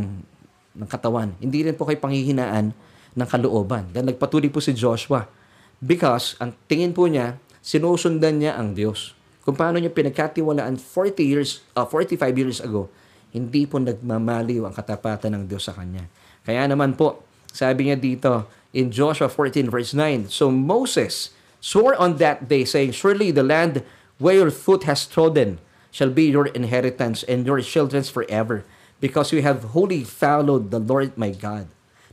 ng 0.82 0.88
katawan. 0.90 1.32
Hindi 1.40 1.70
rin 1.70 1.78
po 1.78 1.88
kay 1.88 1.96
panghihinaan 1.96 2.74
ng 3.16 3.28
kalooban. 3.30 3.88
Dahil 3.94 4.12
nagpatuloy 4.12 4.50
po 4.52 4.60
si 4.60 4.74
Joshua. 4.76 5.30
Because, 5.80 6.36
ang 6.42 6.58
tingin 6.68 6.92
po 6.92 7.08
niya, 7.08 7.40
sinusundan 7.64 8.42
niya 8.42 8.60
ang 8.60 8.76
Diyos. 8.76 9.16
Kung 9.50 9.58
paano 9.58 9.82
niya 9.82 9.90
pinagkatiwalaan 9.90 10.78
40 10.78 11.26
years, 11.26 11.66
uh, 11.74 11.82
45 11.82 12.22
years 12.38 12.62
ago, 12.62 12.86
hindi 13.34 13.66
po 13.66 13.82
nagmamaliw 13.82 14.62
ang 14.62 14.78
katapatan 14.78 15.34
ng 15.34 15.50
Diyos 15.50 15.66
sa 15.66 15.74
kanya. 15.74 16.06
Kaya 16.46 16.70
naman 16.70 16.94
po, 16.94 17.26
sabi 17.50 17.90
niya 17.90 17.98
dito 17.98 18.46
in 18.78 18.94
Joshua 18.94 19.26
14 19.26 19.74
verse 19.74 19.98
9, 19.98 20.30
So 20.30 20.54
Moses 20.54 21.34
swore 21.58 21.98
on 21.98 22.22
that 22.22 22.46
day, 22.46 22.62
saying, 22.62 22.94
Surely 22.94 23.34
the 23.34 23.42
land 23.42 23.82
where 24.22 24.38
your 24.38 24.54
foot 24.54 24.86
has 24.86 25.10
trodden 25.10 25.58
shall 25.90 26.14
be 26.14 26.30
your 26.30 26.54
inheritance 26.54 27.26
and 27.26 27.42
your 27.42 27.58
children's 27.66 28.14
forever, 28.14 28.62
because 29.02 29.34
you 29.34 29.42
have 29.42 29.74
wholly 29.74 30.06
followed 30.06 30.70
the 30.70 30.78
Lord 30.78 31.18
my 31.18 31.34
God. 31.34 31.66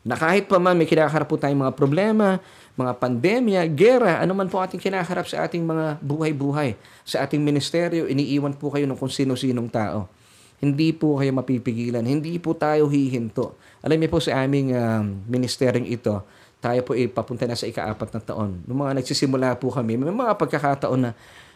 Na 0.09 0.17
kahit 0.17 0.49
pa 0.49 0.57
man 0.57 0.81
may 0.81 0.89
kinakaharap 0.89 1.29
po 1.29 1.37
tayong 1.37 1.69
mga 1.69 1.77
problema, 1.77 2.41
mga 2.77 2.93
pandemya, 3.01 3.61
gera, 3.73 4.21
ano 4.21 4.37
man 4.37 4.53
po 4.53 4.61
ating 4.61 4.77
kinaharap 4.77 5.25
sa 5.25 5.49
ating 5.49 5.65
mga 5.65 5.97
buhay-buhay, 6.05 6.77
sa 7.09 7.25
ating 7.25 7.41
ministeryo, 7.41 8.05
iniiwan 8.05 8.53
po 8.53 8.69
kayo 8.69 8.85
ng 8.85 9.01
kung 9.01 9.09
sino-sinong 9.09 9.73
tao. 9.73 10.13
Hindi 10.61 10.93
po 10.93 11.21
kayo 11.21 11.33
mapipigilan. 11.37 12.05
Hindi 12.05 12.37
po 12.37 12.57
tayo 12.57 12.89
hihinto. 12.89 13.57
Alam 13.81 13.97
niyo 14.01 14.09
po 14.13 14.21
sa 14.21 14.45
aming 14.45 14.73
um, 14.77 15.25
ministeryong 15.29 15.89
ito, 15.89 16.21
tayo 16.61 16.81
po 16.85 16.97
ipapunta 16.97 17.45
na 17.45 17.57
sa 17.57 17.69
ikaapat 17.69 18.09
na 18.13 18.21
taon. 18.21 18.65
Nung 18.65 18.85
mga 18.85 19.01
nagsisimula 19.01 19.57
po 19.57 19.73
kami, 19.73 20.01
may 20.01 20.13
mga 20.13 20.37
pagkakataon 20.37 21.01
na 21.01 21.11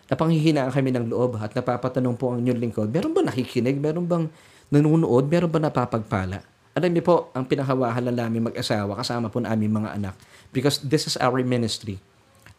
napanghihinaan 0.09 0.73
kami 0.73 0.91
ng 0.93 1.07
loob 1.09 1.41
at 1.41 1.53
napapatanong 1.53 2.17
po 2.17 2.33
ang 2.33 2.45
inyong 2.45 2.61
lingkod, 2.61 2.89
meron 2.93 3.13
ba 3.13 3.25
nakikinig? 3.25 3.77
Meron 3.77 4.05
bang 4.05 4.25
nanonood? 4.69 5.29
Meron 5.29 5.49
ba 5.53 5.61
napapagpala? 5.63 6.45
Alam 6.71 6.91
niyo 6.95 7.03
po, 7.03 7.17
ang 7.35 7.51
pinakawahala 7.51 8.15
namin 8.15 8.47
mag-asawa 8.47 8.95
kasama 8.95 9.27
po 9.27 9.43
ng 9.43 9.51
aming 9.51 9.83
mga 9.83 9.91
anak. 9.99 10.15
Because 10.51 10.83
this 10.83 11.07
is 11.07 11.15
our 11.19 11.39
ministry. 11.43 12.03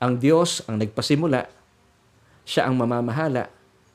Ang 0.02 0.18
Diyos 0.18 0.64
ang 0.66 0.80
nagpasimula, 0.80 1.46
siya 2.48 2.66
ang 2.66 2.76
mamamahala, 2.80 3.52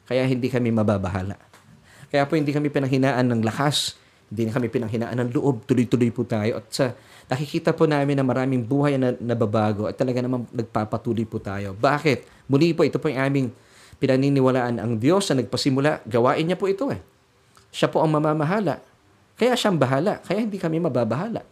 kaya 0.07 0.23
hindi 0.29 0.47
kami 0.47 0.71
mababahala. 0.71 1.35
Kaya 2.07 2.23
po 2.29 2.39
hindi 2.39 2.55
kami 2.55 2.71
pinanghinaan 2.71 3.27
ng 3.27 3.43
lakas, 3.43 3.99
hindi 4.31 4.47
kami 4.51 4.71
pinanghinaan 4.71 5.19
ng 5.19 5.31
loob, 5.35 5.67
tuloy-tuloy 5.67 6.15
po 6.15 6.23
tayo. 6.23 6.63
At 6.63 6.67
sa 6.71 6.95
nakikita 7.27 7.75
po 7.75 7.91
namin 7.91 8.15
na 8.15 8.25
maraming 8.27 8.63
buhay 8.63 8.95
na 8.99 9.15
nababago 9.19 9.91
at 9.91 9.99
talaga 9.99 10.23
naman 10.23 10.47
nagpapatuloy 10.55 11.27
po 11.27 11.43
tayo. 11.43 11.75
Bakit? 11.75 12.47
Muli 12.47 12.71
po, 12.71 12.87
ito 12.87 13.03
po 13.03 13.11
yung 13.11 13.19
aming 13.19 13.47
pinaniniwalaan. 13.99 14.79
Ang 14.79 15.03
Diyos 15.03 15.27
na 15.31 15.43
nagpasimula, 15.43 16.07
gawain 16.07 16.47
niya 16.47 16.59
po 16.59 16.71
ito 16.71 16.87
eh. 16.95 17.03
Siya 17.75 17.91
po 17.91 18.03
ang 18.03 18.15
mamamahala. 18.15 18.79
Kaya 19.35 19.59
siyang 19.59 19.77
bahala. 19.77 20.23
Kaya 20.23 20.47
hindi 20.47 20.57
kami 20.57 20.79
mababahala. 20.79 21.43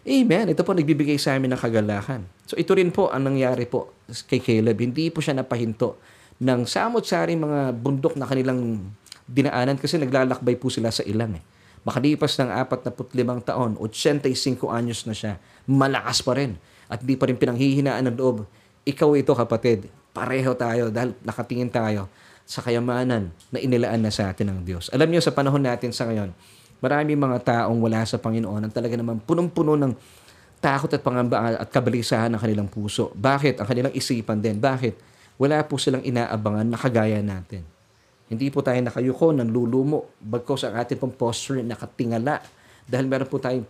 Amen. 0.00 0.48
Ito 0.48 0.64
po 0.64 0.72
nagbibigay 0.72 1.20
sa 1.20 1.36
amin 1.36 1.52
ng 1.52 1.60
kagalakan. 1.60 2.24
So 2.48 2.56
ito 2.56 2.72
rin 2.72 2.88
po 2.88 3.12
ang 3.12 3.28
nangyari 3.28 3.68
po 3.68 3.92
kay 4.08 4.40
Caleb. 4.40 4.80
Hindi 4.80 5.12
po 5.12 5.20
siya 5.20 5.36
napahinto 5.36 6.00
ng 6.40 6.64
samot-saring 6.64 7.36
mga 7.36 7.76
bundok 7.76 8.16
na 8.16 8.24
kanilang 8.24 8.80
dinaanan 9.28 9.76
kasi 9.76 10.00
naglalakbay 10.00 10.56
po 10.56 10.72
sila 10.72 10.88
sa 10.88 11.04
ilang 11.04 11.36
eh. 11.36 11.44
Makalipas 11.84 12.36
ng 12.40 12.48
45 12.48 13.12
taon, 13.44 13.76
85 13.76 14.68
anyos 14.72 15.04
na 15.04 15.12
siya, 15.16 15.36
malakas 15.68 16.24
pa 16.24 16.32
rin. 16.36 16.56
At 16.88 17.04
hindi 17.04 17.20
pa 17.20 17.28
rin 17.28 17.36
pinanghihinaan 17.36 18.08
ng 18.08 18.16
loob. 18.16 18.48
Ikaw 18.88 19.08
ito 19.20 19.32
kapatid, 19.36 19.88
pareho 20.16 20.56
tayo 20.56 20.88
dahil 20.88 21.12
nakatingin 21.24 21.68
tayo 21.68 22.08
sa 22.48 22.64
kayamanan 22.64 23.30
na 23.52 23.58
inilaan 23.60 24.00
na 24.00 24.10
sa 24.12 24.32
atin 24.32 24.48
ng 24.48 24.60
Diyos. 24.64 24.88
Alam 24.90 25.12
niyo 25.12 25.20
sa 25.20 25.32
panahon 25.32 25.60
natin 25.62 25.92
sa 25.92 26.08
ngayon, 26.08 26.32
Marami 26.80 27.12
mga 27.12 27.38
taong 27.44 27.78
wala 27.80 28.00
sa 28.08 28.16
Panginoon 28.16 28.66
ang 28.66 28.72
talaga 28.72 28.96
naman 28.96 29.20
punong-puno 29.20 29.76
ng 29.76 29.92
takot 30.60 30.92
at 30.92 31.00
pangamba 31.00 31.56
at 31.56 31.68
kabalisahan 31.72 32.32
ng 32.36 32.40
kanilang 32.40 32.68
puso. 32.68 33.12
Bakit? 33.16 33.64
Ang 33.64 33.66
kanilang 33.68 33.94
isipan 33.96 34.40
din. 34.44 34.60
Bakit? 34.60 34.96
Wala 35.40 35.64
po 35.64 35.80
silang 35.80 36.04
inaabangan 36.04 36.68
na 36.68 36.76
kagaya 36.76 37.20
natin. 37.24 37.64
Hindi 38.28 38.52
po 38.52 38.60
tayo 38.60 38.76
nakayuko 38.76 39.32
ng 39.32 39.48
lulumo. 39.48 40.12
Bagkos 40.20 40.68
ang 40.68 40.76
ating 40.76 41.00
pong 41.00 41.16
posture 41.16 41.64
nakatingala. 41.64 42.44
Dahil 42.84 43.08
meron 43.08 43.26
po 43.26 43.40
tayong 43.40 43.64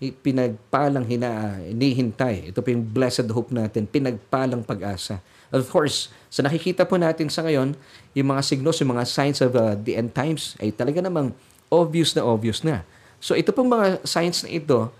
pinagpalang 0.00 1.04
hina, 1.04 1.60
hinihintay. 1.60 2.50
Ito 2.50 2.64
po 2.64 2.72
yung 2.72 2.88
blessed 2.88 3.28
hope 3.28 3.52
natin. 3.52 3.84
Pinagpalang 3.84 4.64
pag-asa. 4.64 5.20
Of 5.52 5.68
course, 5.68 6.08
sa 6.32 6.40
nakikita 6.40 6.88
po 6.88 6.96
natin 6.96 7.28
sa 7.28 7.44
ngayon, 7.44 7.76
yung 8.16 8.28
mga 8.32 8.40
signos, 8.40 8.80
yung 8.80 8.96
mga 8.96 9.04
signs 9.04 9.44
of 9.44 9.52
uh, 9.52 9.76
the 9.76 10.00
end 10.00 10.16
times, 10.16 10.56
ay 10.56 10.72
talaga 10.72 11.04
namang 11.04 11.36
obvious 11.70 12.12
na 12.18 12.26
obvious 12.26 12.60
na. 12.66 12.82
So 13.22 13.38
ito 13.38 13.54
pong 13.54 13.70
mga 13.70 14.02
signs 14.04 14.42
na 14.44 14.50
ito, 14.50 14.90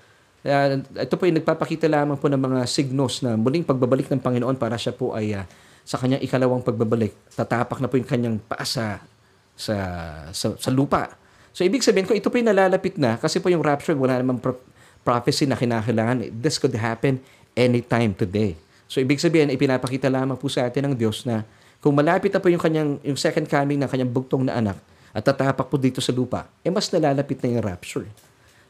uh, 0.47 0.69
ito 0.81 1.15
po 1.19 1.27
yung 1.27 1.37
nagpapakita 1.43 1.91
lamang 1.91 2.17
po 2.17 2.31
ng 2.31 2.41
mga 2.41 2.61
signos 2.71 3.21
na 3.21 3.35
muling 3.35 3.67
pagbabalik 3.67 4.09
ng 4.09 4.23
Panginoon 4.23 4.57
para 4.57 4.79
siya 4.79 4.95
po 4.95 5.13
ay 5.13 5.35
uh, 5.35 5.45
sa 5.85 5.99
kanyang 5.99 6.23
ikalawang 6.23 6.63
pagbabalik. 6.63 7.11
Tatapak 7.35 7.83
na 7.83 7.91
po 7.91 7.99
yung 7.99 8.07
kanyang 8.07 8.37
paa 8.39 8.63
sa, 8.63 9.03
sa, 9.59 9.77
sa, 10.31 10.55
sa 10.55 10.71
lupa. 10.71 11.19
So 11.51 11.67
ibig 11.67 11.83
sabihin 11.83 12.07
ko, 12.07 12.15
ito 12.15 12.31
po 12.31 12.39
yung 12.39 12.47
nalalapit 12.47 12.95
na 12.95 13.19
kasi 13.19 13.43
po 13.43 13.51
yung 13.51 13.65
rapture, 13.65 13.99
wala 13.99 14.23
namang 14.23 14.39
pro- 14.39 14.63
prophecy 15.03 15.51
na 15.51 15.59
kinakailangan. 15.59 16.31
This 16.31 16.63
could 16.63 16.77
happen 16.79 17.19
anytime 17.59 18.15
today. 18.15 18.55
So 18.87 19.03
ibig 19.03 19.19
sabihin, 19.19 19.51
ipinapakita 19.51 20.07
lamang 20.07 20.39
po 20.39 20.47
sa 20.47 20.67
atin 20.67 20.91
ng 20.91 20.95
Diyos 20.95 21.27
na 21.27 21.43
kung 21.81 21.97
malapit 21.97 22.31
na 22.31 22.39
po 22.39 22.53
yung 22.53 22.61
kanyang 22.61 23.01
yung 23.03 23.19
second 23.19 23.49
coming 23.49 23.81
ng 23.81 23.89
kanyang 23.89 24.11
bugtong 24.13 24.47
na 24.47 24.61
anak, 24.61 24.77
at 25.11 25.23
tatapak 25.27 25.67
po 25.67 25.77
dito 25.77 25.99
sa 25.99 26.15
lupa, 26.15 26.47
eh 26.63 26.71
mas 26.71 26.87
nalalapit 26.91 27.43
na 27.43 27.59
yung 27.59 27.65
rapture. 27.67 28.07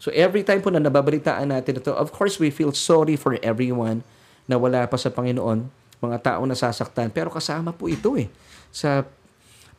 So 0.01 0.09
every 0.17 0.41
time 0.41 0.65
po 0.65 0.73
na 0.73 0.81
nababalitaan 0.81 1.53
natin 1.53 1.85
ito, 1.85 1.93
of 1.93 2.09
course 2.09 2.41
we 2.41 2.49
feel 2.49 2.73
sorry 2.73 3.21
for 3.21 3.37
everyone 3.45 4.01
na 4.49 4.57
wala 4.57 4.89
pa 4.89 4.97
sa 4.97 5.13
Panginoon, 5.13 5.69
mga 6.01 6.19
tao 6.25 6.41
nasasaktan. 6.49 7.13
Pero 7.13 7.29
kasama 7.29 7.77
po 7.77 7.85
ito 7.87 8.17
eh 8.17 8.33
sa 8.73 9.05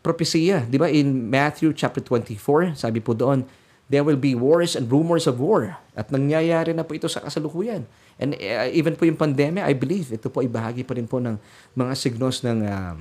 propesya, 0.05 0.65
di 0.69 0.77
ba? 0.77 0.89
In 0.89 1.29
Matthew 1.29 1.73
chapter 1.73 2.01
24, 2.05 2.77
sabi 2.77 3.01
po 3.01 3.17
doon, 3.17 3.45
there 3.91 4.05
will 4.05 4.17
be 4.17 4.37
wars 4.37 4.77
and 4.77 4.87
rumors 4.87 5.25
of 5.25 5.41
war. 5.41 5.75
At 5.97 6.13
nangyayari 6.13 6.71
na 6.71 6.85
po 6.85 6.93
ito 6.93 7.09
sa 7.09 7.25
kasalukuyan. 7.25 7.89
And 8.21 8.37
uh, 8.37 8.69
even 8.69 8.93
po 8.93 9.09
yung 9.09 9.17
pandemya, 9.17 9.65
I 9.65 9.73
believe, 9.73 10.13
ito 10.13 10.29
po 10.29 10.45
ay 10.45 10.49
bahagi 10.49 10.85
pa 10.85 10.93
rin 10.93 11.09
po 11.09 11.17
ng 11.17 11.35
mga 11.73 11.93
signos 11.97 12.45
ng 12.45 12.61
uh, 12.61 12.93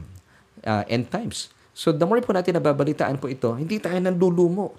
uh, 0.64 0.84
end 0.88 1.12
times. 1.12 1.52
So 1.80 1.96
the 1.96 2.04
more 2.04 2.20
po 2.20 2.36
natin 2.36 2.60
nababalitaan 2.60 3.16
po 3.16 3.32
ito, 3.32 3.56
hindi 3.56 3.80
tayo 3.80 3.96
nanlulumo. 3.96 4.76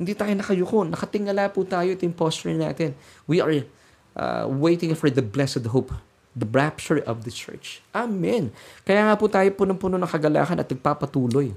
Hindi 0.00 0.16
tayo 0.16 0.32
nakayuko. 0.32 0.88
Nakatingala 0.88 1.52
po 1.52 1.68
tayo 1.68 1.92
ito 1.92 2.08
yung 2.08 2.16
natin. 2.56 2.96
We 3.28 3.44
are 3.44 3.68
uh, 4.16 4.48
waiting 4.48 4.96
for 4.96 5.12
the 5.12 5.20
blessed 5.20 5.68
hope, 5.68 5.92
the 6.32 6.48
rapture 6.48 7.04
of 7.04 7.28
the 7.28 7.32
church. 7.32 7.84
Amen. 7.92 8.48
Kaya 8.88 9.04
nga 9.04 9.20
po 9.20 9.28
tayo 9.28 9.52
punong-puno 9.52 10.00
ng 10.00 10.08
kagalakan 10.08 10.64
at 10.64 10.68
nagpapatuloy. 10.72 11.52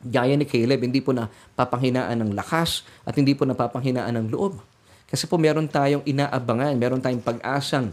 Gaya 0.00 0.32
ni 0.40 0.48
Caleb, 0.48 0.88
hindi 0.88 1.04
po 1.04 1.12
na 1.12 1.28
papanghinaan 1.52 2.16
ng 2.24 2.32
lakas 2.32 2.88
at 3.04 3.12
hindi 3.12 3.36
po 3.36 3.44
na 3.44 3.52
papanghinaan 3.52 4.16
ng 4.24 4.26
loob. 4.32 4.56
Kasi 5.04 5.28
po 5.28 5.36
meron 5.36 5.68
tayong 5.68 6.08
inaabangan, 6.08 6.72
meron 6.80 7.04
tayong 7.04 7.20
pag-asang 7.20 7.92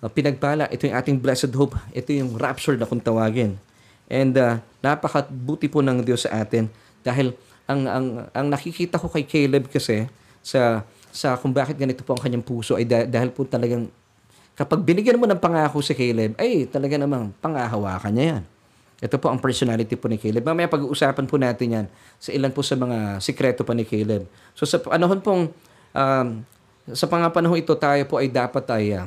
uh, 0.00 0.08
pinagpala. 0.08 0.64
Ito 0.72 0.88
yung 0.88 0.96
ating 0.96 1.16
blessed 1.20 1.52
hope. 1.52 1.76
Ito 1.92 2.08
yung 2.16 2.40
rapture 2.40 2.80
na 2.80 2.88
kung 2.88 3.04
tawagin. 3.04 3.67
And 4.08 4.32
uh, 4.34 4.58
napakabuti 4.80 5.68
po 5.68 5.84
ng 5.84 6.00
Diyos 6.00 6.24
sa 6.24 6.40
atin 6.42 6.72
dahil 7.04 7.36
ang 7.68 7.84
ang 7.84 8.06
ang 8.32 8.46
nakikita 8.48 8.96
ko 8.96 9.12
kay 9.12 9.28
Caleb 9.28 9.68
kasi 9.68 10.08
sa 10.40 10.82
sa 11.12 11.36
kung 11.36 11.52
bakit 11.52 11.76
ganito 11.76 12.00
po 12.00 12.16
ang 12.16 12.22
kanyang 12.24 12.44
puso 12.44 12.76
ay 12.80 12.88
dahil 12.88 13.28
po 13.32 13.44
talagang 13.44 13.92
kapag 14.58 14.82
binigyan 14.82 15.22
mo 15.22 15.30
ng 15.30 15.38
pangako 15.38 15.78
si 15.78 15.94
Caleb, 15.94 16.34
ay 16.34 16.66
talaga 16.66 16.98
namang 16.98 17.30
pangahawakan 17.38 18.10
niya 18.10 18.26
yan. 18.34 18.42
Ito 18.98 19.14
po 19.22 19.30
ang 19.30 19.38
personality 19.38 19.94
po 19.94 20.10
ni 20.10 20.18
Caleb. 20.18 20.42
Mamaya 20.42 20.66
pag-uusapan 20.66 21.30
po 21.30 21.38
natin 21.38 21.66
yan 21.70 21.86
sa 22.18 22.34
ilan 22.34 22.50
po 22.50 22.66
sa 22.66 22.74
mga 22.74 23.22
sikreto 23.22 23.62
pa 23.62 23.70
ni 23.70 23.86
Caleb. 23.86 24.26
So 24.58 24.66
sa 24.66 24.82
panahon 24.82 25.22
pong, 25.22 25.54
um, 25.94 26.26
sa 26.90 27.06
pangapanahon 27.06 27.62
ito, 27.62 27.70
tayo 27.78 28.02
po 28.10 28.18
ay 28.18 28.26
dapat 28.26 28.66
ay 28.74 28.98
uh, 28.98 29.06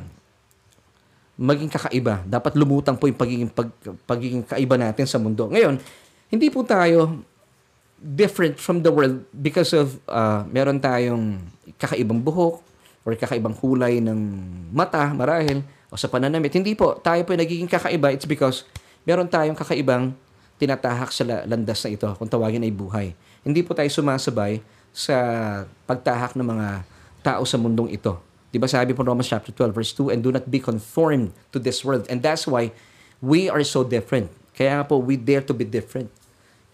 maging 1.36 1.70
kakaiba. 1.72 2.22
Dapat 2.28 2.52
lumutang 2.54 2.96
po 2.96 3.08
yung 3.08 3.18
pagiging, 3.18 3.50
pag, 3.50 3.68
pagiging 4.04 4.44
kaiba 4.44 4.76
natin 4.76 5.08
sa 5.08 5.16
mundo. 5.16 5.48
Ngayon, 5.48 5.80
hindi 6.28 6.48
po 6.52 6.64
tayo 6.64 7.24
different 8.02 8.58
from 8.58 8.82
the 8.82 8.90
world 8.90 9.22
because 9.30 9.70
of 9.72 9.96
uh, 10.10 10.42
meron 10.50 10.82
tayong 10.82 11.38
kakaibang 11.78 12.18
buhok 12.18 12.58
or 13.06 13.14
kakaibang 13.14 13.54
kulay 13.54 14.02
ng 14.02 14.18
mata, 14.74 15.10
marahil, 15.14 15.62
o 15.92 15.98
sa 15.98 16.08
pananamit. 16.08 16.50
Hindi 16.56 16.72
po. 16.72 16.96
Tayo 17.04 17.20
po 17.28 17.36
nagiging 17.36 17.68
kakaiba. 17.68 18.16
It's 18.16 18.24
because 18.24 18.64
meron 19.04 19.28
tayong 19.28 19.58
kakaibang 19.58 20.16
tinatahak 20.56 21.10
sa 21.12 21.26
landas 21.44 21.82
na 21.84 21.90
ito, 21.90 22.08
kung 22.16 22.30
tawagin 22.30 22.64
ay 22.64 22.72
buhay. 22.72 23.06
Hindi 23.42 23.60
po 23.66 23.74
tayo 23.74 23.90
sumasabay 23.90 24.62
sa 24.94 25.16
pagtahak 25.84 26.38
ng 26.38 26.46
mga 26.46 26.68
tao 27.20 27.42
sa 27.42 27.58
mundong 27.58 27.90
ito. 27.90 28.16
Di 28.52 28.60
ba 28.60 28.68
sabi 28.68 28.92
po 28.92 29.00
Romans 29.00 29.24
chapter 29.24 29.48
12 29.48 29.72
verse 29.72 29.92
2, 29.96 30.12
and 30.12 30.20
do 30.20 30.28
not 30.28 30.44
be 30.44 30.60
conformed 30.60 31.32
to 31.48 31.56
this 31.56 31.80
world. 31.80 32.04
And 32.12 32.20
that's 32.20 32.44
why 32.44 32.68
we 33.24 33.48
are 33.48 33.64
so 33.64 33.80
different. 33.80 34.28
Kaya 34.52 34.76
nga 34.76 34.84
po, 34.84 35.00
we 35.00 35.16
dare 35.16 35.40
to 35.48 35.56
be 35.56 35.64
different. 35.64 36.12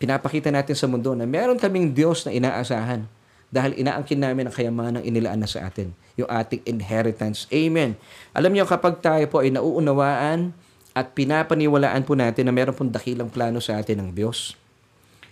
Pinapakita 0.03 0.51
natin 0.51 0.74
sa 0.74 0.91
mundo 0.91 1.14
na 1.14 1.22
meron 1.22 1.55
kaming 1.55 1.95
Diyos 1.95 2.26
na 2.26 2.35
inaasahan 2.35 3.07
dahil 3.49 3.79
inaangkin 3.79 4.18
namin 4.18 4.51
ang 4.51 4.55
kayamanang 4.55 5.07
inilaan 5.07 5.39
na 5.39 5.49
sa 5.49 5.70
atin, 5.70 5.95
yung 6.18 6.26
ating 6.26 6.66
inheritance. 6.66 7.47
Amen. 7.55 7.95
Alam 8.35 8.59
niyo, 8.59 8.66
kapag 8.66 8.99
tayo 8.99 9.24
po 9.31 9.41
ay 9.41 9.55
nauunawaan 9.55 10.51
at 10.93 11.14
pinapaniwalaan 11.14 12.03
po 12.03 12.18
natin 12.18 12.51
na 12.51 12.53
meron 12.53 12.74
pong 12.74 12.91
dakilang 12.91 13.31
plano 13.31 13.62
sa 13.62 13.79
atin 13.79 14.03
ng 14.03 14.11
Diyos, 14.11 14.59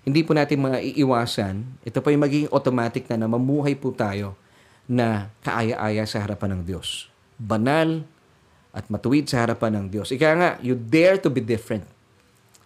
hindi 0.07 0.23
po 0.23 0.39
natin 0.39 0.63
mga 0.63 0.79
iiwasan, 0.95 1.83
ito 1.83 1.99
po 1.99 2.15
yung 2.15 2.23
magiging 2.23 2.51
automatic 2.55 3.11
na 3.11 3.19
na 3.19 3.27
mamuhay 3.27 3.75
po 3.75 3.91
tayo 3.91 4.39
na 4.87 5.35
kaaya-aya 5.43 6.07
sa 6.07 6.23
harapan 6.23 6.59
ng 6.59 6.63
Diyos. 6.67 7.11
Banal 7.37 8.07
at 8.71 8.87
matuwid 8.87 9.27
sa 9.27 9.43
harapan 9.43 9.83
ng 9.83 9.87
Diyos. 9.91 10.15
Ika 10.15 10.29
nga, 10.39 10.51
you 10.63 10.79
dare 10.79 11.19
to 11.19 11.29
be 11.31 11.43
different. 11.43 11.85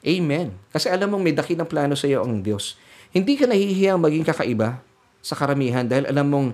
Amen. 0.00 0.56
Kasi 0.72 0.88
alam 0.88 1.12
mong 1.12 1.24
may 1.24 1.36
dakilang 1.36 1.68
plano 1.68 1.92
sa 1.96 2.08
iyo 2.08 2.24
ang 2.24 2.40
Diyos. 2.40 2.76
Hindi 3.12 3.36
ka 3.36 3.44
nahihiyang 3.44 4.00
maging 4.00 4.24
kakaiba 4.24 4.80
sa 5.20 5.36
karamihan 5.36 5.84
dahil 5.84 6.08
alam 6.08 6.26
mong 6.28 6.48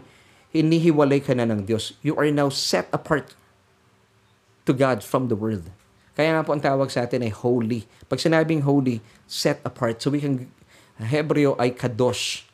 hinihiwalay 0.51 1.23
ka 1.23 1.35
na 1.35 1.47
ng 1.47 1.63
Diyos. 1.67 1.95
You 2.03 2.19
are 2.19 2.31
now 2.31 2.51
set 2.51 2.91
apart 2.91 3.35
to 4.67 4.73
God 4.75 5.07
from 5.07 5.31
the 5.31 5.39
world. 5.39 5.67
Kaya 6.17 6.33
nga 6.33 6.43
po 6.43 6.57
ang 6.57 6.65
tawag 6.65 6.89
sa 6.89 7.05
atin 7.05 7.23
ay 7.23 7.31
holy. 7.31 7.85
Pag 8.09 8.19
sinabing 8.19 8.65
holy, 8.65 9.05
set 9.29 9.61
apart. 9.63 10.01
So 10.01 10.09
we 10.11 10.19
can, 10.19 10.49
Hebreo 10.97 11.55
ay 11.61 11.77
kadosh. 11.77 12.49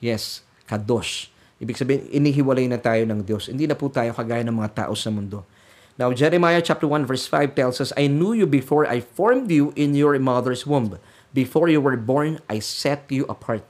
Yes, 0.00 0.42
kadosh. 0.64 1.28
Ibig 1.62 1.78
sabihin, 1.78 2.02
inihiwalay 2.10 2.66
na 2.66 2.82
tayo 2.82 3.06
ng 3.06 3.22
Diyos. 3.22 3.46
Hindi 3.46 3.70
na 3.70 3.78
po 3.78 3.86
tayo 3.86 4.10
kagaya 4.10 4.42
ng 4.42 4.58
mga 4.58 4.82
tao 4.82 4.92
sa 4.98 5.14
mundo. 5.14 5.46
Now, 5.94 6.10
Jeremiah 6.10 6.58
chapter 6.58 6.90
1 6.90 7.06
verse 7.06 7.30
5 7.30 7.54
tells 7.54 7.78
us, 7.78 7.94
I 7.94 8.10
knew 8.10 8.34
you 8.34 8.50
before 8.50 8.82
I 8.82 8.98
formed 8.98 9.46
you 9.54 9.70
in 9.78 9.94
your 9.94 10.18
mother's 10.18 10.66
womb. 10.66 10.98
Before 11.30 11.70
you 11.70 11.78
were 11.78 11.94
born, 11.94 12.42
I 12.50 12.58
set 12.58 13.06
you 13.06 13.22
apart 13.30 13.62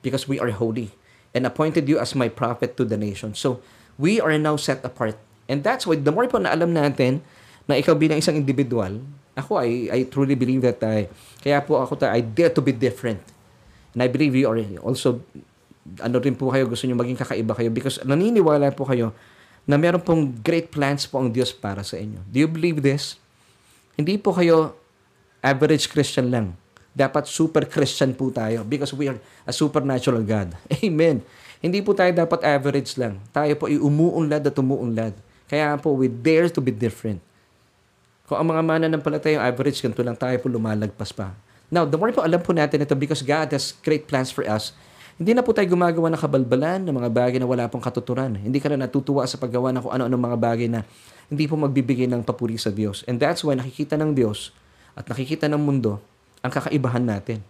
because 0.00 0.24
we 0.24 0.40
are 0.40 0.48
holy 0.48 0.96
and 1.36 1.44
appointed 1.44 1.92
you 1.92 2.00
as 2.00 2.16
my 2.16 2.32
prophet 2.32 2.80
to 2.80 2.88
the 2.88 2.96
nation. 2.96 3.36
So, 3.36 3.60
we 4.00 4.16
are 4.16 4.32
now 4.40 4.56
set 4.56 4.80
apart. 4.80 5.20
And 5.44 5.60
that's 5.60 5.84
why, 5.84 6.00
the 6.00 6.14
more 6.14 6.24
po 6.24 6.40
na 6.40 6.56
alam 6.56 6.72
natin 6.72 7.20
na 7.68 7.76
ikaw 7.76 7.92
bilang 8.00 8.24
isang 8.24 8.40
individual, 8.40 9.04
ako, 9.36 9.60
I, 9.60 9.92
I 9.92 9.98
truly 10.08 10.38
believe 10.38 10.64
that 10.64 10.80
I, 10.80 11.10
kaya 11.44 11.60
po 11.60 11.84
ako, 11.84 12.00
I 12.08 12.24
dare 12.24 12.54
to 12.56 12.64
be 12.64 12.72
different. 12.72 13.20
And 13.92 14.00
I 14.00 14.08
believe 14.08 14.38
you 14.38 14.46
are 14.46 14.58
also, 14.80 15.20
ano 15.98 16.16
rin 16.22 16.38
po 16.38 16.54
kayo, 16.54 16.70
gusto 16.70 16.86
nyo 16.86 16.94
maging 16.94 17.18
kakaiba 17.18 17.52
kayo 17.58 17.70
because 17.74 17.98
naniniwala 18.06 18.70
po 18.70 18.86
kayo 18.86 19.10
na 19.66 19.74
meron 19.74 20.00
pong 20.00 20.30
great 20.40 20.70
plans 20.70 21.04
po 21.10 21.18
ang 21.18 21.34
Diyos 21.34 21.50
para 21.50 21.82
sa 21.82 21.98
inyo. 21.98 22.22
Do 22.30 22.36
you 22.38 22.48
believe 22.48 22.80
this? 22.80 23.18
Hindi 23.98 24.16
po 24.16 24.30
kayo 24.30 24.78
average 25.42 25.90
Christian 25.90 26.30
lang. 26.30 26.54
Dapat 26.90 27.26
super 27.26 27.66
Christian 27.66 28.14
po 28.14 28.30
tayo 28.30 28.62
because 28.66 28.94
we 28.94 29.10
are 29.10 29.18
a 29.46 29.52
supernatural 29.54 30.22
God. 30.22 30.54
Amen. 30.86 31.22
Hindi 31.60 31.84
po 31.84 31.92
tayo 31.92 32.08
dapat 32.10 32.40
average 32.40 32.96
lang. 32.96 33.20
Tayo 33.30 33.52
po 33.60 33.68
ay 33.68 33.76
umuunlad 33.76 34.40
at 34.40 34.56
umuunlad. 34.56 35.12
Kaya 35.44 35.76
po, 35.76 35.92
we 35.92 36.08
dare 36.08 36.48
to 36.48 36.62
be 36.62 36.72
different. 36.72 37.20
Kung 38.30 38.38
ang 38.38 38.48
mga 38.48 38.62
mana 38.62 38.86
ng 38.86 39.02
palatayang 39.02 39.42
average, 39.42 39.82
ganito 39.82 40.00
lang 40.00 40.14
tayo 40.14 40.38
po 40.38 40.46
lumalagpas 40.46 41.10
pa. 41.10 41.34
Now, 41.66 41.82
the 41.86 41.98
more 41.98 42.14
po 42.14 42.22
alam 42.22 42.38
po 42.38 42.54
natin 42.54 42.82
ito 42.82 42.94
because 42.94 43.22
God 43.22 43.50
has 43.50 43.74
great 43.82 44.06
plans 44.06 44.30
for 44.30 44.46
us, 44.46 44.74
hindi 45.20 45.36
na 45.36 45.44
po 45.44 45.52
tayo 45.52 45.68
gumagawa 45.68 46.08
ng 46.08 46.16
kabalbalan 46.16 46.80
ng 46.80 46.96
mga 46.96 47.10
bagay 47.12 47.36
na 47.36 47.44
wala 47.44 47.68
pong 47.68 47.84
katuturan. 47.84 48.40
Hindi 48.40 48.56
ka 48.56 48.72
na 48.72 48.88
natutuwa 48.88 49.28
sa 49.28 49.36
paggawa 49.36 49.68
ng 49.68 49.84
kung 49.84 49.92
ano-ano 49.92 50.16
mga 50.16 50.38
bagay 50.40 50.64
na 50.72 50.80
hindi 51.28 51.44
po 51.44 51.60
magbibigay 51.60 52.08
ng 52.08 52.24
papuri 52.24 52.56
sa 52.56 52.72
Diyos. 52.72 53.04
And 53.04 53.20
that's 53.20 53.44
why 53.44 53.52
nakikita 53.52 54.00
ng 54.00 54.16
Diyos 54.16 54.48
at 54.96 55.04
nakikita 55.12 55.44
ng 55.52 55.60
mundo 55.60 56.00
ang 56.40 56.48
kakaibahan 56.48 57.04
natin. 57.04 57.44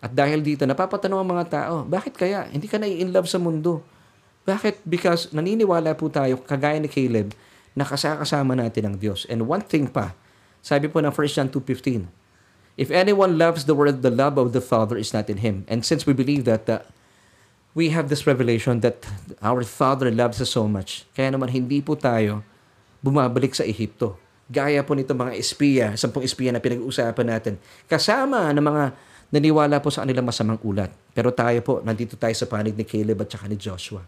At 0.00 0.16
dahil 0.16 0.40
dito, 0.40 0.64
napapatanong 0.64 1.20
ang 1.20 1.28
mga 1.28 1.44
tao, 1.52 1.74
bakit 1.84 2.16
kaya? 2.16 2.48
Hindi 2.48 2.72
ka 2.72 2.80
na 2.80 2.88
in 2.88 3.12
love 3.12 3.28
sa 3.28 3.36
mundo. 3.36 3.84
Bakit? 4.48 4.88
Because 4.88 5.28
naniniwala 5.36 5.92
po 6.00 6.08
tayo, 6.08 6.40
kagaya 6.40 6.80
ni 6.80 6.88
Caleb, 6.88 7.36
na 7.76 7.84
kasakasama 7.84 8.56
natin 8.56 8.88
ang 8.88 8.96
Diyos. 8.96 9.28
And 9.28 9.44
one 9.44 9.60
thing 9.60 9.92
pa, 9.92 10.16
sabi 10.64 10.88
po 10.88 11.04
ng 11.04 11.12
1 11.12 11.20
John 11.36 11.48
2.15, 11.52 12.23
If 12.74 12.90
anyone 12.90 13.38
loves 13.38 13.70
the 13.70 13.74
word, 13.74 14.02
the 14.02 14.10
love 14.10 14.34
of 14.34 14.50
the 14.50 14.62
Father 14.62 14.98
is 14.98 15.14
not 15.14 15.30
in 15.30 15.38
him. 15.38 15.62
And 15.70 15.86
since 15.86 16.10
we 16.10 16.12
believe 16.12 16.42
that 16.50 16.66
uh, 16.66 16.82
we 17.70 17.94
have 17.94 18.10
this 18.10 18.26
revelation 18.26 18.82
that 18.82 19.06
our 19.38 19.62
Father 19.62 20.10
loves 20.10 20.42
us 20.42 20.50
so 20.50 20.66
much, 20.66 21.06
kaya 21.14 21.30
naman 21.30 21.54
hindi 21.54 21.78
po 21.78 21.94
tayo 21.94 22.42
bumabalik 22.98 23.54
sa 23.54 23.62
Ehipto. 23.62 24.18
Gaya 24.50 24.82
po 24.82 24.98
nito 24.98 25.14
mga 25.14 25.38
espiya, 25.38 25.86
sampung 25.94 26.26
espiya 26.26 26.50
na 26.50 26.58
pinag-uusapan 26.58 27.26
natin. 27.30 27.54
Kasama 27.86 28.50
ng 28.50 28.64
mga 28.64 28.84
naniwala 29.34 29.82
po 29.82 29.90
sa 29.90 30.02
kanilang 30.02 30.26
masamang 30.26 30.58
ulat. 30.62 30.90
Pero 31.10 31.34
tayo 31.34 31.58
po, 31.62 31.82
nandito 31.82 32.14
tayo 32.14 32.34
sa 32.34 32.46
panig 32.46 32.74
ni 32.74 32.86
Caleb 32.86 33.22
at 33.22 33.34
saka 33.34 33.50
ni 33.50 33.58
Joshua. 33.58 34.02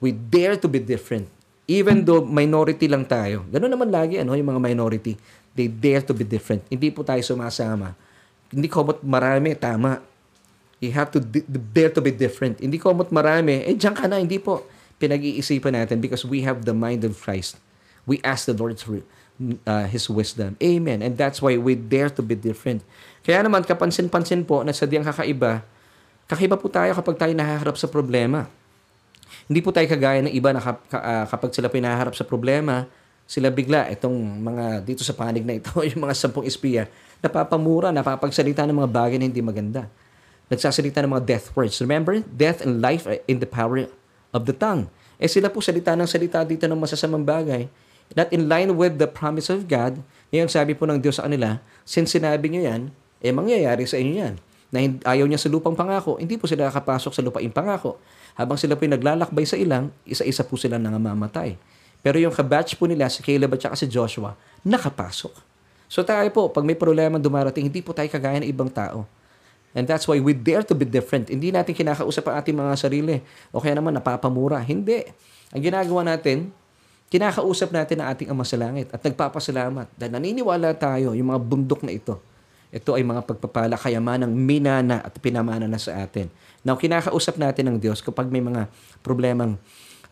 We 0.00 0.12
dare 0.12 0.56
to 0.60 0.68
be 0.68 0.80
different. 0.80 1.28
Even 1.70 2.02
though 2.02 2.24
minority 2.24 2.90
lang 2.90 3.06
tayo. 3.06 3.46
Ganun 3.46 3.70
naman 3.70 3.94
lagi, 3.94 4.18
ano, 4.18 4.34
yung 4.34 4.50
mga 4.52 4.62
minority. 4.74 5.14
They 5.54 5.66
dare 5.66 6.02
to 6.06 6.14
be 6.14 6.22
different. 6.22 6.66
Hindi 6.70 6.94
po 6.94 7.02
tayo 7.02 7.20
sumasama. 7.22 7.98
Hindi 8.50 8.66
komot 8.70 9.02
marami, 9.02 9.54
tama. 9.58 10.02
You 10.80 10.94
have 10.96 11.12
to 11.12 11.20
dare 11.46 11.92
to 11.92 12.00
be 12.00 12.14
different. 12.14 12.58
Hindi 12.58 12.80
komot 12.80 13.12
marami, 13.12 13.62
eh 13.66 13.74
diyan 13.76 13.94
ka 13.94 14.08
na. 14.08 14.18
Hindi 14.18 14.40
po. 14.40 14.64
Pinag-iisipan 15.00 15.72
natin 15.72 16.00
because 16.00 16.28
we 16.28 16.44
have 16.44 16.68
the 16.68 16.76
mind 16.76 17.04
of 17.04 17.16
Christ. 17.16 17.56
We 18.04 18.20
ask 18.20 18.44
the 18.44 18.56
Lord 18.56 18.76
uh, 18.80 19.86
His 19.88 20.08
wisdom. 20.12 20.56
Amen. 20.60 21.00
And 21.00 21.16
that's 21.16 21.40
why 21.40 21.56
we 21.56 21.76
dare 21.76 22.12
to 22.12 22.22
be 22.22 22.36
different. 22.36 22.84
Kaya 23.24 23.44
naman, 23.44 23.64
kapansin-pansin 23.64 24.44
po 24.44 24.60
na 24.64 24.72
sadyang 24.72 25.04
kakaiba, 25.04 25.64
kakaiba 26.28 26.56
po 26.56 26.68
tayo 26.68 26.92
kapag 26.96 27.16
tayo 27.16 27.32
nahaharap 27.32 27.76
sa 27.76 27.88
problema. 27.88 28.48
Hindi 29.48 29.60
po 29.64 29.72
tayo 29.72 29.86
kagaya 29.88 30.20
ng 30.24 30.32
iba 30.32 30.52
na 30.52 30.60
uh, 30.62 31.24
kapag 31.26 31.50
sila 31.52 31.68
pinaharap 31.72 32.14
sa 32.14 32.24
problema, 32.24 32.86
sila 33.30 33.46
bigla, 33.46 33.86
itong 33.94 34.42
mga 34.42 34.82
dito 34.82 35.06
sa 35.06 35.14
panig 35.14 35.46
na 35.46 35.54
ito, 35.54 35.70
yung 35.86 36.02
mga 36.02 36.18
sampung 36.18 36.42
espiya, 36.42 36.90
napapamura, 37.22 37.94
napapagsalita 37.94 38.66
ng 38.66 38.82
mga 38.82 38.90
bagay 38.90 39.16
na 39.22 39.30
hindi 39.30 39.38
maganda. 39.38 39.86
Nagsasalita 40.50 40.98
ng 41.06 41.14
mga 41.14 41.24
death 41.30 41.46
words. 41.54 41.78
Remember, 41.78 42.26
death 42.34 42.58
and 42.66 42.82
life 42.82 43.06
are 43.06 43.22
in 43.30 43.38
the 43.38 43.46
power 43.46 43.86
of 44.34 44.50
the 44.50 44.54
tongue. 44.56 44.90
Eh 45.22 45.30
sila 45.30 45.46
po 45.46 45.62
salita 45.62 45.94
ng 45.94 46.10
salita 46.10 46.42
dito 46.42 46.66
ng 46.66 46.74
masasamang 46.74 47.22
bagay. 47.22 47.70
Not 48.18 48.34
in 48.34 48.50
line 48.50 48.74
with 48.74 48.98
the 48.98 49.06
promise 49.06 49.46
of 49.46 49.70
God. 49.70 50.02
Ngayon 50.34 50.50
sabi 50.50 50.74
po 50.74 50.90
ng 50.90 50.98
Diyos 50.98 51.22
sa 51.22 51.30
kanila, 51.30 51.62
since 51.86 52.18
sinabi 52.18 52.50
nyo 52.50 52.66
yan, 52.66 52.90
eh 53.22 53.30
mangyayari 53.30 53.86
sa 53.86 53.94
inyo 53.94 54.14
yan. 54.26 54.34
Na 54.74 54.82
ayaw 55.06 55.30
niya 55.30 55.38
sa 55.38 55.46
lupang 55.46 55.78
pangako, 55.78 56.18
hindi 56.18 56.34
po 56.34 56.50
sila 56.50 56.66
kakapasok 56.66 57.14
sa 57.14 57.22
lupaing 57.22 57.54
pangako. 57.54 58.02
Habang 58.34 58.58
sila 58.58 58.74
po 58.74 58.90
naglalakbay 58.90 59.46
sa 59.46 59.54
ilang, 59.54 59.94
isa-isa 60.02 60.42
po 60.42 60.58
sila 60.58 60.82
nangangamatay. 60.82 61.54
Pero 62.00 62.16
yung 62.16 62.32
kabatch 62.32 62.76
po 62.76 62.88
nila, 62.88 63.12
si 63.12 63.20
Caleb 63.20 63.56
at 63.56 63.76
si 63.76 63.86
Joshua, 63.88 64.32
nakapasok. 64.64 65.32
So 65.90 66.00
tayo 66.06 66.28
po, 66.32 66.48
pag 66.48 66.64
may 66.64 66.78
problema 66.78 67.20
dumarating, 67.20 67.66
hindi 67.68 67.82
po 67.84 67.90
tayo 67.90 68.08
kagaya 68.08 68.40
ng 68.40 68.48
ibang 68.48 68.70
tao. 68.70 69.04
And 69.70 69.86
that's 69.86 70.06
why 70.10 70.18
we 70.18 70.34
dare 70.34 70.66
to 70.66 70.74
be 70.74 70.82
different. 70.82 71.30
Hindi 71.30 71.54
natin 71.54 71.74
kinakausap 71.74 72.26
ang 72.26 72.42
ating 72.42 72.56
mga 72.58 72.74
sarili. 72.74 73.16
O 73.54 73.62
kaya 73.62 73.78
naman 73.78 73.94
napapamura. 73.94 74.58
Hindi. 74.58 75.06
Ang 75.54 75.62
ginagawa 75.62 76.02
natin, 76.02 76.50
kinakausap 77.10 77.70
natin 77.70 78.02
ang 78.02 78.10
ating 78.14 78.28
Ama 78.30 78.42
sa 78.42 78.58
Langit 78.58 78.90
at 78.90 79.02
nagpapasalamat 79.02 79.86
dahil 79.94 80.12
naniniwala 80.14 80.74
tayo 80.74 81.14
yung 81.14 81.30
mga 81.30 81.40
bundok 81.42 81.86
na 81.86 81.94
ito. 81.94 82.18
Ito 82.70 82.94
ay 82.94 83.02
mga 83.02 83.26
pagpapala, 83.26 83.74
kayamanang 83.74 84.30
minana 84.30 85.02
at 85.02 85.18
pinamana 85.18 85.66
na 85.66 85.78
sa 85.78 86.06
atin. 86.06 86.30
Now, 86.62 86.78
kinakausap 86.78 87.34
natin 87.34 87.66
ng 87.66 87.76
Diyos 87.82 87.98
kapag 87.98 88.30
may 88.30 88.38
mga 88.38 88.70
problemang 89.02 89.58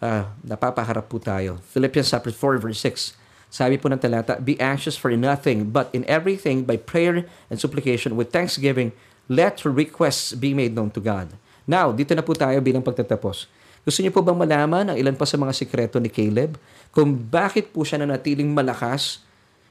uh, 0.03 0.27
napapaharap 0.43 1.07
po 1.07 1.19
tayo. 1.23 1.59
Philippians 1.71 2.11
chapter 2.11 2.33
4 2.35 2.63
verse 2.63 2.81
6. 2.83 3.19
Sabi 3.49 3.81
po 3.81 3.89
ng 3.89 3.97
talata, 3.97 4.37
Be 4.37 4.61
anxious 4.61 4.95
for 4.95 5.09
nothing, 5.17 5.73
but 5.73 5.89
in 5.97 6.05
everything 6.05 6.69
by 6.69 6.77
prayer 6.77 7.25
and 7.49 7.57
supplication 7.57 8.13
with 8.13 8.29
thanksgiving, 8.29 8.93
let 9.29 9.65
your 9.65 9.73
requests 9.73 10.37
be 10.37 10.53
made 10.53 10.77
known 10.77 10.93
to 10.93 11.01
God. 11.01 11.33
Now, 11.65 11.93
dito 11.93 12.13
na 12.13 12.21
po 12.21 12.37
tayo 12.37 12.61
bilang 12.61 12.85
pagtatapos. 12.85 13.49
Gusto 13.89 14.05
niyo 14.05 14.13
po 14.13 14.21
bang 14.21 14.37
malaman 14.37 14.93
ang 14.93 14.97
ilan 15.01 15.17
pa 15.17 15.25
sa 15.25 15.41
mga 15.41 15.53
sikreto 15.57 15.97
ni 15.97 16.13
Caleb? 16.13 16.61
Kung 16.93 17.17
bakit 17.17 17.73
po 17.73 17.89
siya 17.89 18.05
nanatiling 18.05 18.53
malakas, 18.53 19.25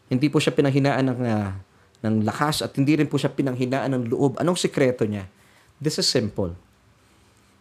hindi 0.09 0.25
po 0.25 0.41
siya 0.41 0.57
pinanghinaan 0.57 1.05
ng, 1.13 1.19
uh, 1.21 1.51
ng 2.01 2.15
lakas 2.25 2.65
at 2.65 2.73
hindi 2.77 2.97
rin 2.97 3.05
po 3.05 3.21
siya 3.21 3.29
pinanghinaan 3.29 3.93
ng 3.93 4.03
loob. 4.09 4.41
Anong 4.41 4.57
sikreto 4.57 5.05
niya? 5.05 5.29
This 5.77 6.01
is 6.01 6.09
simple. 6.09 6.57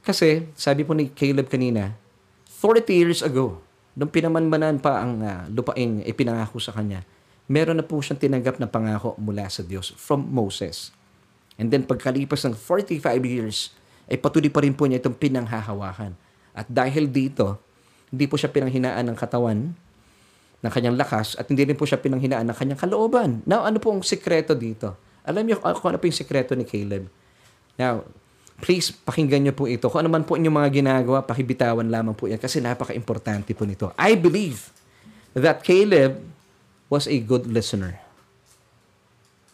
Kasi, 0.00 0.48
sabi 0.56 0.80
po 0.80 0.96
ni 0.96 1.12
Caleb 1.12 1.52
kanina, 1.52 1.92
40 2.56 2.88
years 2.88 3.20
ago, 3.20 3.60
nung 3.92 4.08
pinamanmanan 4.08 4.80
pa 4.80 5.04
ang 5.04 5.20
uh, 5.20 5.44
lupaing 5.52 6.00
ipinangako 6.08 6.56
sa 6.56 6.72
kanya, 6.72 7.04
meron 7.52 7.76
na 7.76 7.84
po 7.84 8.00
siyang 8.00 8.16
tinanggap 8.16 8.56
na 8.56 8.64
pangako 8.64 9.12
mula 9.20 9.44
sa 9.52 9.60
Diyos 9.60 9.92
from 10.00 10.24
Moses. 10.32 10.88
And 11.60 11.68
then 11.68 11.84
pagkalipas 11.84 12.48
ng 12.48 12.56
45 12.56 13.04
years, 13.28 13.76
ay 14.08 14.16
patuloy 14.16 14.48
pa 14.48 14.64
rin 14.64 14.72
po 14.72 14.88
niya 14.88 15.04
itong 15.04 15.20
pinanghahawakan. 15.20 16.16
At 16.56 16.64
dahil 16.72 17.12
dito, 17.12 17.60
hindi 18.08 18.24
po 18.24 18.40
siya 18.40 18.48
pinanghinaan 18.48 19.04
ng 19.04 19.16
katawan, 19.20 19.76
ng 20.64 20.72
kanyang 20.72 20.96
lakas, 20.96 21.36
at 21.36 21.52
hindi 21.52 21.60
rin 21.68 21.76
po 21.76 21.84
siya 21.84 22.00
pinanghinaan 22.00 22.48
ng 22.48 22.56
kanyang 22.56 22.80
kalooban. 22.80 23.44
Now, 23.44 23.68
ano 23.68 23.76
po 23.76 23.92
ang 23.92 24.00
sikreto 24.00 24.56
dito? 24.56 24.96
Alam 25.28 25.44
niyo 25.44 25.60
kung 25.60 25.92
ano 25.92 25.98
po 26.00 26.08
yung 26.08 26.16
sikreto 26.16 26.56
ni 26.56 26.64
Caleb? 26.64 27.10
Now, 27.76 28.06
please 28.60 28.92
pakinggan 28.92 29.44
niyo 29.44 29.54
po 29.54 29.68
ito. 29.68 29.88
Kung 29.88 30.04
ano 30.04 30.10
man 30.12 30.24
po 30.24 30.36
inyong 30.36 30.56
mga 30.66 30.70
ginagawa, 30.82 31.24
pakibitawan 31.24 31.86
lamang 31.86 32.16
po 32.16 32.28
yan 32.28 32.40
kasi 32.40 32.60
napaka-importante 32.60 33.52
po 33.52 33.68
nito. 33.68 33.92
I 34.00 34.16
believe 34.16 34.72
that 35.36 35.60
Caleb 35.60 36.20
was 36.88 37.04
a 37.10 37.18
good 37.20 37.50
listener 37.50 38.06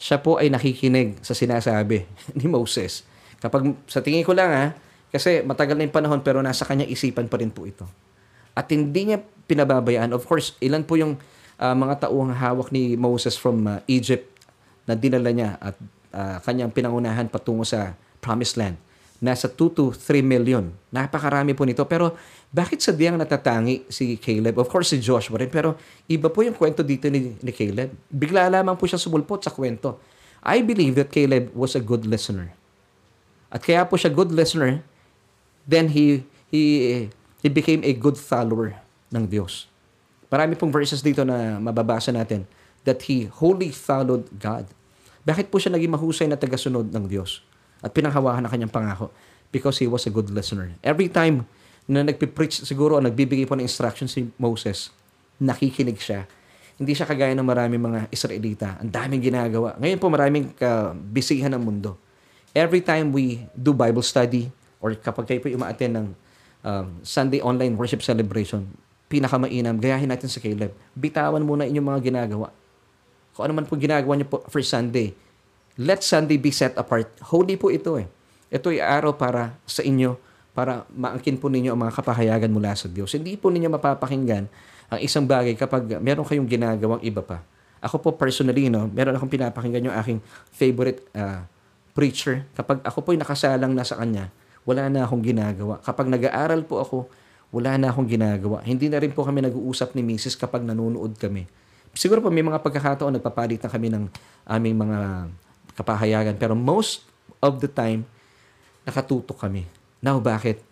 siya 0.02 0.18
po 0.18 0.42
ay 0.42 0.50
nakikinig 0.50 1.22
sa 1.22 1.30
sinasabi 1.30 2.02
ni 2.38 2.50
Moses. 2.50 3.06
Kapag 3.38 3.70
sa 3.86 4.02
tingin 4.02 4.26
ko 4.26 4.34
lang 4.34 4.50
ha, 4.50 4.66
kasi 5.14 5.46
matagal 5.46 5.78
na 5.78 5.86
yung 5.86 5.94
panahon 5.94 6.20
pero 6.26 6.42
nasa 6.42 6.66
kanyang 6.66 6.90
isipan 6.90 7.30
pa 7.30 7.38
rin 7.38 7.54
po 7.54 7.62
ito. 7.62 7.86
At 8.58 8.66
hindi 8.74 9.14
niya 9.14 9.22
pinababayaan. 9.46 10.10
Of 10.10 10.26
course, 10.26 10.58
ilan 10.58 10.82
po 10.82 10.98
yung 10.98 11.22
uh, 11.62 11.76
mga 11.78 12.02
tauhang 12.02 12.34
hawak 12.34 12.74
ni 12.74 12.98
Moses 12.98 13.38
from 13.38 13.62
uh, 13.70 13.78
Egypt 13.86 14.26
na 14.90 14.98
dinala 14.98 15.30
niya 15.30 15.54
at 15.62 15.78
uh, 16.10 16.36
kanyang 16.42 16.74
pinangunahan 16.74 17.30
patungo 17.30 17.62
sa 17.62 17.94
Promised 18.18 18.58
Land. 18.58 18.74
Nasa 19.22 19.46
2 19.46 19.54
to 19.70 19.94
3 19.94 20.18
million. 20.18 20.74
Napakarami 20.90 21.54
po 21.54 21.62
nito. 21.62 21.86
Pero 21.86 22.18
bakit 22.50 22.82
sadyang 22.82 23.14
natatangi 23.14 23.86
si 23.86 24.18
Caleb? 24.18 24.58
Of 24.58 24.66
course, 24.66 24.90
si 24.90 24.98
Joshua 24.98 25.38
rin. 25.38 25.48
Pero 25.48 25.78
iba 26.10 26.26
po 26.26 26.42
yung 26.42 26.58
kwento 26.58 26.82
dito 26.82 27.06
ni, 27.06 27.38
ni 27.38 27.52
Caleb. 27.54 27.94
Bigla 28.10 28.50
lamang 28.50 28.74
po 28.74 28.90
siya 28.90 28.98
sumulpot 28.98 29.38
sa 29.38 29.54
kwento. 29.54 30.02
I 30.42 30.58
believe 30.66 30.98
that 30.98 31.14
Caleb 31.14 31.54
was 31.54 31.78
a 31.78 31.82
good 31.82 32.02
listener. 32.02 32.50
At 33.46 33.62
kaya 33.62 33.86
po 33.86 33.94
siya 33.94 34.10
good 34.10 34.34
listener, 34.34 34.82
then 35.70 35.94
he 35.94 36.26
he 36.50 37.06
he 37.38 37.46
became 37.46 37.86
a 37.86 37.94
good 37.94 38.18
follower 38.18 38.74
ng 39.14 39.30
Diyos. 39.30 39.70
Marami 40.26 40.58
pong 40.58 40.74
verses 40.74 40.98
dito 40.98 41.22
na 41.22 41.62
mababasa 41.62 42.10
natin 42.10 42.42
that 42.82 43.06
he 43.06 43.30
wholly 43.30 43.70
followed 43.70 44.26
God. 44.34 44.66
Bakit 45.22 45.54
po 45.54 45.62
siya 45.62 45.70
naging 45.70 45.94
mahusay 45.94 46.26
na 46.26 46.34
tagasunod 46.34 46.90
ng 46.90 47.06
Diyos? 47.06 47.44
At 47.82 47.90
pinanghawakan 47.92 48.46
ng 48.46 48.52
kanyang 48.52 48.72
pangako? 48.72 49.10
Because 49.52 49.76
he 49.82 49.90
was 49.90 50.06
a 50.08 50.12
good 50.14 50.30
listener. 50.32 50.72
Every 50.80 51.12
time 51.12 51.44
na 51.84 52.06
nagpipreach 52.06 52.62
siguro 52.62 52.96
o 52.96 53.02
nagbibigay 53.02 53.44
po 53.44 53.58
ng 53.58 53.66
instruction 53.66 54.06
si 54.06 54.30
Moses, 54.38 54.94
nakikinig 55.42 55.98
siya. 55.98 56.24
Hindi 56.78 56.94
siya 56.94 57.04
kagaya 57.04 57.34
ng 57.34 57.44
maraming 57.44 57.82
mga 57.82 58.00
Israelita. 58.08 58.78
Ang 58.80 58.90
daming 58.94 59.22
ginagawa. 59.22 59.74
Ngayon 59.76 59.98
po 59.98 60.06
maraming 60.08 60.54
kabisihan 60.54 61.52
ng 61.52 61.62
mundo. 61.62 61.98
Every 62.54 62.80
time 62.80 63.10
we 63.10 63.44
do 63.52 63.74
Bible 63.74 64.06
study 64.06 64.48
or 64.78 64.94
kapag 64.94 65.26
kayo 65.28 65.38
po 65.42 65.50
umaattend 65.50 65.94
ng 65.98 66.06
um, 66.64 66.86
Sunday 67.02 67.42
online 67.42 67.74
worship 67.76 68.00
celebration, 68.00 68.70
pinakamainam, 69.10 69.76
gayahin 69.76 70.08
natin 70.08 70.30
sa 70.30 70.40
Caleb. 70.40 70.72
Bitawan 70.96 71.42
muna 71.44 71.68
inyong 71.68 71.86
mga 71.92 72.00
ginagawa 72.00 72.48
kung 73.32 73.48
ano 73.48 73.52
man 73.56 73.64
po 73.64 73.74
ginagawa 73.80 74.12
niyo 74.16 74.28
po 74.28 74.44
for 74.48 74.60
Sunday, 74.60 75.16
let 75.82 76.06
Sunday 76.06 76.38
be 76.38 76.54
set 76.54 76.78
apart. 76.78 77.10
Holy 77.34 77.58
po 77.58 77.74
ito 77.74 77.98
eh. 77.98 78.06
Ito 78.54 78.70
ay 78.70 78.78
araw 78.78 79.18
para 79.18 79.58
sa 79.66 79.82
inyo, 79.82 80.14
para 80.54 80.86
maangkin 80.94 81.40
po 81.40 81.50
ninyo 81.50 81.74
ang 81.74 81.80
mga 81.82 81.98
kapahayagan 81.98 82.52
mula 82.52 82.76
sa 82.78 82.86
Diyos. 82.86 83.10
Hindi 83.10 83.34
po 83.34 83.50
ninyo 83.50 83.66
mapapakinggan 83.72 84.46
ang 84.92 85.00
isang 85.00 85.26
bagay 85.26 85.58
kapag 85.58 85.98
meron 85.98 86.22
kayong 86.22 86.46
ginagawang 86.46 87.02
iba 87.02 87.24
pa. 87.24 87.42
Ako 87.82 87.98
po 87.98 88.14
personally, 88.14 88.70
no, 88.70 88.86
meron 88.86 89.18
akong 89.18 89.32
pinapakinggan 89.32 89.90
yung 89.90 89.96
aking 89.98 90.18
favorite 90.54 91.02
uh, 91.18 91.42
preacher. 91.96 92.46
Kapag 92.54 92.84
ako 92.86 93.02
po'y 93.02 93.18
nakasalang 93.18 93.74
na 93.74 93.82
sa 93.82 93.98
kanya, 93.98 94.30
wala 94.62 94.86
na 94.86 95.02
akong 95.02 95.24
ginagawa. 95.24 95.82
Kapag 95.82 96.06
nag-aaral 96.06 96.62
po 96.62 96.78
ako, 96.78 96.96
wala 97.50 97.74
na 97.80 97.90
akong 97.90 98.06
ginagawa. 98.06 98.62
Hindi 98.62 98.86
na 98.86 99.02
rin 99.02 99.10
po 99.10 99.26
kami 99.26 99.42
nag-uusap 99.42 99.98
ni 99.98 100.04
Mrs. 100.04 100.38
kapag 100.38 100.62
nanonood 100.62 101.18
kami 101.18 101.48
siguro 101.92 102.24
po 102.24 102.32
may 102.32 102.44
mga 102.44 102.60
pagkakataon 102.60 103.20
nagpapalit 103.20 103.60
na 103.60 103.70
kami 103.70 103.92
ng 103.92 104.04
aming 104.48 104.76
mga 104.76 104.98
kapahayagan. 105.76 106.36
Pero 106.36 106.56
most 106.56 107.06
of 107.42 107.58
the 107.58 107.70
time, 107.70 108.06
nakatutok 108.86 109.38
kami. 109.38 109.66
Now, 110.02 110.18
bakit? 110.18 110.62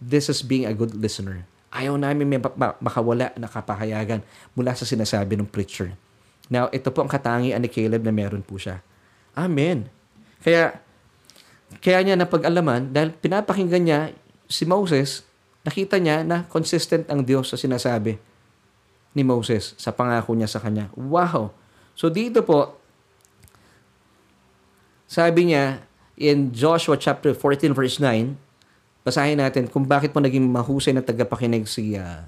This 0.00 0.32
is 0.32 0.40
being 0.40 0.64
a 0.64 0.74
good 0.74 0.96
listener. 0.96 1.44
Ayaw 1.70 1.94
namin 1.94 2.26
may 2.26 2.40
makawala 2.82 3.30
na 3.38 3.46
kapahayagan 3.46 4.24
mula 4.58 4.74
sa 4.74 4.82
sinasabi 4.82 5.38
ng 5.38 5.46
preacher. 5.46 5.94
Now, 6.50 6.66
ito 6.74 6.90
po 6.90 7.06
ang 7.06 7.10
katangian 7.10 7.62
ni 7.62 7.70
Caleb 7.70 8.02
na 8.02 8.10
meron 8.10 8.42
po 8.42 8.58
siya. 8.58 8.82
Amen. 9.38 9.86
Kaya, 10.42 10.82
kaya 11.78 12.02
niya 12.02 12.18
napag-alaman, 12.18 12.90
dahil 12.90 13.14
pinapakinggan 13.14 13.84
niya 13.86 14.00
si 14.50 14.66
Moses, 14.66 15.22
nakita 15.62 16.02
niya 16.02 16.26
na 16.26 16.42
consistent 16.50 17.06
ang 17.06 17.22
Diyos 17.22 17.52
sa 17.52 17.56
sinasabi 17.60 18.18
ni 19.14 19.22
Moses 19.22 19.78
sa 19.78 19.94
pangako 19.94 20.34
niya 20.34 20.50
sa 20.50 20.58
kanya. 20.58 20.90
Wow! 20.96 21.54
So 21.94 22.08
dito 22.08 22.42
po, 22.42 22.79
sabi 25.10 25.50
niya 25.50 25.82
in 26.14 26.54
Joshua 26.54 26.94
chapter 26.94 27.34
14 27.34 27.74
verse 27.74 27.98
9, 27.98 28.38
basahin 29.02 29.42
natin 29.42 29.66
kung 29.66 29.82
bakit 29.82 30.14
po 30.14 30.22
naging 30.22 30.46
mahusay 30.46 30.94
na 30.94 31.02
tagapakinig 31.02 31.66
si, 31.66 31.98
uh, 31.98 32.22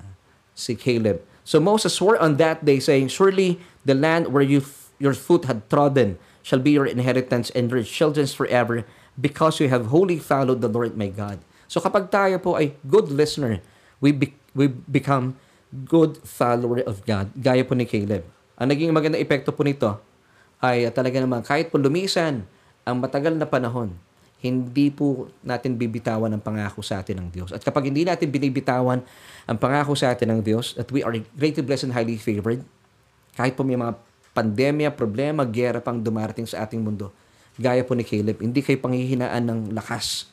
si 0.50 0.74
Caleb. 0.74 1.22
So 1.46 1.62
Moses 1.62 1.94
swore 1.94 2.18
on 2.18 2.42
that 2.42 2.66
day 2.66 2.82
saying, 2.82 3.14
Surely 3.14 3.62
the 3.86 3.94
land 3.94 4.34
where 4.34 4.42
you 4.42 4.66
your 4.98 5.14
foot 5.14 5.46
had 5.46 5.66
trodden 5.70 6.18
shall 6.42 6.58
be 6.58 6.74
your 6.74 6.86
inheritance 6.86 7.54
and 7.54 7.70
your 7.70 7.86
children's 7.86 8.34
forever 8.34 8.82
because 9.14 9.62
you 9.62 9.70
have 9.70 9.94
wholly 9.94 10.18
followed 10.18 10.58
the 10.58 10.70
Lord 10.70 10.98
my 10.98 11.10
God. 11.10 11.38
So 11.70 11.78
kapag 11.78 12.10
tayo 12.10 12.38
po 12.42 12.58
ay 12.58 12.74
good 12.86 13.10
listener, 13.10 13.62
we, 14.02 14.10
be, 14.10 14.34
we 14.54 14.70
become 14.70 15.38
good 15.86 16.18
follower 16.26 16.82
of 16.82 17.06
God, 17.06 17.30
gaya 17.38 17.62
po 17.62 17.78
ni 17.78 17.86
Caleb. 17.86 18.26
Ang 18.58 18.74
naging 18.74 18.90
maganda 18.90 19.18
epekto 19.18 19.54
po 19.54 19.62
nito 19.66 19.98
ay 20.62 20.86
talaga 20.94 21.18
naman 21.18 21.42
kahit 21.42 21.70
po 21.70 21.78
lumisan 21.78 22.46
ang 22.82 22.98
matagal 22.98 23.34
na 23.38 23.46
panahon, 23.46 23.94
hindi 24.42 24.90
po 24.90 25.30
natin 25.46 25.78
bibitawan 25.78 26.26
ang 26.34 26.42
pangako 26.42 26.82
sa 26.82 26.98
atin 26.98 27.22
ng 27.22 27.28
Diyos. 27.30 27.54
At 27.54 27.62
kapag 27.62 27.86
hindi 27.86 28.02
natin 28.02 28.26
binibitawan 28.26 28.98
ang 29.46 29.58
pangako 29.58 29.94
sa 29.94 30.10
atin 30.10 30.34
ng 30.34 30.40
Diyos, 30.42 30.74
that 30.74 30.90
we 30.90 31.06
are 31.06 31.14
greatly 31.38 31.62
blessed 31.62 31.86
and 31.86 31.94
highly 31.94 32.18
favored, 32.18 32.58
kahit 33.38 33.54
po 33.54 33.62
may 33.62 33.78
mga 33.78 33.94
pandemya, 34.34 34.90
problema, 34.98 35.46
gera 35.46 35.78
pang 35.78 36.02
dumarating 36.02 36.44
sa 36.44 36.66
ating 36.66 36.82
mundo, 36.82 37.14
gaya 37.54 37.86
po 37.86 37.94
ni 37.94 38.02
Caleb, 38.02 38.42
hindi 38.42 38.66
kayo 38.66 38.82
panghihinaan 38.82 39.46
ng 39.46 39.58
lakas. 39.78 40.26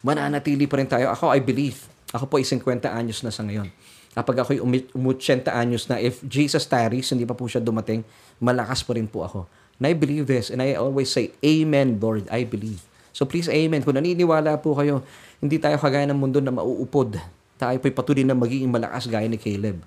Mananatili 0.00 0.64
pa 0.64 0.80
rin 0.80 0.88
tayo. 0.88 1.12
Ako, 1.12 1.36
I 1.36 1.44
believe, 1.44 1.84
ako 2.16 2.24
po 2.32 2.34
ay 2.40 2.48
50 2.48 2.88
anyos 2.88 3.20
na 3.20 3.28
sa 3.28 3.44
ngayon 3.44 3.68
kapag 4.12 4.44
ako'y 4.44 4.60
umutyenta 4.92 5.56
anyos 5.56 5.88
na, 5.88 5.96
if 5.96 6.20
Jesus 6.28 6.68
tarries, 6.68 7.08
hindi 7.08 7.24
pa 7.24 7.32
po 7.32 7.48
siya 7.48 7.64
dumating, 7.64 8.04
malakas 8.44 8.84
po 8.84 8.92
rin 8.92 9.08
po 9.08 9.24
ako. 9.24 9.48
And 9.82 9.90
I 9.90 9.98
believe 9.98 10.30
this, 10.30 10.46
and 10.46 10.62
I 10.62 10.78
always 10.78 11.10
say, 11.10 11.34
Amen, 11.42 11.98
Lord, 11.98 12.30
I 12.30 12.46
believe. 12.46 12.86
So 13.10 13.26
please, 13.26 13.50
Amen. 13.50 13.82
Kung 13.82 13.98
naniniwala 13.98 14.62
po 14.62 14.78
kayo, 14.78 15.02
hindi 15.42 15.58
tayo 15.58 15.74
kagaya 15.74 16.06
ng 16.06 16.14
mundo 16.14 16.38
na 16.38 16.54
mauupod. 16.54 17.18
Tayo 17.58 17.82
po'y 17.82 17.90
patuloy 17.90 18.22
na 18.22 18.38
magiging 18.38 18.70
malakas 18.70 19.10
gaya 19.10 19.26
ni 19.26 19.34
Caleb. 19.34 19.82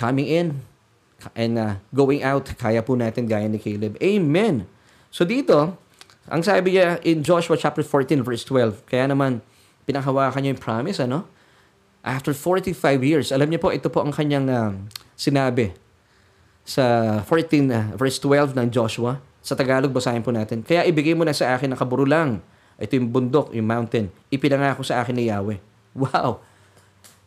Coming 0.00 0.24
in 0.24 0.46
and 1.36 1.60
uh, 1.60 1.76
going 1.92 2.24
out, 2.24 2.48
kaya 2.56 2.80
po 2.80 2.96
natin 2.96 3.28
gaya 3.28 3.44
ni 3.44 3.60
Caleb. 3.60 4.00
Amen. 4.00 4.64
So 5.12 5.28
dito, 5.28 5.76
ang 6.24 6.40
sabi 6.40 6.80
niya 6.80 6.96
in 7.04 7.20
Joshua 7.20 7.60
chapter 7.60 7.84
14 7.84 8.24
verse 8.24 8.48
12, 8.48 8.88
kaya 8.88 9.04
naman 9.04 9.44
pinanghawakan 9.84 10.40
niya 10.40 10.56
yung 10.56 10.64
promise, 10.64 10.96
ano? 10.96 11.28
After 12.00 12.32
45 12.32 12.72
years, 13.04 13.28
alam 13.36 13.52
niyo 13.52 13.60
po, 13.60 13.68
ito 13.68 13.92
po 13.92 14.00
ang 14.00 14.16
kanyang 14.16 14.48
uh, 14.48 14.72
sinabi 15.12 15.76
sa 16.70 17.18
14 17.26 17.66
uh, 17.66 17.98
verse 17.98 18.22
12 18.22 18.54
ng 18.54 18.70
Joshua. 18.70 19.18
Sa 19.42 19.58
Tagalog, 19.58 19.90
basahin 19.90 20.22
po 20.22 20.30
natin. 20.30 20.62
Kaya 20.62 20.86
ibigay 20.86 21.18
mo 21.18 21.26
na 21.26 21.34
sa 21.34 21.58
akin 21.58 21.74
ang 21.74 21.80
kaburulang. 21.80 22.38
Ito 22.78 22.94
yung 22.94 23.10
bundok, 23.10 23.50
yung 23.50 23.66
mountain. 23.66 24.06
Ipinangako 24.30 24.86
sa 24.86 25.02
akin 25.02 25.18
ni 25.18 25.26
Yahweh. 25.26 25.58
Wow! 25.98 26.38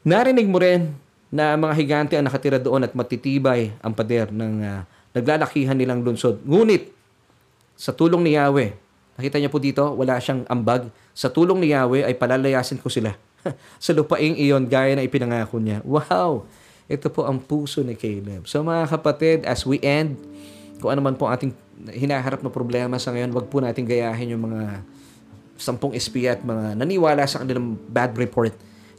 Narinig 0.07 0.47
mo 0.47 0.63
rin 0.63 0.95
na 1.27 1.59
mga 1.59 1.73
higante 1.75 2.13
ang 2.15 2.23
nakatira 2.23 2.61
doon 2.61 2.87
at 2.87 2.95
matitibay 2.95 3.73
ang 3.83 3.91
pader 3.91 4.31
ng 4.31 4.53
uh, 4.63 4.81
naglalakihan 5.11 5.75
nilang 5.75 6.05
lunsod. 6.05 6.39
Ngunit, 6.47 6.93
sa 7.75 7.91
tulong 7.91 8.21
ni 8.23 8.37
Yahweh, 8.37 8.71
nakita 9.17 9.41
niyo 9.41 9.49
po 9.51 9.59
dito, 9.59 9.83
wala 9.97 10.21
siyang 10.21 10.45
ambag. 10.47 10.87
Sa 11.11 11.27
tulong 11.27 11.59
ni 11.59 11.73
Yahweh 11.73 12.05
ay 12.05 12.13
palalayasin 12.15 12.79
ko 12.79 12.87
sila 12.87 13.17
sa 13.83 13.91
lupaing 13.91 14.37
iyon 14.39 14.69
gaya 14.69 14.95
na 14.95 15.03
ipinangako 15.03 15.57
niya. 15.59 15.81
Wow! 15.83 16.47
Ito 16.87 17.07
po 17.09 17.23
ang 17.23 17.39
puso 17.39 17.79
ni 17.81 17.95
Caleb. 17.95 18.47
So 18.47 18.63
mga 18.63 18.91
kapatid, 18.91 19.37
as 19.47 19.63
we 19.63 19.79
end, 19.79 20.19
kung 20.83 20.91
ano 20.91 20.99
man 20.99 21.15
po 21.15 21.31
ating 21.31 21.55
hinaharap 21.95 22.43
na 22.43 22.51
problema 22.51 22.99
sa 22.99 23.15
ngayon, 23.15 23.31
wag 23.31 23.47
po 23.47 23.63
natin 23.63 23.87
gayahin 23.87 24.35
yung 24.35 24.51
mga 24.51 24.83
sampung 25.55 25.95
espiya 25.95 26.35
at 26.35 26.41
mga 26.43 26.75
naniwala 26.75 27.23
sa 27.23 27.39
kanilang 27.39 27.79
bad 27.87 28.11
report 28.19 28.51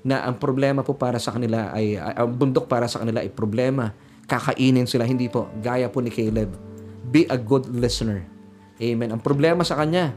na 0.05 0.25
ang 0.25 0.37
problema 0.37 0.85
po 0.85 0.97
para 0.97 1.17
sa 1.21 1.33
kanila 1.33 1.73
ay, 1.73 1.97
ang 1.97 2.33
bundok 2.33 2.69
para 2.69 2.89
sa 2.89 3.01
kanila 3.05 3.21
ay 3.25 3.33
problema. 3.33 3.93
Kakainin 4.25 4.89
sila, 4.89 5.05
hindi 5.05 5.29
po. 5.29 5.49
Gaya 5.61 5.89
po 5.93 6.01
ni 6.01 6.09
Caleb. 6.09 6.57
Be 7.09 7.29
a 7.29 7.37
good 7.37 7.69
listener. 7.69 8.25
Amen. 8.81 9.13
Ang 9.13 9.21
problema 9.21 9.61
sa 9.61 9.77
kanya, 9.77 10.17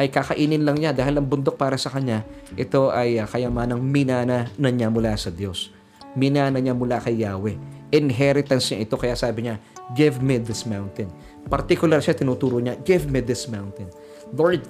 ay 0.00 0.08
kakainin 0.08 0.64
lang 0.64 0.80
niya 0.80 0.96
dahil 0.96 1.20
ang 1.20 1.26
bundok 1.28 1.60
para 1.60 1.76
sa 1.76 1.92
kanya, 1.92 2.24
ito 2.56 2.88
ay 2.88 3.20
uh, 3.20 3.28
kayamanang 3.28 3.82
minana 3.82 4.48
na 4.56 4.68
niya 4.72 4.88
mula 4.88 5.12
sa 5.20 5.28
Diyos. 5.28 5.68
Minana 6.14 6.60
niya 6.60 6.76
mula 6.76 7.00
kay 7.00 7.20
Yahweh. 7.24 7.56
Inheritance 7.92 8.72
niya 8.72 8.88
ito, 8.88 8.96
kaya 8.96 9.12
sabi 9.12 9.48
niya, 9.48 9.60
give 9.92 10.20
me 10.24 10.40
this 10.40 10.64
mountain. 10.64 11.12
Particular 11.48 12.00
siya, 12.00 12.16
tinuturo 12.16 12.56
niya, 12.60 12.80
give 12.84 13.08
me 13.08 13.20
this 13.20 13.48
mountain. 13.48 13.88
Lord, 14.32 14.64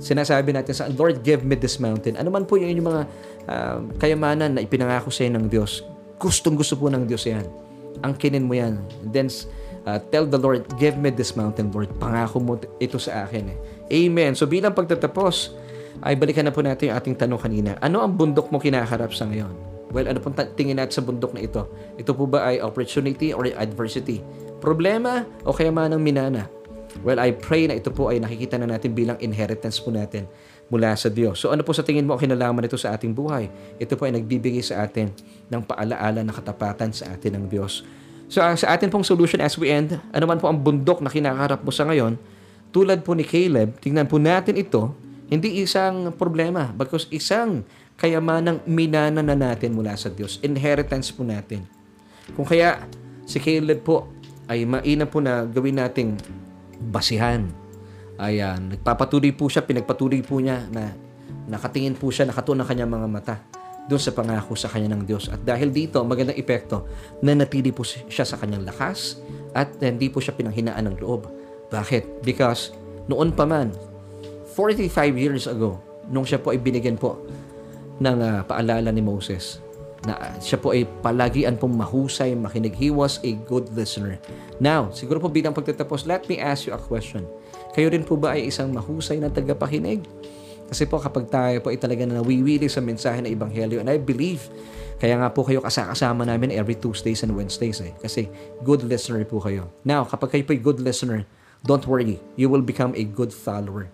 sinasabi 0.00 0.52
natin 0.52 0.74
sa 0.76 0.84
Lord, 0.92 1.24
give 1.24 1.44
me 1.44 1.56
this 1.56 1.80
mountain. 1.80 2.16
Ano 2.20 2.28
man 2.28 2.44
po 2.44 2.60
yung, 2.60 2.72
yung 2.76 2.88
mga 2.92 3.02
uh, 3.48 3.78
kayamanan 3.96 4.56
na 4.56 4.60
ipinangako 4.60 5.08
sa 5.08 5.24
ng 5.24 5.48
Diyos, 5.48 5.80
gustong 6.20 6.56
gusto 6.56 6.76
po 6.76 6.92
ng 6.92 7.08
Diyos 7.08 7.24
yan. 7.24 7.48
Angkinin 8.04 8.44
mo 8.44 8.52
yan. 8.52 8.76
And 9.00 9.10
then, 9.12 9.28
uh, 9.88 9.96
tell 10.12 10.28
the 10.28 10.36
Lord, 10.36 10.68
give 10.76 11.00
me 11.00 11.08
this 11.08 11.32
mountain, 11.32 11.72
Lord. 11.72 11.88
Pangako 11.96 12.36
mo 12.44 12.52
ito 12.76 13.00
sa 13.00 13.24
akin 13.24 13.44
eh. 13.48 13.58
Amen. 13.88 14.36
So 14.36 14.44
bilang 14.44 14.76
pagtatapos, 14.76 15.56
ay 16.04 16.12
balikan 16.20 16.44
na 16.44 16.52
po 16.52 16.60
natin 16.60 16.92
yung 16.92 16.96
ating 17.00 17.16
tanong 17.16 17.40
kanina. 17.40 17.80
Ano 17.80 18.04
ang 18.04 18.12
bundok 18.12 18.52
mo 18.52 18.60
kinaharap 18.60 19.16
sa 19.16 19.24
ngayon? 19.24 19.75
Well, 19.94 20.10
ano 20.10 20.18
pong 20.18 20.34
tingin 20.58 20.82
natin 20.82 20.98
sa 20.98 21.02
bundok 21.04 21.34
na 21.36 21.46
ito? 21.46 21.66
Ito 21.94 22.10
po 22.12 22.26
ba 22.26 22.50
ay 22.50 22.58
opportunity 22.58 23.30
or 23.30 23.46
adversity? 23.46 24.22
Problema 24.58 25.22
o 25.46 25.54
kaya 25.54 25.70
man 25.70 25.94
ang 25.94 26.02
minana? 26.02 26.50
Well, 27.04 27.20
I 27.20 27.36
pray 27.36 27.68
na 27.68 27.76
ito 27.76 27.92
po 27.92 28.08
ay 28.08 28.18
nakikita 28.18 28.56
na 28.56 28.66
natin 28.66 28.96
bilang 28.96 29.20
inheritance 29.20 29.76
po 29.78 29.92
natin 29.92 30.24
mula 30.72 30.96
sa 30.98 31.06
Diyos. 31.12 31.38
So 31.38 31.52
ano 31.52 31.62
po 31.62 31.70
sa 31.76 31.86
tingin 31.86 32.08
mo 32.08 32.16
ang 32.16 32.22
kinalaman 32.22 32.64
nito 32.66 32.78
sa 32.80 32.96
ating 32.96 33.14
buhay? 33.14 33.46
Ito 33.78 33.94
po 33.94 34.08
ay 34.08 34.16
nagbibigay 34.18 34.64
sa 34.64 34.82
atin 34.82 35.12
ng 35.52 35.62
paalaala 35.62 36.24
na 36.26 36.32
katapatan 36.34 36.90
sa 36.90 37.12
atin 37.14 37.38
ng 37.38 37.44
Diyos. 37.46 37.86
So 38.26 38.42
sa 38.42 38.66
atin 38.74 38.90
pong 38.90 39.06
solution 39.06 39.38
as 39.38 39.54
we 39.54 39.70
end, 39.70 39.94
ano 40.10 40.24
man 40.26 40.42
po 40.42 40.50
ang 40.50 40.58
bundok 40.58 40.98
na 40.98 41.12
kinakaharap 41.12 41.62
mo 41.62 41.70
sa 41.70 41.86
ngayon, 41.86 42.18
tulad 42.74 43.06
po 43.06 43.14
ni 43.14 43.22
Caleb, 43.22 43.78
tingnan 43.78 44.10
po 44.10 44.18
natin 44.18 44.58
ito, 44.58 44.90
hindi 45.30 45.62
isang 45.62 46.10
problema, 46.14 46.74
because 46.74 47.06
isang 47.14 47.62
kayamanang 47.96 48.60
minana 48.68 49.24
na 49.24 49.34
natin 49.36 49.72
mula 49.72 49.96
sa 49.96 50.12
Diyos. 50.12 50.38
Inheritance 50.44 51.10
po 51.10 51.24
natin. 51.24 51.64
Kung 52.36 52.44
kaya 52.44 52.84
si 53.24 53.40
Caleb 53.40 53.82
po 53.82 54.12
ay 54.46 54.68
mainam 54.68 55.08
po 55.08 55.18
na 55.18 55.42
gawin 55.48 55.80
nating 55.80 56.20
basihan. 56.92 57.48
Ayan, 58.16 58.72
nagpapatuloy 58.72 59.32
po 59.36 59.48
siya, 59.48 59.64
pinagpatuloy 59.64 60.24
po 60.24 60.40
niya 60.40 60.64
na 60.72 60.92
nakatingin 61.50 61.96
po 61.96 62.08
siya, 62.08 62.24
nakatuon 62.28 62.64
ang 62.64 62.68
kanyang 62.68 62.92
mga 62.92 63.08
mata 63.08 63.36
doon 63.86 64.02
sa 64.02 64.10
pangako 64.10 64.58
sa 64.58 64.66
kanya 64.66 64.96
ng 64.96 65.06
Diyos. 65.06 65.30
At 65.30 65.44
dahil 65.46 65.70
dito, 65.70 66.02
magandang 66.02 66.36
epekto 66.36 66.88
na 67.22 67.36
natili 67.36 67.70
po 67.70 67.86
siya 67.86 68.24
sa 68.26 68.36
kanyang 68.40 68.66
lakas 68.66 69.20
at 69.54 69.78
hindi 69.78 70.10
po 70.10 70.18
siya 70.18 70.34
pinanghinaan 70.34 70.90
ng 70.90 70.96
loob. 70.98 71.28
Bakit? 71.70 72.26
Because 72.26 72.74
noon 73.06 73.30
pa 73.30 73.46
man, 73.46 73.70
45 74.58 74.90
years 75.14 75.44
ago, 75.46 75.78
nung 76.10 76.26
siya 76.26 76.42
po 76.42 76.50
ay 76.50 76.58
binigyan 76.58 76.98
po 76.98 77.20
ng 78.00 78.18
uh, 78.20 78.40
paalala 78.44 78.92
ni 78.92 79.00
Moses, 79.00 79.60
na 80.06 80.38
siya 80.38 80.60
po 80.60 80.70
ay 80.70 80.86
palagian 81.02 81.58
pong 81.58 81.74
mahusay, 81.74 82.36
makinig. 82.38 82.76
He 82.76 82.94
was 82.94 83.18
a 83.26 83.34
good 83.48 83.66
listener. 83.74 84.22
Now, 84.62 84.94
siguro 84.94 85.18
po 85.18 85.26
bilang 85.26 85.56
pagtatapos, 85.56 86.06
let 86.06 86.30
me 86.30 86.38
ask 86.38 86.68
you 86.68 86.76
a 86.76 86.80
question. 86.80 87.26
Kayo 87.74 87.90
rin 87.90 88.06
po 88.06 88.14
ba 88.14 88.38
ay 88.38 88.52
isang 88.52 88.70
mahusay 88.70 89.18
na 89.18 89.32
tagapakinig? 89.32 90.06
Kasi 90.66 90.86
po 90.86 90.98
kapag 90.98 91.30
tayo 91.30 91.58
po 91.62 91.70
ay 91.70 91.78
talaga 91.78 92.06
na 92.06 92.22
nawiwili 92.22 92.66
sa 92.66 92.82
mensahe 92.82 93.22
ng 93.22 93.30
Ebanghelyo, 93.30 93.78
and 93.82 93.90
I 93.90 93.98
believe, 93.98 94.46
kaya 94.98 95.18
nga 95.18 95.30
po 95.30 95.46
kayo 95.46 95.62
kasama 95.62 96.26
namin 96.26 96.54
every 96.54 96.74
Tuesdays 96.74 97.22
and 97.22 97.34
Wednesdays 97.34 97.82
eh. 97.82 97.94
Kasi 97.98 98.26
good 98.66 98.82
listener 98.86 99.22
po 99.26 99.42
kayo. 99.42 99.70
Now, 99.86 100.06
kapag 100.06 100.34
kayo 100.34 100.42
po 100.46 100.52
ay 100.54 100.60
good 100.62 100.82
listener, 100.82 101.22
don't 101.66 101.86
worry, 101.86 102.18
you 102.38 102.46
will 102.50 102.62
become 102.62 102.94
a 102.98 103.02
good 103.06 103.30
follower 103.30 103.90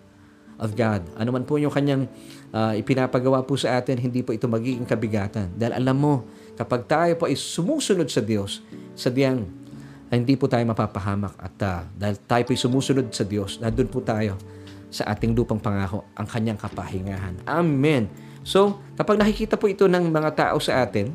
of 0.61 0.77
God. 0.77 1.05
Ano 1.17 1.33
man 1.33 1.45
po 1.45 1.57
yung 1.57 1.73
kanyang 1.73 2.05
uh, 2.53 2.73
ipinapagawa 2.77 3.41
po 3.43 3.57
sa 3.57 3.81
atin, 3.81 3.97
hindi 3.97 4.21
po 4.21 4.31
ito 4.31 4.45
magiging 4.45 4.85
kabigatan. 4.85 5.51
Dahil 5.57 5.73
alam 5.81 5.97
mo, 5.97 6.23
kapag 6.53 6.85
tayo 6.85 7.13
po 7.17 7.25
ay 7.25 7.35
sumusunod 7.35 8.07
sa 8.07 8.21
Diyos, 8.21 8.61
sadyang 8.93 9.43
ay 10.13 10.21
hindi 10.21 10.37
po 10.37 10.45
tayo 10.45 10.61
mapapahamak 10.69 11.33
at 11.41 11.55
uh, 11.65 11.81
dahil 11.97 12.15
tayo 12.29 12.43
po 12.45 12.49
ay 12.53 12.59
sumusunod 12.61 13.07
sa 13.09 13.25
Diyos, 13.25 13.57
nandun 13.57 13.89
po 13.89 13.99
tayo 14.05 14.37
sa 14.93 15.09
ating 15.09 15.33
lupang 15.33 15.57
pangako, 15.57 16.05
ang 16.13 16.29
kanyang 16.29 16.61
kapahingahan. 16.61 17.41
Amen. 17.49 18.05
So, 18.45 18.77
kapag 18.93 19.17
nakikita 19.17 19.57
po 19.57 19.65
ito 19.65 19.89
ng 19.89 20.13
mga 20.13 20.29
tao 20.37 20.61
sa 20.61 20.85
atin, 20.85 21.09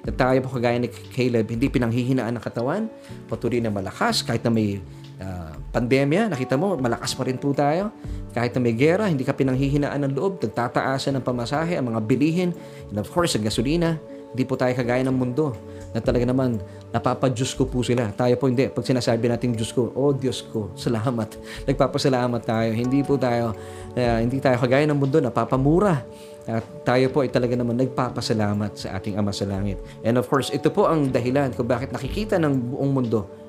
na 0.00 0.10
tayo 0.10 0.40
po 0.42 0.56
kagaya 0.56 0.80
ni 0.80 0.88
Caleb, 0.88 1.46
hindi 1.52 1.68
pinanghihinaan 1.68 2.40
ng 2.40 2.42
katawan, 2.42 2.88
patuloy 3.28 3.60
na 3.60 3.68
malakas, 3.68 4.24
kahit 4.24 4.40
na 4.42 4.50
may 4.50 4.80
uh, 5.20 5.52
pandemya, 5.70 6.32
nakita 6.32 6.56
mo, 6.56 6.74
malakas 6.80 7.14
pa 7.14 7.22
rin 7.28 7.38
po 7.38 7.52
tayo. 7.54 7.92
Kahit 8.30 8.54
na 8.54 8.60
may 8.62 8.74
gera, 8.74 9.06
hindi 9.10 9.26
ka 9.26 9.34
pinanghihinaan 9.34 10.06
ng 10.06 10.12
loob, 10.14 10.42
nagtataasan 10.42 11.18
ng 11.18 11.24
pamasahe, 11.24 11.78
ang 11.78 11.90
mga 11.90 12.00
bilihin, 12.06 12.50
and 12.90 12.98
of 12.98 13.10
course, 13.10 13.34
ang 13.36 13.44
gasolina. 13.44 13.98
Hindi 14.30 14.46
po 14.46 14.54
tayo 14.54 14.70
kagaya 14.78 15.02
ng 15.02 15.16
mundo 15.18 15.58
na 15.90 15.98
talaga 15.98 16.22
naman 16.22 16.62
napapadyos 16.94 17.50
ko 17.58 17.66
po 17.66 17.82
sila. 17.82 18.14
Tayo 18.14 18.38
po 18.38 18.46
hindi. 18.46 18.70
Pag 18.70 18.86
sinasabi 18.86 19.26
natin 19.26 19.58
Diyos 19.58 19.74
ko, 19.74 19.90
oh 19.90 20.14
Diyos 20.14 20.46
ko, 20.46 20.70
salamat. 20.78 21.34
Nagpapasalamat 21.68 22.42
tayo. 22.46 22.70
Hindi 22.70 23.02
po 23.02 23.18
tayo, 23.18 23.58
uh, 23.98 24.18
hindi 24.22 24.38
tayo 24.38 24.54
kagaya 24.62 24.86
ng 24.86 24.94
mundo, 24.94 25.18
napapamura. 25.18 26.06
At 26.46 26.62
tayo 26.86 27.10
po 27.10 27.26
ay 27.26 27.30
talaga 27.34 27.58
naman 27.58 27.74
nagpapasalamat 27.78 28.78
sa 28.78 28.98
ating 28.98 29.18
Ama 29.18 29.34
sa 29.34 29.50
Langit. 29.50 29.82
And 30.06 30.14
of 30.18 30.30
course, 30.30 30.54
ito 30.54 30.70
po 30.70 30.86
ang 30.86 31.10
dahilan 31.10 31.50
kung 31.54 31.66
bakit 31.66 31.90
nakikita 31.90 32.38
ng 32.38 32.74
buong 32.74 32.90
mundo 32.94 33.39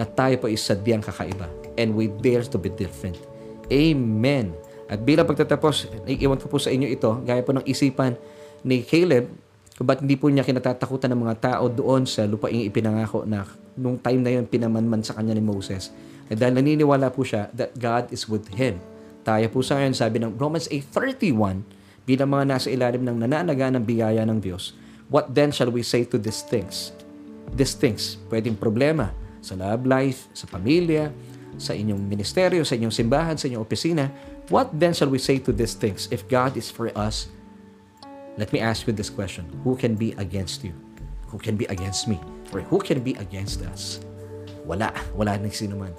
na 0.00 0.08
tayo 0.08 0.40
po 0.40 0.48
ay 0.48 0.56
sadyang 0.56 1.04
kakaiba. 1.04 1.44
And 1.76 1.92
we 1.92 2.08
dare 2.08 2.48
to 2.48 2.56
be 2.56 2.72
different. 2.72 3.20
Amen. 3.68 4.56
At 4.88 5.04
bilang 5.04 5.28
pagtatapos, 5.28 5.92
iiwan 6.08 6.40
ko 6.40 6.48
po 6.48 6.56
sa 6.56 6.72
inyo 6.72 6.88
ito, 6.88 7.12
gaya 7.20 7.44
po 7.44 7.52
ng 7.52 7.68
isipan 7.68 8.16
ni 8.64 8.80
Caleb, 8.80 9.28
kung 9.76 9.84
ba't 9.84 10.00
hindi 10.00 10.16
po 10.16 10.32
niya 10.32 10.44
kinatatakutan 10.44 11.12
ng 11.12 11.20
mga 11.20 11.36
tao 11.40 11.64
doon 11.68 12.08
sa 12.08 12.24
lupaing 12.24 12.64
ipinangako 12.64 13.28
na 13.28 13.44
nung 13.76 14.00
time 14.00 14.20
na 14.20 14.32
yun 14.40 14.44
pinamanman 14.48 15.04
sa 15.04 15.16
kanya 15.16 15.36
ni 15.36 15.44
Moses. 15.44 15.92
At 16.28 16.40
dahil 16.40 16.56
naniniwala 16.56 17.12
po 17.12 17.24
siya 17.24 17.48
that 17.56 17.76
God 17.76 18.08
is 18.12 18.28
with 18.28 18.44
him. 18.56 18.80
Tayo 19.24 19.46
po 19.52 19.60
sa 19.60 19.80
ngayon, 19.80 19.94
sabi 19.96 20.16
ng 20.20 20.36
Romans 20.36 20.68
8.31, 20.68 21.64
bilang 22.08 22.28
mga 22.32 22.44
nasa 22.48 22.68
ilalim 22.72 23.04
ng 23.04 23.24
nananaga 23.24 23.68
ng 23.72 23.84
biyaya 23.84 24.24
ng 24.24 24.40
Diyos, 24.40 24.76
what 25.12 25.32
then 25.32 25.52
shall 25.52 25.72
we 25.72 25.80
say 25.80 26.04
to 26.04 26.20
these 26.20 26.42
things? 26.44 26.92
These 27.54 27.78
things, 27.78 28.20
pwedeng 28.28 28.60
problema 28.60 29.16
sa 29.40 29.56
love 29.56 29.84
life, 29.88 30.28
sa 30.32 30.46
pamilya, 30.48 31.12
sa 31.60 31.76
inyong 31.76 32.00
ministeryo, 32.00 32.64
sa 32.64 32.76
inyong 32.76 32.94
simbahan, 32.94 33.36
sa 33.36 33.48
inyong 33.48 33.64
opisina, 33.64 34.08
what 34.52 34.70
then 34.72 34.94
shall 34.94 35.10
we 35.10 35.20
say 35.20 35.36
to 35.40 35.52
these 35.52 35.74
things? 35.74 36.06
If 36.08 36.24
God 36.28 36.56
is 36.56 36.72
for 36.72 36.88
us, 36.96 37.28
let 38.40 38.52
me 38.54 38.60
ask 38.62 38.86
you 38.86 38.92
this 38.96 39.10
question. 39.10 39.48
Who 39.66 39.76
can 39.76 39.96
be 39.96 40.16
against 40.16 40.62
you? 40.64 40.72
Who 41.28 41.38
can 41.38 41.60
be 41.60 41.66
against 41.68 42.08
me? 42.08 42.16
Or 42.50 42.64
who 42.64 42.78
can 42.82 43.04
be 43.04 43.14
against 43.18 43.62
us? 43.66 44.02
Wala. 44.66 44.90
Wala 45.14 45.38
nang 45.38 45.54
sino 45.54 45.78
man. 45.78 45.94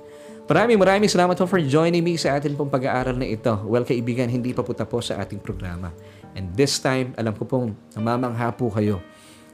Maraming 0.51 0.75
maraming 0.75 1.07
salamat 1.07 1.39
po 1.39 1.47
for 1.47 1.63
joining 1.63 2.03
me 2.03 2.19
sa 2.19 2.35
atin 2.35 2.59
pong 2.59 2.67
pag-aaral 2.67 3.15
na 3.15 3.23
ito. 3.23 3.55
Well, 3.63 3.87
kaibigan, 3.87 4.27
hindi 4.27 4.51
pa 4.51 4.59
po 4.59 4.75
tapos 4.75 5.07
sa 5.07 5.23
ating 5.23 5.39
programa. 5.39 5.95
And 6.35 6.51
this 6.59 6.75
time, 6.83 7.15
alam 7.15 7.31
ko 7.39 7.47
pong 7.47 7.71
namamangha 7.95 8.51
po 8.59 8.67
kayo 8.67 8.99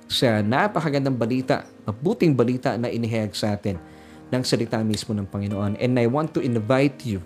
sa 0.07 0.39
napakagandang 0.39 1.15
balita, 1.15 1.67
mabuting 1.83 2.31
balita 2.31 2.79
na 2.79 2.87
inihayag 2.87 3.35
sa 3.35 3.55
atin 3.55 3.75
ng 4.31 4.43
salita 4.43 4.79
mismo 4.83 5.15
ng 5.15 5.27
Panginoon. 5.27 5.79
And 5.79 5.99
I 5.99 6.07
want 6.07 6.35
to 6.35 6.41
invite 6.43 7.03
you 7.03 7.23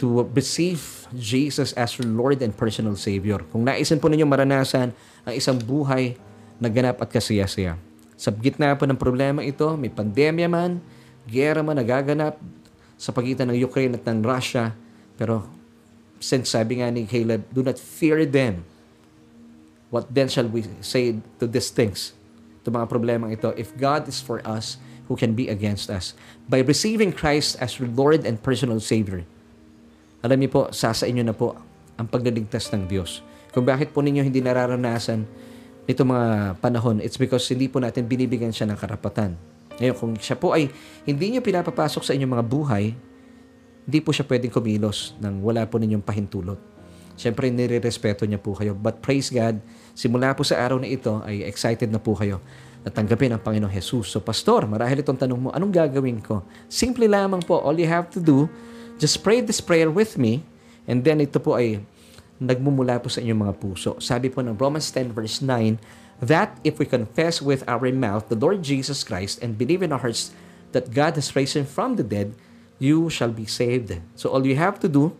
to 0.00 0.26
receive 0.34 1.06
Jesus 1.14 1.70
as 1.78 1.94
your 2.00 2.08
Lord 2.08 2.42
and 2.42 2.50
personal 2.50 2.98
Savior. 2.98 3.44
Kung 3.52 3.62
naisin 3.62 4.02
po 4.02 4.10
ninyo 4.10 4.26
maranasan 4.26 4.90
ang 5.22 5.34
isang 5.36 5.60
buhay 5.60 6.18
na 6.58 6.66
ganap 6.66 6.98
at 6.98 7.08
kasiyasiya. 7.12 7.78
Sa 8.18 8.34
gitna 8.34 8.74
po 8.74 8.88
ng 8.88 8.98
problema 8.98 9.46
ito, 9.46 9.66
may 9.78 9.92
pandemya 9.92 10.48
man, 10.50 10.82
gera 11.28 11.62
man 11.62 11.78
nagaganap 11.78 12.34
sa 12.98 13.10
pagitan 13.14 13.50
ng 13.50 13.58
Ukraine 13.62 13.94
at 13.94 14.04
ng 14.06 14.22
Russia. 14.22 14.74
Pero 15.14 15.46
since 16.22 16.54
sabi 16.54 16.82
nga 16.82 16.90
ni 16.90 17.06
Caleb, 17.06 17.46
do 17.50 17.62
not 17.66 17.78
fear 17.78 18.22
them. 18.26 18.62
What 19.92 20.08
then 20.08 20.32
shall 20.32 20.48
we 20.48 20.64
say 20.80 21.20
to 21.36 21.44
these 21.44 21.68
things? 21.68 22.16
To 22.64 22.72
mga 22.72 22.88
problema 22.88 23.28
ito, 23.28 23.52
if 23.60 23.76
God 23.76 24.08
is 24.08 24.24
for 24.24 24.40
us, 24.48 24.80
who 25.12 25.20
can 25.20 25.36
be 25.36 25.52
against 25.52 25.92
us. 25.92 26.16
By 26.48 26.64
receiving 26.64 27.12
Christ 27.12 27.60
as 27.60 27.76
Lord 27.76 28.24
and 28.24 28.40
personal 28.40 28.80
Savior, 28.80 29.28
alam 30.24 30.40
niyo 30.40 30.48
po, 30.48 30.62
sasa 30.72 31.04
inyo 31.04 31.20
na 31.26 31.36
po 31.36 31.58
ang 32.00 32.08
pagliligtas 32.08 32.72
ng 32.72 32.88
Diyos. 32.88 33.20
Kung 33.52 33.68
bakit 33.68 33.92
po 33.92 34.00
ninyo 34.00 34.24
hindi 34.24 34.40
nararanasan 34.40 35.28
nito 35.84 36.02
mga 36.06 36.56
panahon, 36.62 37.04
it's 37.04 37.20
because 37.20 37.44
hindi 37.52 37.68
po 37.68 37.82
natin 37.82 38.08
binibigyan 38.08 38.54
siya 38.54 38.70
ng 38.72 38.78
karapatan. 38.80 39.36
Ngayon, 39.76 39.96
kung 39.98 40.12
siya 40.16 40.38
po 40.38 40.56
ay 40.56 40.72
hindi 41.04 41.36
niyo 41.36 41.44
pinapapasok 41.44 42.06
sa 42.06 42.16
inyong 42.16 42.32
mga 42.38 42.46
buhay, 42.48 42.84
hindi 43.82 43.98
po 43.98 44.14
siya 44.14 44.24
pwedeng 44.30 44.54
kumilos 44.54 45.18
nang 45.18 45.42
wala 45.42 45.66
po 45.66 45.76
ninyong 45.76 46.06
pahintulot. 46.06 46.56
Siyempre, 47.18 47.52
nire-respeto 47.52 48.24
niya 48.24 48.40
po 48.40 48.56
kayo. 48.56 48.72
But 48.72 49.04
praise 49.04 49.28
God, 49.28 49.60
simula 49.92 50.32
po 50.32 50.42
sa 50.42 50.60
araw 50.60 50.80
na 50.80 50.88
ito 50.88 51.20
ay 51.24 51.44
excited 51.44 51.88
na 51.88 52.00
po 52.00 52.16
kayo 52.16 52.40
na 52.82 52.90
tanggapin 52.90 53.30
ang 53.30 53.40
Panginoong 53.40 53.70
Jesus. 53.70 54.10
So, 54.10 54.18
Pastor, 54.18 54.66
marahil 54.66 55.00
itong 55.00 55.18
tanong 55.18 55.38
mo, 55.38 55.48
anong 55.54 55.70
gagawin 55.70 56.18
ko? 56.18 56.42
Simple 56.66 57.06
lamang 57.06 57.40
po. 57.46 57.62
All 57.62 57.78
you 57.78 57.86
have 57.86 58.10
to 58.10 58.18
do, 58.18 58.50
just 58.98 59.22
pray 59.22 59.38
this 59.38 59.62
prayer 59.62 59.86
with 59.86 60.18
me, 60.18 60.42
and 60.90 61.06
then 61.06 61.22
ito 61.22 61.38
po 61.38 61.54
ay 61.54 61.78
nagmumula 62.42 62.98
po 62.98 63.06
sa 63.06 63.22
inyong 63.22 63.40
mga 63.48 63.54
puso. 63.62 63.90
Sabi 64.02 64.26
po 64.26 64.42
ng 64.42 64.58
Romans 64.58 64.90
10 64.90 65.14
verse 65.14 65.38
9, 65.38 65.78
that 66.22 66.58
if 66.62 66.78
we 66.78 66.86
confess 66.86 67.42
with 67.42 67.66
our 67.66 67.86
mouth 67.90 68.26
the 68.30 68.38
Lord 68.38 68.62
Jesus 68.62 69.02
Christ 69.02 69.42
and 69.42 69.58
believe 69.58 69.82
in 69.82 69.90
our 69.90 70.02
hearts 70.02 70.34
that 70.70 70.90
God 70.90 71.14
has 71.18 71.34
raised 71.34 71.54
Him 71.58 71.66
from 71.66 71.98
the 71.98 72.06
dead, 72.06 72.34
you 72.82 73.10
shall 73.10 73.30
be 73.30 73.46
saved. 73.46 73.94
So 74.18 74.30
all 74.30 74.42
you 74.42 74.58
have 74.58 74.82
to 74.82 74.88
do, 74.90 75.14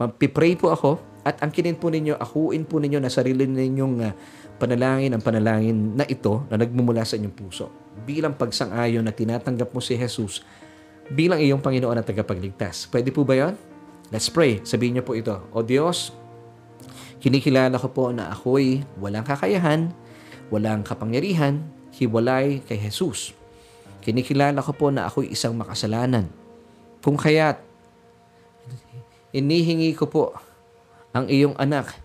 magpipray 0.00 0.56
po 0.60 0.72
ako, 0.72 1.00
at 1.26 1.42
angkinin 1.42 1.74
po 1.74 1.90
ninyo, 1.90 2.14
akuin 2.14 2.62
po 2.62 2.78
ninyo 2.78 3.02
na 3.02 3.10
sarili 3.10 3.50
ninyong 3.50 3.96
uh, 3.98 4.14
panalangin 4.62 5.10
ang 5.10 5.22
panalangin 5.26 5.98
na 5.98 6.06
ito 6.06 6.46
na 6.46 6.54
nagmumula 6.54 7.02
sa 7.02 7.18
inyong 7.18 7.34
puso 7.34 7.66
bilang 8.06 8.38
pagsang-ayon 8.38 9.02
na 9.02 9.10
tinatanggap 9.10 9.74
mo 9.74 9.82
si 9.82 9.98
Jesus 9.98 10.46
bilang 11.10 11.42
iyong 11.42 11.58
Panginoon 11.58 11.98
at 11.98 12.06
tagapagligtas. 12.06 12.86
Pwede 12.86 13.10
po 13.10 13.26
ba 13.26 13.34
yon? 13.34 13.54
Let's 14.14 14.30
pray. 14.30 14.62
Sabihin 14.62 14.98
niyo 14.98 15.04
po 15.06 15.18
ito, 15.18 15.34
O 15.50 15.66
Diyos, 15.66 16.14
kinikilala 17.18 17.74
ko 17.74 17.90
po 17.90 18.14
na 18.14 18.30
ako'y 18.30 18.86
walang 19.02 19.26
kakayahan, 19.26 19.90
walang 20.50 20.86
kapangyarihan, 20.86 21.62
hiwalay 21.90 22.62
kay 22.70 22.78
Jesus. 22.78 23.34
Kinikilala 24.02 24.62
ko 24.62 24.70
po 24.70 24.94
na 24.94 25.10
ako'y 25.10 25.34
isang 25.34 25.58
makasalanan. 25.58 26.30
Kung 27.02 27.18
kaya't, 27.18 27.58
inihingi 29.34 29.94
ko 29.98 30.06
po 30.06 30.22
ang 31.16 31.32
iyong 31.32 31.56
anak 31.56 31.96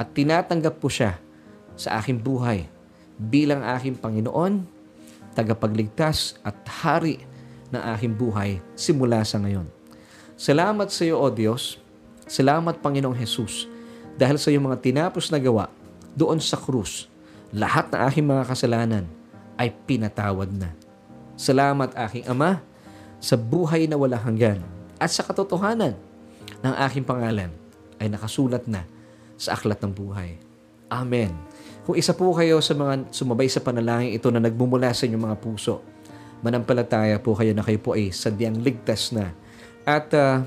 at 0.00 0.16
tinatanggap 0.16 0.80
po 0.80 0.88
siya 0.88 1.20
sa 1.76 2.00
aking 2.00 2.16
buhay 2.16 2.64
bilang 3.20 3.60
aking 3.76 4.00
Panginoon, 4.00 4.64
tagapagligtas 5.36 6.40
at 6.40 6.56
hari 6.64 7.20
ng 7.68 7.82
aking 7.92 8.16
buhay 8.16 8.64
simula 8.72 9.20
sa 9.28 9.36
ngayon. 9.44 9.68
Salamat 10.40 10.88
sa 10.88 11.04
iyo, 11.04 11.20
O 11.20 11.28
Diyos. 11.28 11.76
Salamat, 12.24 12.80
Panginoong 12.80 13.12
Jesus, 13.12 13.68
dahil 14.16 14.40
sa 14.40 14.48
iyong 14.48 14.72
mga 14.72 14.80
tinapos 14.80 15.28
na 15.28 15.36
gawa 15.36 15.68
doon 16.16 16.40
sa 16.40 16.56
krus, 16.56 17.12
lahat 17.52 17.92
ng 17.92 18.00
aking 18.08 18.24
mga 18.24 18.48
kasalanan 18.48 19.04
ay 19.60 19.68
pinatawad 19.84 20.48
na. 20.48 20.72
Salamat, 21.36 21.92
aking 22.08 22.24
Ama, 22.24 22.64
sa 23.20 23.36
buhay 23.36 23.84
na 23.84 24.00
wala 24.00 24.16
hanggan 24.16 24.64
at 24.96 25.12
sa 25.12 25.20
katotohanan 25.20 25.92
ng 26.64 26.74
aking 26.88 27.04
pangalan 27.04 27.52
ay 28.00 28.08
nakasulat 28.08 28.64
na 28.64 28.88
sa 29.36 29.54
aklat 29.54 29.78
ng 29.84 29.92
buhay. 29.92 30.40
Amen. 30.90 31.30
Kung 31.86 31.94
isa 31.94 32.12
po 32.12 32.34
kayo 32.34 32.58
sa 32.58 32.74
mga 32.74 33.08
sumabay 33.14 33.46
sa 33.46 33.62
panalangin 33.62 34.16
ito 34.16 34.28
na 34.28 34.42
nagmumula 34.42 34.90
sa 34.90 35.06
inyong 35.06 35.24
mga 35.30 35.36
puso, 35.38 35.80
manampalataya 36.42 37.20
po 37.20 37.36
kayo 37.36 37.54
na 37.54 37.62
kayo 37.62 37.78
po 37.78 37.94
ay 37.94 38.10
sadyang 38.10 38.58
ligtas 38.58 39.14
na. 39.14 39.32
At 39.86 40.12
uh, 40.12 40.44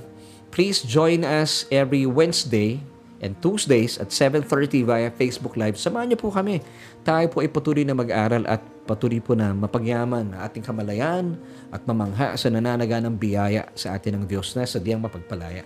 please 0.53 0.83
join 0.85 1.25
us 1.25 1.65
every 1.73 2.05
Wednesday 2.05 2.81
and 3.23 3.39
Tuesdays 3.39 3.95
at 3.97 4.11
7.30 4.11 4.83
via 4.83 5.09
Facebook 5.15 5.55
Live. 5.55 5.79
Samahan 5.79 6.11
niyo 6.11 6.19
po 6.19 6.29
kami. 6.29 6.59
Tayo 7.07 7.31
po 7.31 7.39
ay 7.39 7.47
patuloy 7.47 7.87
na 7.87 7.95
mag-aral 7.95 8.43
at 8.43 8.59
patuloy 8.83 9.23
po 9.23 9.31
na 9.31 9.55
mapagyaman 9.55 10.35
na 10.35 10.43
ating 10.43 10.61
kamalayan 10.61 11.39
at 11.71 11.87
mamangha 11.87 12.35
sa 12.35 12.51
nananaga 12.51 12.99
ng 12.99 13.15
biyaya 13.15 13.71
sa 13.79 13.95
atin 13.95 14.19
ng 14.19 14.25
Diyos 14.27 14.51
na 14.59 14.67
sadyang 14.67 14.99
mapagpalaya. 14.99 15.63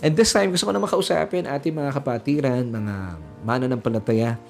And 0.00 0.16
this 0.16 0.32
time, 0.32 0.48
gusto 0.48 0.64
ko 0.64 0.72
na 0.72 0.80
makausapin 0.80 1.44
ating 1.44 1.76
mga 1.76 1.92
kapatiran, 1.92 2.64
mga 2.64 3.20
mananampalataya 3.44 4.40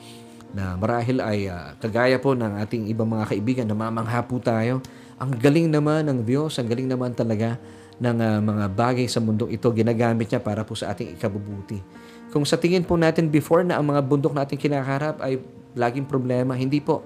na 0.54 0.78
marahil 0.78 1.18
ay 1.22 1.50
uh, 1.50 1.74
kagaya 1.78 2.18
po 2.22 2.34
ng 2.34 2.58
ating 2.62 2.86
ibang 2.90 3.06
mga 3.06 3.34
kaibigan 3.34 3.66
na 3.66 3.74
mamangha 3.74 4.22
po 4.22 4.38
tayo. 4.38 4.78
Ang 5.18 5.34
galing 5.38 5.66
naman 5.66 6.06
ng 6.06 6.22
Diyos, 6.22 6.58
ang 6.58 6.70
galing 6.70 6.86
naman 6.86 7.14
talaga 7.14 7.58
ng 7.98 8.16
uh, 8.18 8.38
mga 8.38 8.64
bagay 8.74 9.06
sa 9.10 9.18
mundo 9.18 9.50
ito, 9.50 9.66
ginagamit 9.74 10.30
niya 10.30 10.38
para 10.38 10.62
po 10.62 10.78
sa 10.78 10.94
ating 10.94 11.18
ikabubuti. 11.18 11.82
Kung 12.30 12.46
sa 12.46 12.54
tingin 12.54 12.86
po 12.86 12.94
natin 12.94 13.26
before 13.26 13.66
na 13.66 13.78
ang 13.78 13.90
mga 13.90 14.06
bundok 14.06 14.34
natin 14.34 14.54
kinakaharap 14.54 15.18
ay 15.18 15.42
laging 15.74 16.06
problema, 16.06 16.54
hindi 16.54 16.78
po. 16.78 17.02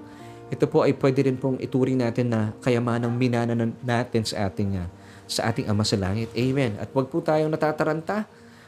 Ito 0.53 0.69
po 0.69 0.85
ay 0.85 0.93
pwede 1.01 1.25
rin 1.25 1.37
pong 1.41 1.57
ituring 1.57 1.97
natin 1.97 2.29
na 2.29 2.53
kayamanang 2.61 3.17
minana 3.17 3.57
natin 3.81 4.21
sa 4.21 4.45
ating, 4.49 4.77
uh, 4.77 4.87
sa 5.25 5.49
ating 5.49 5.69
Ama 5.69 5.83
sa 5.85 5.97
Langit. 5.97 6.29
Amen. 6.33 6.77
At 6.81 6.89
wag 6.93 7.09
po 7.09 7.21
tayong 7.21 7.51
natataranta. 7.51 8.25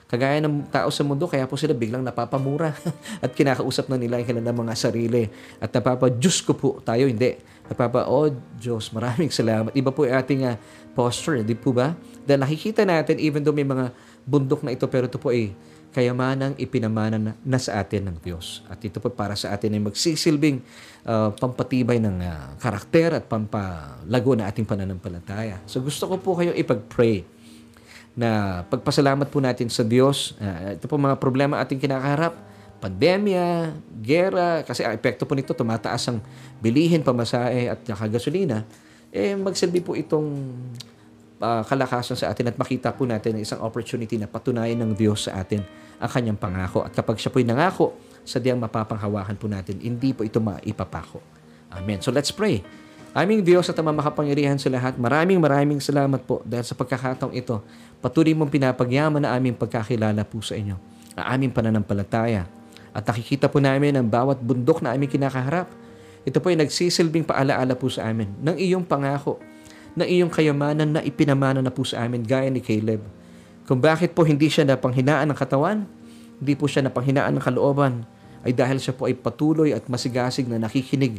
Kagaya 0.07 0.39
ng 0.39 0.71
tao 0.71 0.87
sa 0.87 1.03
mundo, 1.03 1.27
kaya 1.27 1.43
po 1.43 1.59
sila 1.59 1.75
biglang 1.75 1.99
napapamura 1.99 2.71
at 3.23 3.31
kinakausap 3.35 3.91
na 3.91 3.99
nila 3.99 4.23
yung 4.23 4.39
mga 4.39 4.73
sarili. 4.79 5.27
At 5.59 5.67
napapa, 5.75 6.07
Diyos 6.07 6.39
ko 6.39 6.55
po, 6.55 6.79
tayo 6.79 7.11
hindi. 7.11 7.35
Napapa, 7.67 8.07
oh 8.07 8.31
Diyos, 8.55 8.87
maraming 8.95 9.27
salamat. 9.27 9.75
Iba 9.75 9.91
po 9.91 10.07
yung 10.07 10.15
ating 10.15 10.47
uh, 10.47 10.55
posture, 10.95 11.43
di 11.43 11.59
po 11.59 11.75
ba? 11.75 11.91
Dahil 12.23 12.39
nakikita 12.39 12.87
natin, 12.87 13.19
even 13.19 13.43
though 13.43 13.51
may 13.51 13.67
mga 13.67 13.91
bundok 14.23 14.63
na 14.63 14.71
ito, 14.71 14.87
pero 14.87 15.11
ito 15.11 15.19
po 15.19 15.35
ay 15.35 15.51
kayamanang 15.95 16.53
ipinamana 16.61 17.33
na, 17.33 17.59
sa 17.59 17.81
atin 17.81 18.11
ng 18.11 18.17
Diyos. 18.21 18.61
At 18.69 18.83
ito 18.83 19.01
po 19.01 19.09
para 19.09 19.33
sa 19.33 19.55
atin 19.55 19.73
ay 19.73 19.81
magsisilbing 19.81 20.61
uh, 21.07 21.33
pampatibay 21.33 21.97
ng 21.97 22.21
uh, 22.21 22.53
karakter 22.61 23.17
at 23.17 23.25
pampalago 23.25 24.31
na 24.37 24.45
ating 24.45 24.67
pananampalataya. 24.67 25.63
So 25.65 25.81
gusto 25.81 26.05
ko 26.05 26.15
po 26.21 26.37
kayong 26.37 26.57
ipag-pray 26.59 27.25
na 28.17 28.61
pagpasalamat 28.69 29.29
po 29.29 29.41
natin 29.41 29.69
sa 29.69 29.85
Diyos. 29.85 30.37
Uh, 30.37 30.77
ito 30.77 30.85
po 30.85 30.97
mga 30.97 31.17
problema 31.17 31.61
ating 31.61 31.81
kinakaharap. 31.81 32.33
Pandemya, 32.77 33.73
gera, 34.05 34.61
kasi 34.61 34.85
ang 34.85 34.93
epekto 34.93 35.25
po 35.25 35.33
nito, 35.33 35.49
tumataas 35.57 36.13
ang 36.13 36.21
bilihin, 36.61 37.01
pamasahe 37.01 37.73
at 37.73 37.81
gasolina. 38.05 38.69
Eh, 39.09 39.33
magsilbi 39.33 39.81
po 39.81 39.97
itong 39.97 40.29
uh, 41.41 41.61
kalakasan 41.65 42.17
sa 42.17 42.33
atin 42.33 42.49
at 42.53 42.55
makita 42.57 42.93
po 42.93 43.05
natin 43.05 43.37
ang 43.37 43.43
isang 43.43 43.61
opportunity 43.61 44.17
na 44.17 44.25
patunayan 44.25 44.77
ng 44.81 44.91
Diyos 44.97 45.29
sa 45.29 45.41
atin 45.41 45.61
ang 45.97 46.09
kanyang 46.09 46.37
pangako. 46.37 46.85
At 46.85 46.93
kapag 46.93 47.17
siya 47.17 47.33
po'y 47.33 47.45
nangako, 47.45 47.97
sadyang 48.27 48.61
mapapanghawakan 48.61 49.35
po 49.37 49.49
natin, 49.49 49.81
hindi 49.81 50.13
po 50.13 50.21
ito 50.21 50.37
maipapako. 50.37 51.21
Amen. 51.73 52.01
So 52.01 52.13
let's 52.13 52.29
pray. 52.29 52.61
Aming 53.17 53.41
Diyos 53.41 53.65
at 53.65 53.77
ang 53.81 53.89
makapangyarihan 53.97 54.61
sa 54.61 54.69
lahat, 54.69 54.93
maraming 54.99 55.41
maraming 55.41 55.81
salamat 55.81 56.21
po 56.21 56.45
dahil 56.45 56.61
sa 56.61 56.77
pagkakataong 56.77 57.33
ito, 57.33 57.65
patuloy 57.97 58.37
mong 58.37 58.53
pinapagyaman 58.53 59.25
na 59.25 59.33
aming 59.33 59.57
pagkakilala 59.57 60.21
po 60.21 60.37
sa 60.45 60.53
inyo, 60.53 60.77
ang 61.17 61.25
aming 61.33 61.49
pananampalataya. 61.49 62.45
At 62.93 63.09
nakikita 63.09 63.49
po 63.49 63.57
namin 63.57 63.97
ang 63.97 64.05
bawat 64.05 64.37
bundok 64.37 64.85
na 64.85 64.93
aming 64.93 65.09
kinakaharap. 65.09 65.65
Ito 66.29 66.37
po 66.37 66.53
ay 66.53 66.61
nagsisilbing 66.61 67.25
paalaala 67.25 67.73
po 67.73 67.89
sa 67.89 68.05
amin 68.05 68.29
ng 68.37 68.53
iyong 68.57 68.85
pangako 68.85 69.41
na 69.97 70.05
iyong 70.05 70.29
kayamanan 70.29 70.93
na 70.93 71.01
ipinamana 71.01 71.57
na 71.57 71.73
po 71.73 71.81
sa 71.81 72.05
amin 72.05 72.21
gaya 72.21 72.53
ni 72.53 72.61
Caleb. 72.61 73.01
Kung 73.65 73.81
bakit 73.81 74.13
po 74.13 74.21
hindi 74.21 74.45
siya 74.45 74.61
napanghinaan 74.69 75.33
ng 75.33 75.37
katawan, 75.37 75.89
hindi 76.37 76.53
po 76.53 76.69
siya 76.69 76.85
napanghinaan 76.85 77.33
ng 77.33 77.43
kalooban, 77.43 78.05
ay 78.45 78.53
dahil 78.53 78.77
siya 78.77 78.93
po 78.93 79.09
ay 79.09 79.17
patuloy 79.17 79.73
at 79.73 79.89
masigasig 79.89 80.45
na 80.45 80.61
nakikinig 80.61 81.17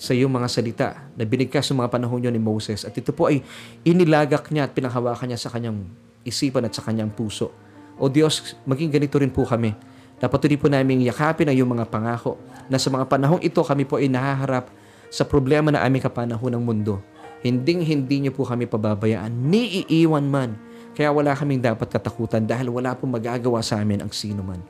sa 0.00 0.16
iyong 0.16 0.32
mga 0.32 0.48
salita 0.48 0.88
na 1.14 1.28
binigkas 1.28 1.68
sa 1.68 1.76
mga 1.76 1.92
panahon 1.92 2.18
niyo 2.18 2.32
ni 2.32 2.40
Moses. 2.40 2.88
At 2.88 2.96
ito 2.96 3.12
po 3.12 3.28
ay 3.28 3.44
inilagak 3.84 4.48
niya 4.48 4.66
at 4.66 4.72
pinanghawakan 4.72 5.28
niya 5.30 5.38
sa 5.38 5.52
kanyang 5.52 5.84
isipan 6.24 6.64
at 6.64 6.72
sa 6.72 6.80
kanyang 6.80 7.12
puso. 7.12 7.52
O 8.00 8.08
Diyos, 8.08 8.56
maging 8.64 8.90
ganito 8.90 9.20
rin 9.20 9.30
po 9.30 9.44
kami. 9.44 9.76
Napatuloy 10.18 10.56
po 10.56 10.66
namin 10.72 11.04
yakapin 11.04 11.46
ang 11.46 11.54
iyong 11.54 11.76
mga 11.76 11.86
pangako 11.92 12.40
na 12.72 12.80
sa 12.80 12.88
mga 12.88 13.04
panahong 13.06 13.44
ito 13.44 13.60
kami 13.60 13.84
po 13.84 14.00
ay 14.00 14.08
nahaharap 14.08 14.72
sa 15.12 15.22
problema 15.22 15.68
na 15.68 15.84
aming 15.84 16.02
kapanahon 16.02 16.58
ng 16.58 16.64
mundo 16.64 17.13
Hinding-hindi 17.44 18.24
niyo 18.24 18.32
po 18.32 18.48
kami 18.48 18.64
pababayaan, 18.64 19.28
ni 19.28 19.84
iiwan 19.84 20.24
man. 20.24 20.56
Kaya 20.96 21.12
wala 21.12 21.36
kaming 21.36 21.60
dapat 21.60 21.92
katakutan 21.92 22.48
dahil 22.48 22.72
wala 22.72 22.96
pong 22.96 23.20
magagawa 23.20 23.60
sa 23.60 23.84
amin 23.84 24.00
ang 24.00 24.08
sino 24.08 24.40
man. 24.40 24.64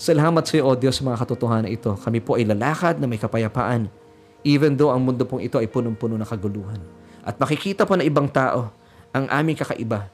Salamat 0.00 0.40
sa 0.48 0.56
iyo, 0.56 0.64
O 0.64 0.72
Diyos, 0.72 0.96
sa 0.96 1.04
mga 1.04 1.20
katotohanan 1.20 1.68
ito. 1.68 1.92
Kami 2.00 2.24
po 2.24 2.40
ay 2.40 2.48
lalakad 2.48 2.96
na 2.96 3.04
may 3.04 3.20
kapayapaan, 3.20 3.92
even 4.40 4.72
though 4.72 4.88
ang 4.88 5.04
mundo 5.04 5.28
pong 5.28 5.44
ito 5.44 5.60
ay 5.60 5.68
punong-puno 5.68 6.16
ng 6.16 6.24
kaguluhan. 6.24 6.80
At 7.20 7.36
makikita 7.36 7.84
po 7.84 7.92
na 7.92 8.08
ibang 8.08 8.32
tao 8.32 8.72
ang 9.12 9.28
aming 9.28 9.60
kakaiba, 9.60 10.08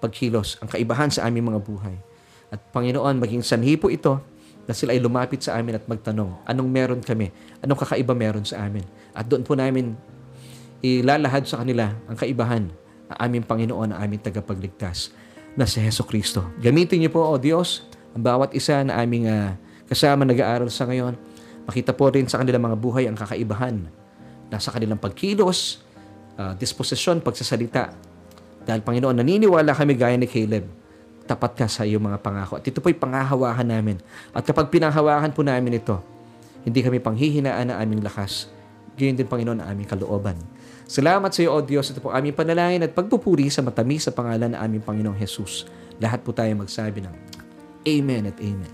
pagkilos, 0.00 0.56
ang 0.64 0.68
kaibahan 0.72 1.12
sa 1.12 1.28
aming 1.28 1.52
mga 1.52 1.60
buhay. 1.60 1.96
At 2.48 2.58
Panginoon, 2.72 3.20
maging 3.20 3.44
sanhi 3.44 3.76
po 3.76 3.92
ito 3.92 4.16
na 4.64 4.72
sila 4.72 4.96
ay 4.96 5.00
lumapit 5.02 5.44
sa 5.44 5.60
amin 5.60 5.76
at 5.76 5.84
magtanong, 5.84 6.40
anong 6.48 6.68
meron 6.72 7.00
kami? 7.04 7.30
Anong 7.60 7.78
kakaiba 7.84 8.16
meron 8.16 8.42
sa 8.48 8.64
amin? 8.64 8.82
At 9.12 9.28
doon 9.28 9.46
po 9.46 9.54
namin 9.54 9.94
ilalahad 10.80 11.44
sa 11.44 11.60
kanila 11.60 11.92
ang 12.08 12.16
kaibahan 12.16 12.64
ng 13.10 13.16
aming 13.20 13.44
Panginoon, 13.44 13.88
ang 13.92 14.00
aming 14.00 14.20
tagapagligtas 14.24 15.12
na 15.54 15.68
si 15.68 15.82
Heso 15.82 16.06
Kristo. 16.06 16.46
Gamitin 16.62 17.02
niyo 17.02 17.10
po, 17.12 17.26
O 17.26 17.36
Diyos, 17.36 17.84
ang 18.16 18.22
bawat 18.24 18.56
isa 18.56 18.80
na 18.82 18.98
aming 19.02 19.28
uh, 19.28 19.54
kasama 19.90 20.22
nag-aaral 20.24 20.70
sa 20.70 20.86
ngayon. 20.86 21.18
Makita 21.66 21.94
po 21.94 22.10
rin 22.10 22.26
sa 22.26 22.40
kanilang 22.40 22.64
mga 22.64 22.76
buhay 22.78 23.04
ang 23.06 23.18
kakaibahan 23.18 23.76
na 24.50 24.56
sa 24.58 24.74
kanilang 24.74 24.98
pagkilos, 24.98 25.82
uh, 26.38 26.54
disposisyon, 26.56 27.22
pagsasalita. 27.22 27.94
Dahil 28.64 28.82
Panginoon, 28.82 29.18
naniniwala 29.18 29.74
kami 29.74 29.94
gaya 29.94 30.16
ni 30.18 30.26
Caleb, 30.26 30.66
tapat 31.26 31.54
ka 31.54 31.66
sa 31.70 31.86
iyong 31.86 32.02
mga 32.02 32.18
pangako. 32.22 32.58
At 32.58 32.64
ito 32.66 32.82
po'y 32.82 32.94
pangahawakan 32.94 33.66
namin. 33.66 33.96
At 34.34 34.42
kapag 34.42 34.70
pinahawakan 34.70 35.30
po 35.30 35.46
namin 35.46 35.78
ito, 35.78 35.98
hindi 36.66 36.82
kami 36.82 36.98
panghihinaan 36.98 37.72
ng 37.72 37.76
aming 37.78 38.00
lakas. 38.04 38.50
Gayon 38.98 39.16
din, 39.16 39.26
Panginoon, 39.30 39.62
ang 39.62 39.68
aming 39.70 39.88
kalooban. 39.88 40.36
Salamat 40.90 41.30
sa 41.30 41.46
iyo, 41.46 41.54
O 41.54 41.62
Diyos. 41.62 41.86
Ito 41.94 42.02
po 42.02 42.10
aming 42.10 42.34
panalangin 42.34 42.82
at 42.82 42.90
pagpupuri 42.90 43.46
sa 43.46 43.62
matamis 43.62 44.10
sa 44.10 44.10
pangalan 44.10 44.50
ng 44.50 44.58
aming 44.58 44.82
Panginoong 44.82 45.14
Jesus. 45.22 45.62
Lahat 46.02 46.18
po 46.18 46.34
tayo 46.34 46.50
magsabi 46.58 47.06
ng 47.06 47.14
Amen 47.86 48.26
at 48.26 48.34
Amen. 48.42 48.72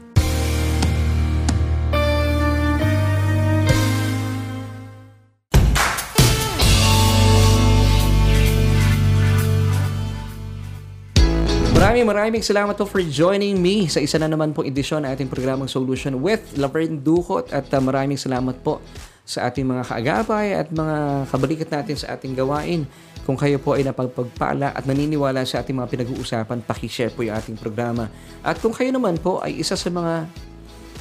Maraming 11.76 12.08
maraming 12.08 12.40
salamat 12.40 12.80
po 12.80 12.88
for 12.88 13.04
joining 13.04 13.60
me 13.60 13.92
sa 13.92 14.00
isa 14.00 14.16
na 14.16 14.32
naman 14.32 14.56
pong 14.56 14.72
edisyon 14.72 15.04
ng 15.04 15.12
ating 15.12 15.28
programang 15.28 15.68
Solution 15.68 16.24
with 16.24 16.56
Laverne 16.56 16.96
Ducot 16.96 17.52
at 17.52 17.68
uh, 17.68 17.80
maraming 17.84 18.16
salamat 18.16 18.56
po 18.64 18.80
sa 19.26 19.50
ating 19.50 19.66
mga 19.66 19.82
kaagapay 19.90 20.54
at 20.54 20.70
mga 20.70 21.26
kabalikat 21.26 21.66
natin 21.66 21.98
sa 21.98 22.14
ating 22.14 22.38
gawain. 22.38 22.86
Kung 23.26 23.34
kayo 23.34 23.58
po 23.58 23.74
ay 23.74 23.82
napagpagpala 23.82 24.70
at 24.70 24.86
naniniwala 24.86 25.42
sa 25.42 25.66
ating 25.66 25.74
mga 25.74 25.90
pinag-uusapan, 25.90 26.62
pakishare 26.62 27.10
po 27.10 27.26
yung 27.26 27.34
ating 27.34 27.58
programa. 27.58 28.06
At 28.46 28.62
kung 28.62 28.70
kayo 28.70 28.94
naman 28.94 29.18
po 29.18 29.42
ay 29.42 29.58
isa 29.58 29.74
sa 29.74 29.90
mga 29.90 30.30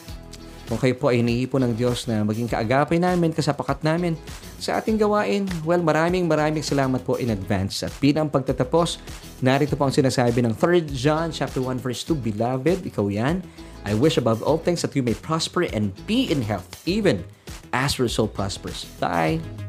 kung 0.69 0.77
kayo 0.77 0.93
po 1.01 1.09
ay 1.09 1.25
hinihipo 1.25 1.57
ng 1.57 1.73
Diyos 1.73 2.05
na 2.05 2.21
maging 2.21 2.45
kaagapay 2.45 3.01
namin, 3.01 3.33
kasapakat 3.33 3.81
namin 3.81 4.13
sa 4.61 4.77
ating 4.77 5.01
gawain, 5.01 5.49
well, 5.65 5.81
maraming 5.81 6.29
maraming 6.29 6.61
salamat 6.61 7.01
po 7.09 7.17
in 7.17 7.33
advance. 7.33 7.81
At 7.81 7.97
bilang 7.97 8.29
pagtatapos, 8.29 9.01
narito 9.41 9.81
po 9.81 9.89
ang 9.89 9.95
sinasabi 9.97 10.45
ng 10.45 10.53
3 10.53 10.85
John 10.93 11.33
chapter 11.33 11.65
1 11.65 11.81
verse 11.81 12.05
2, 12.05 12.13
Beloved, 12.21 12.85
ikaw 12.85 13.09
yan, 13.09 13.41
I 13.89 13.97
wish 13.97 14.21
above 14.21 14.45
all 14.45 14.61
things 14.61 14.85
that 14.85 14.93
you 14.93 15.01
may 15.01 15.17
prosper 15.17 15.65
and 15.73 15.97
be 16.05 16.29
in 16.29 16.45
health, 16.45 16.69
even 16.85 17.25
as 17.73 17.97
your 17.97 18.13
soul 18.13 18.29
prospers. 18.29 18.85
Bye! 19.01 19.68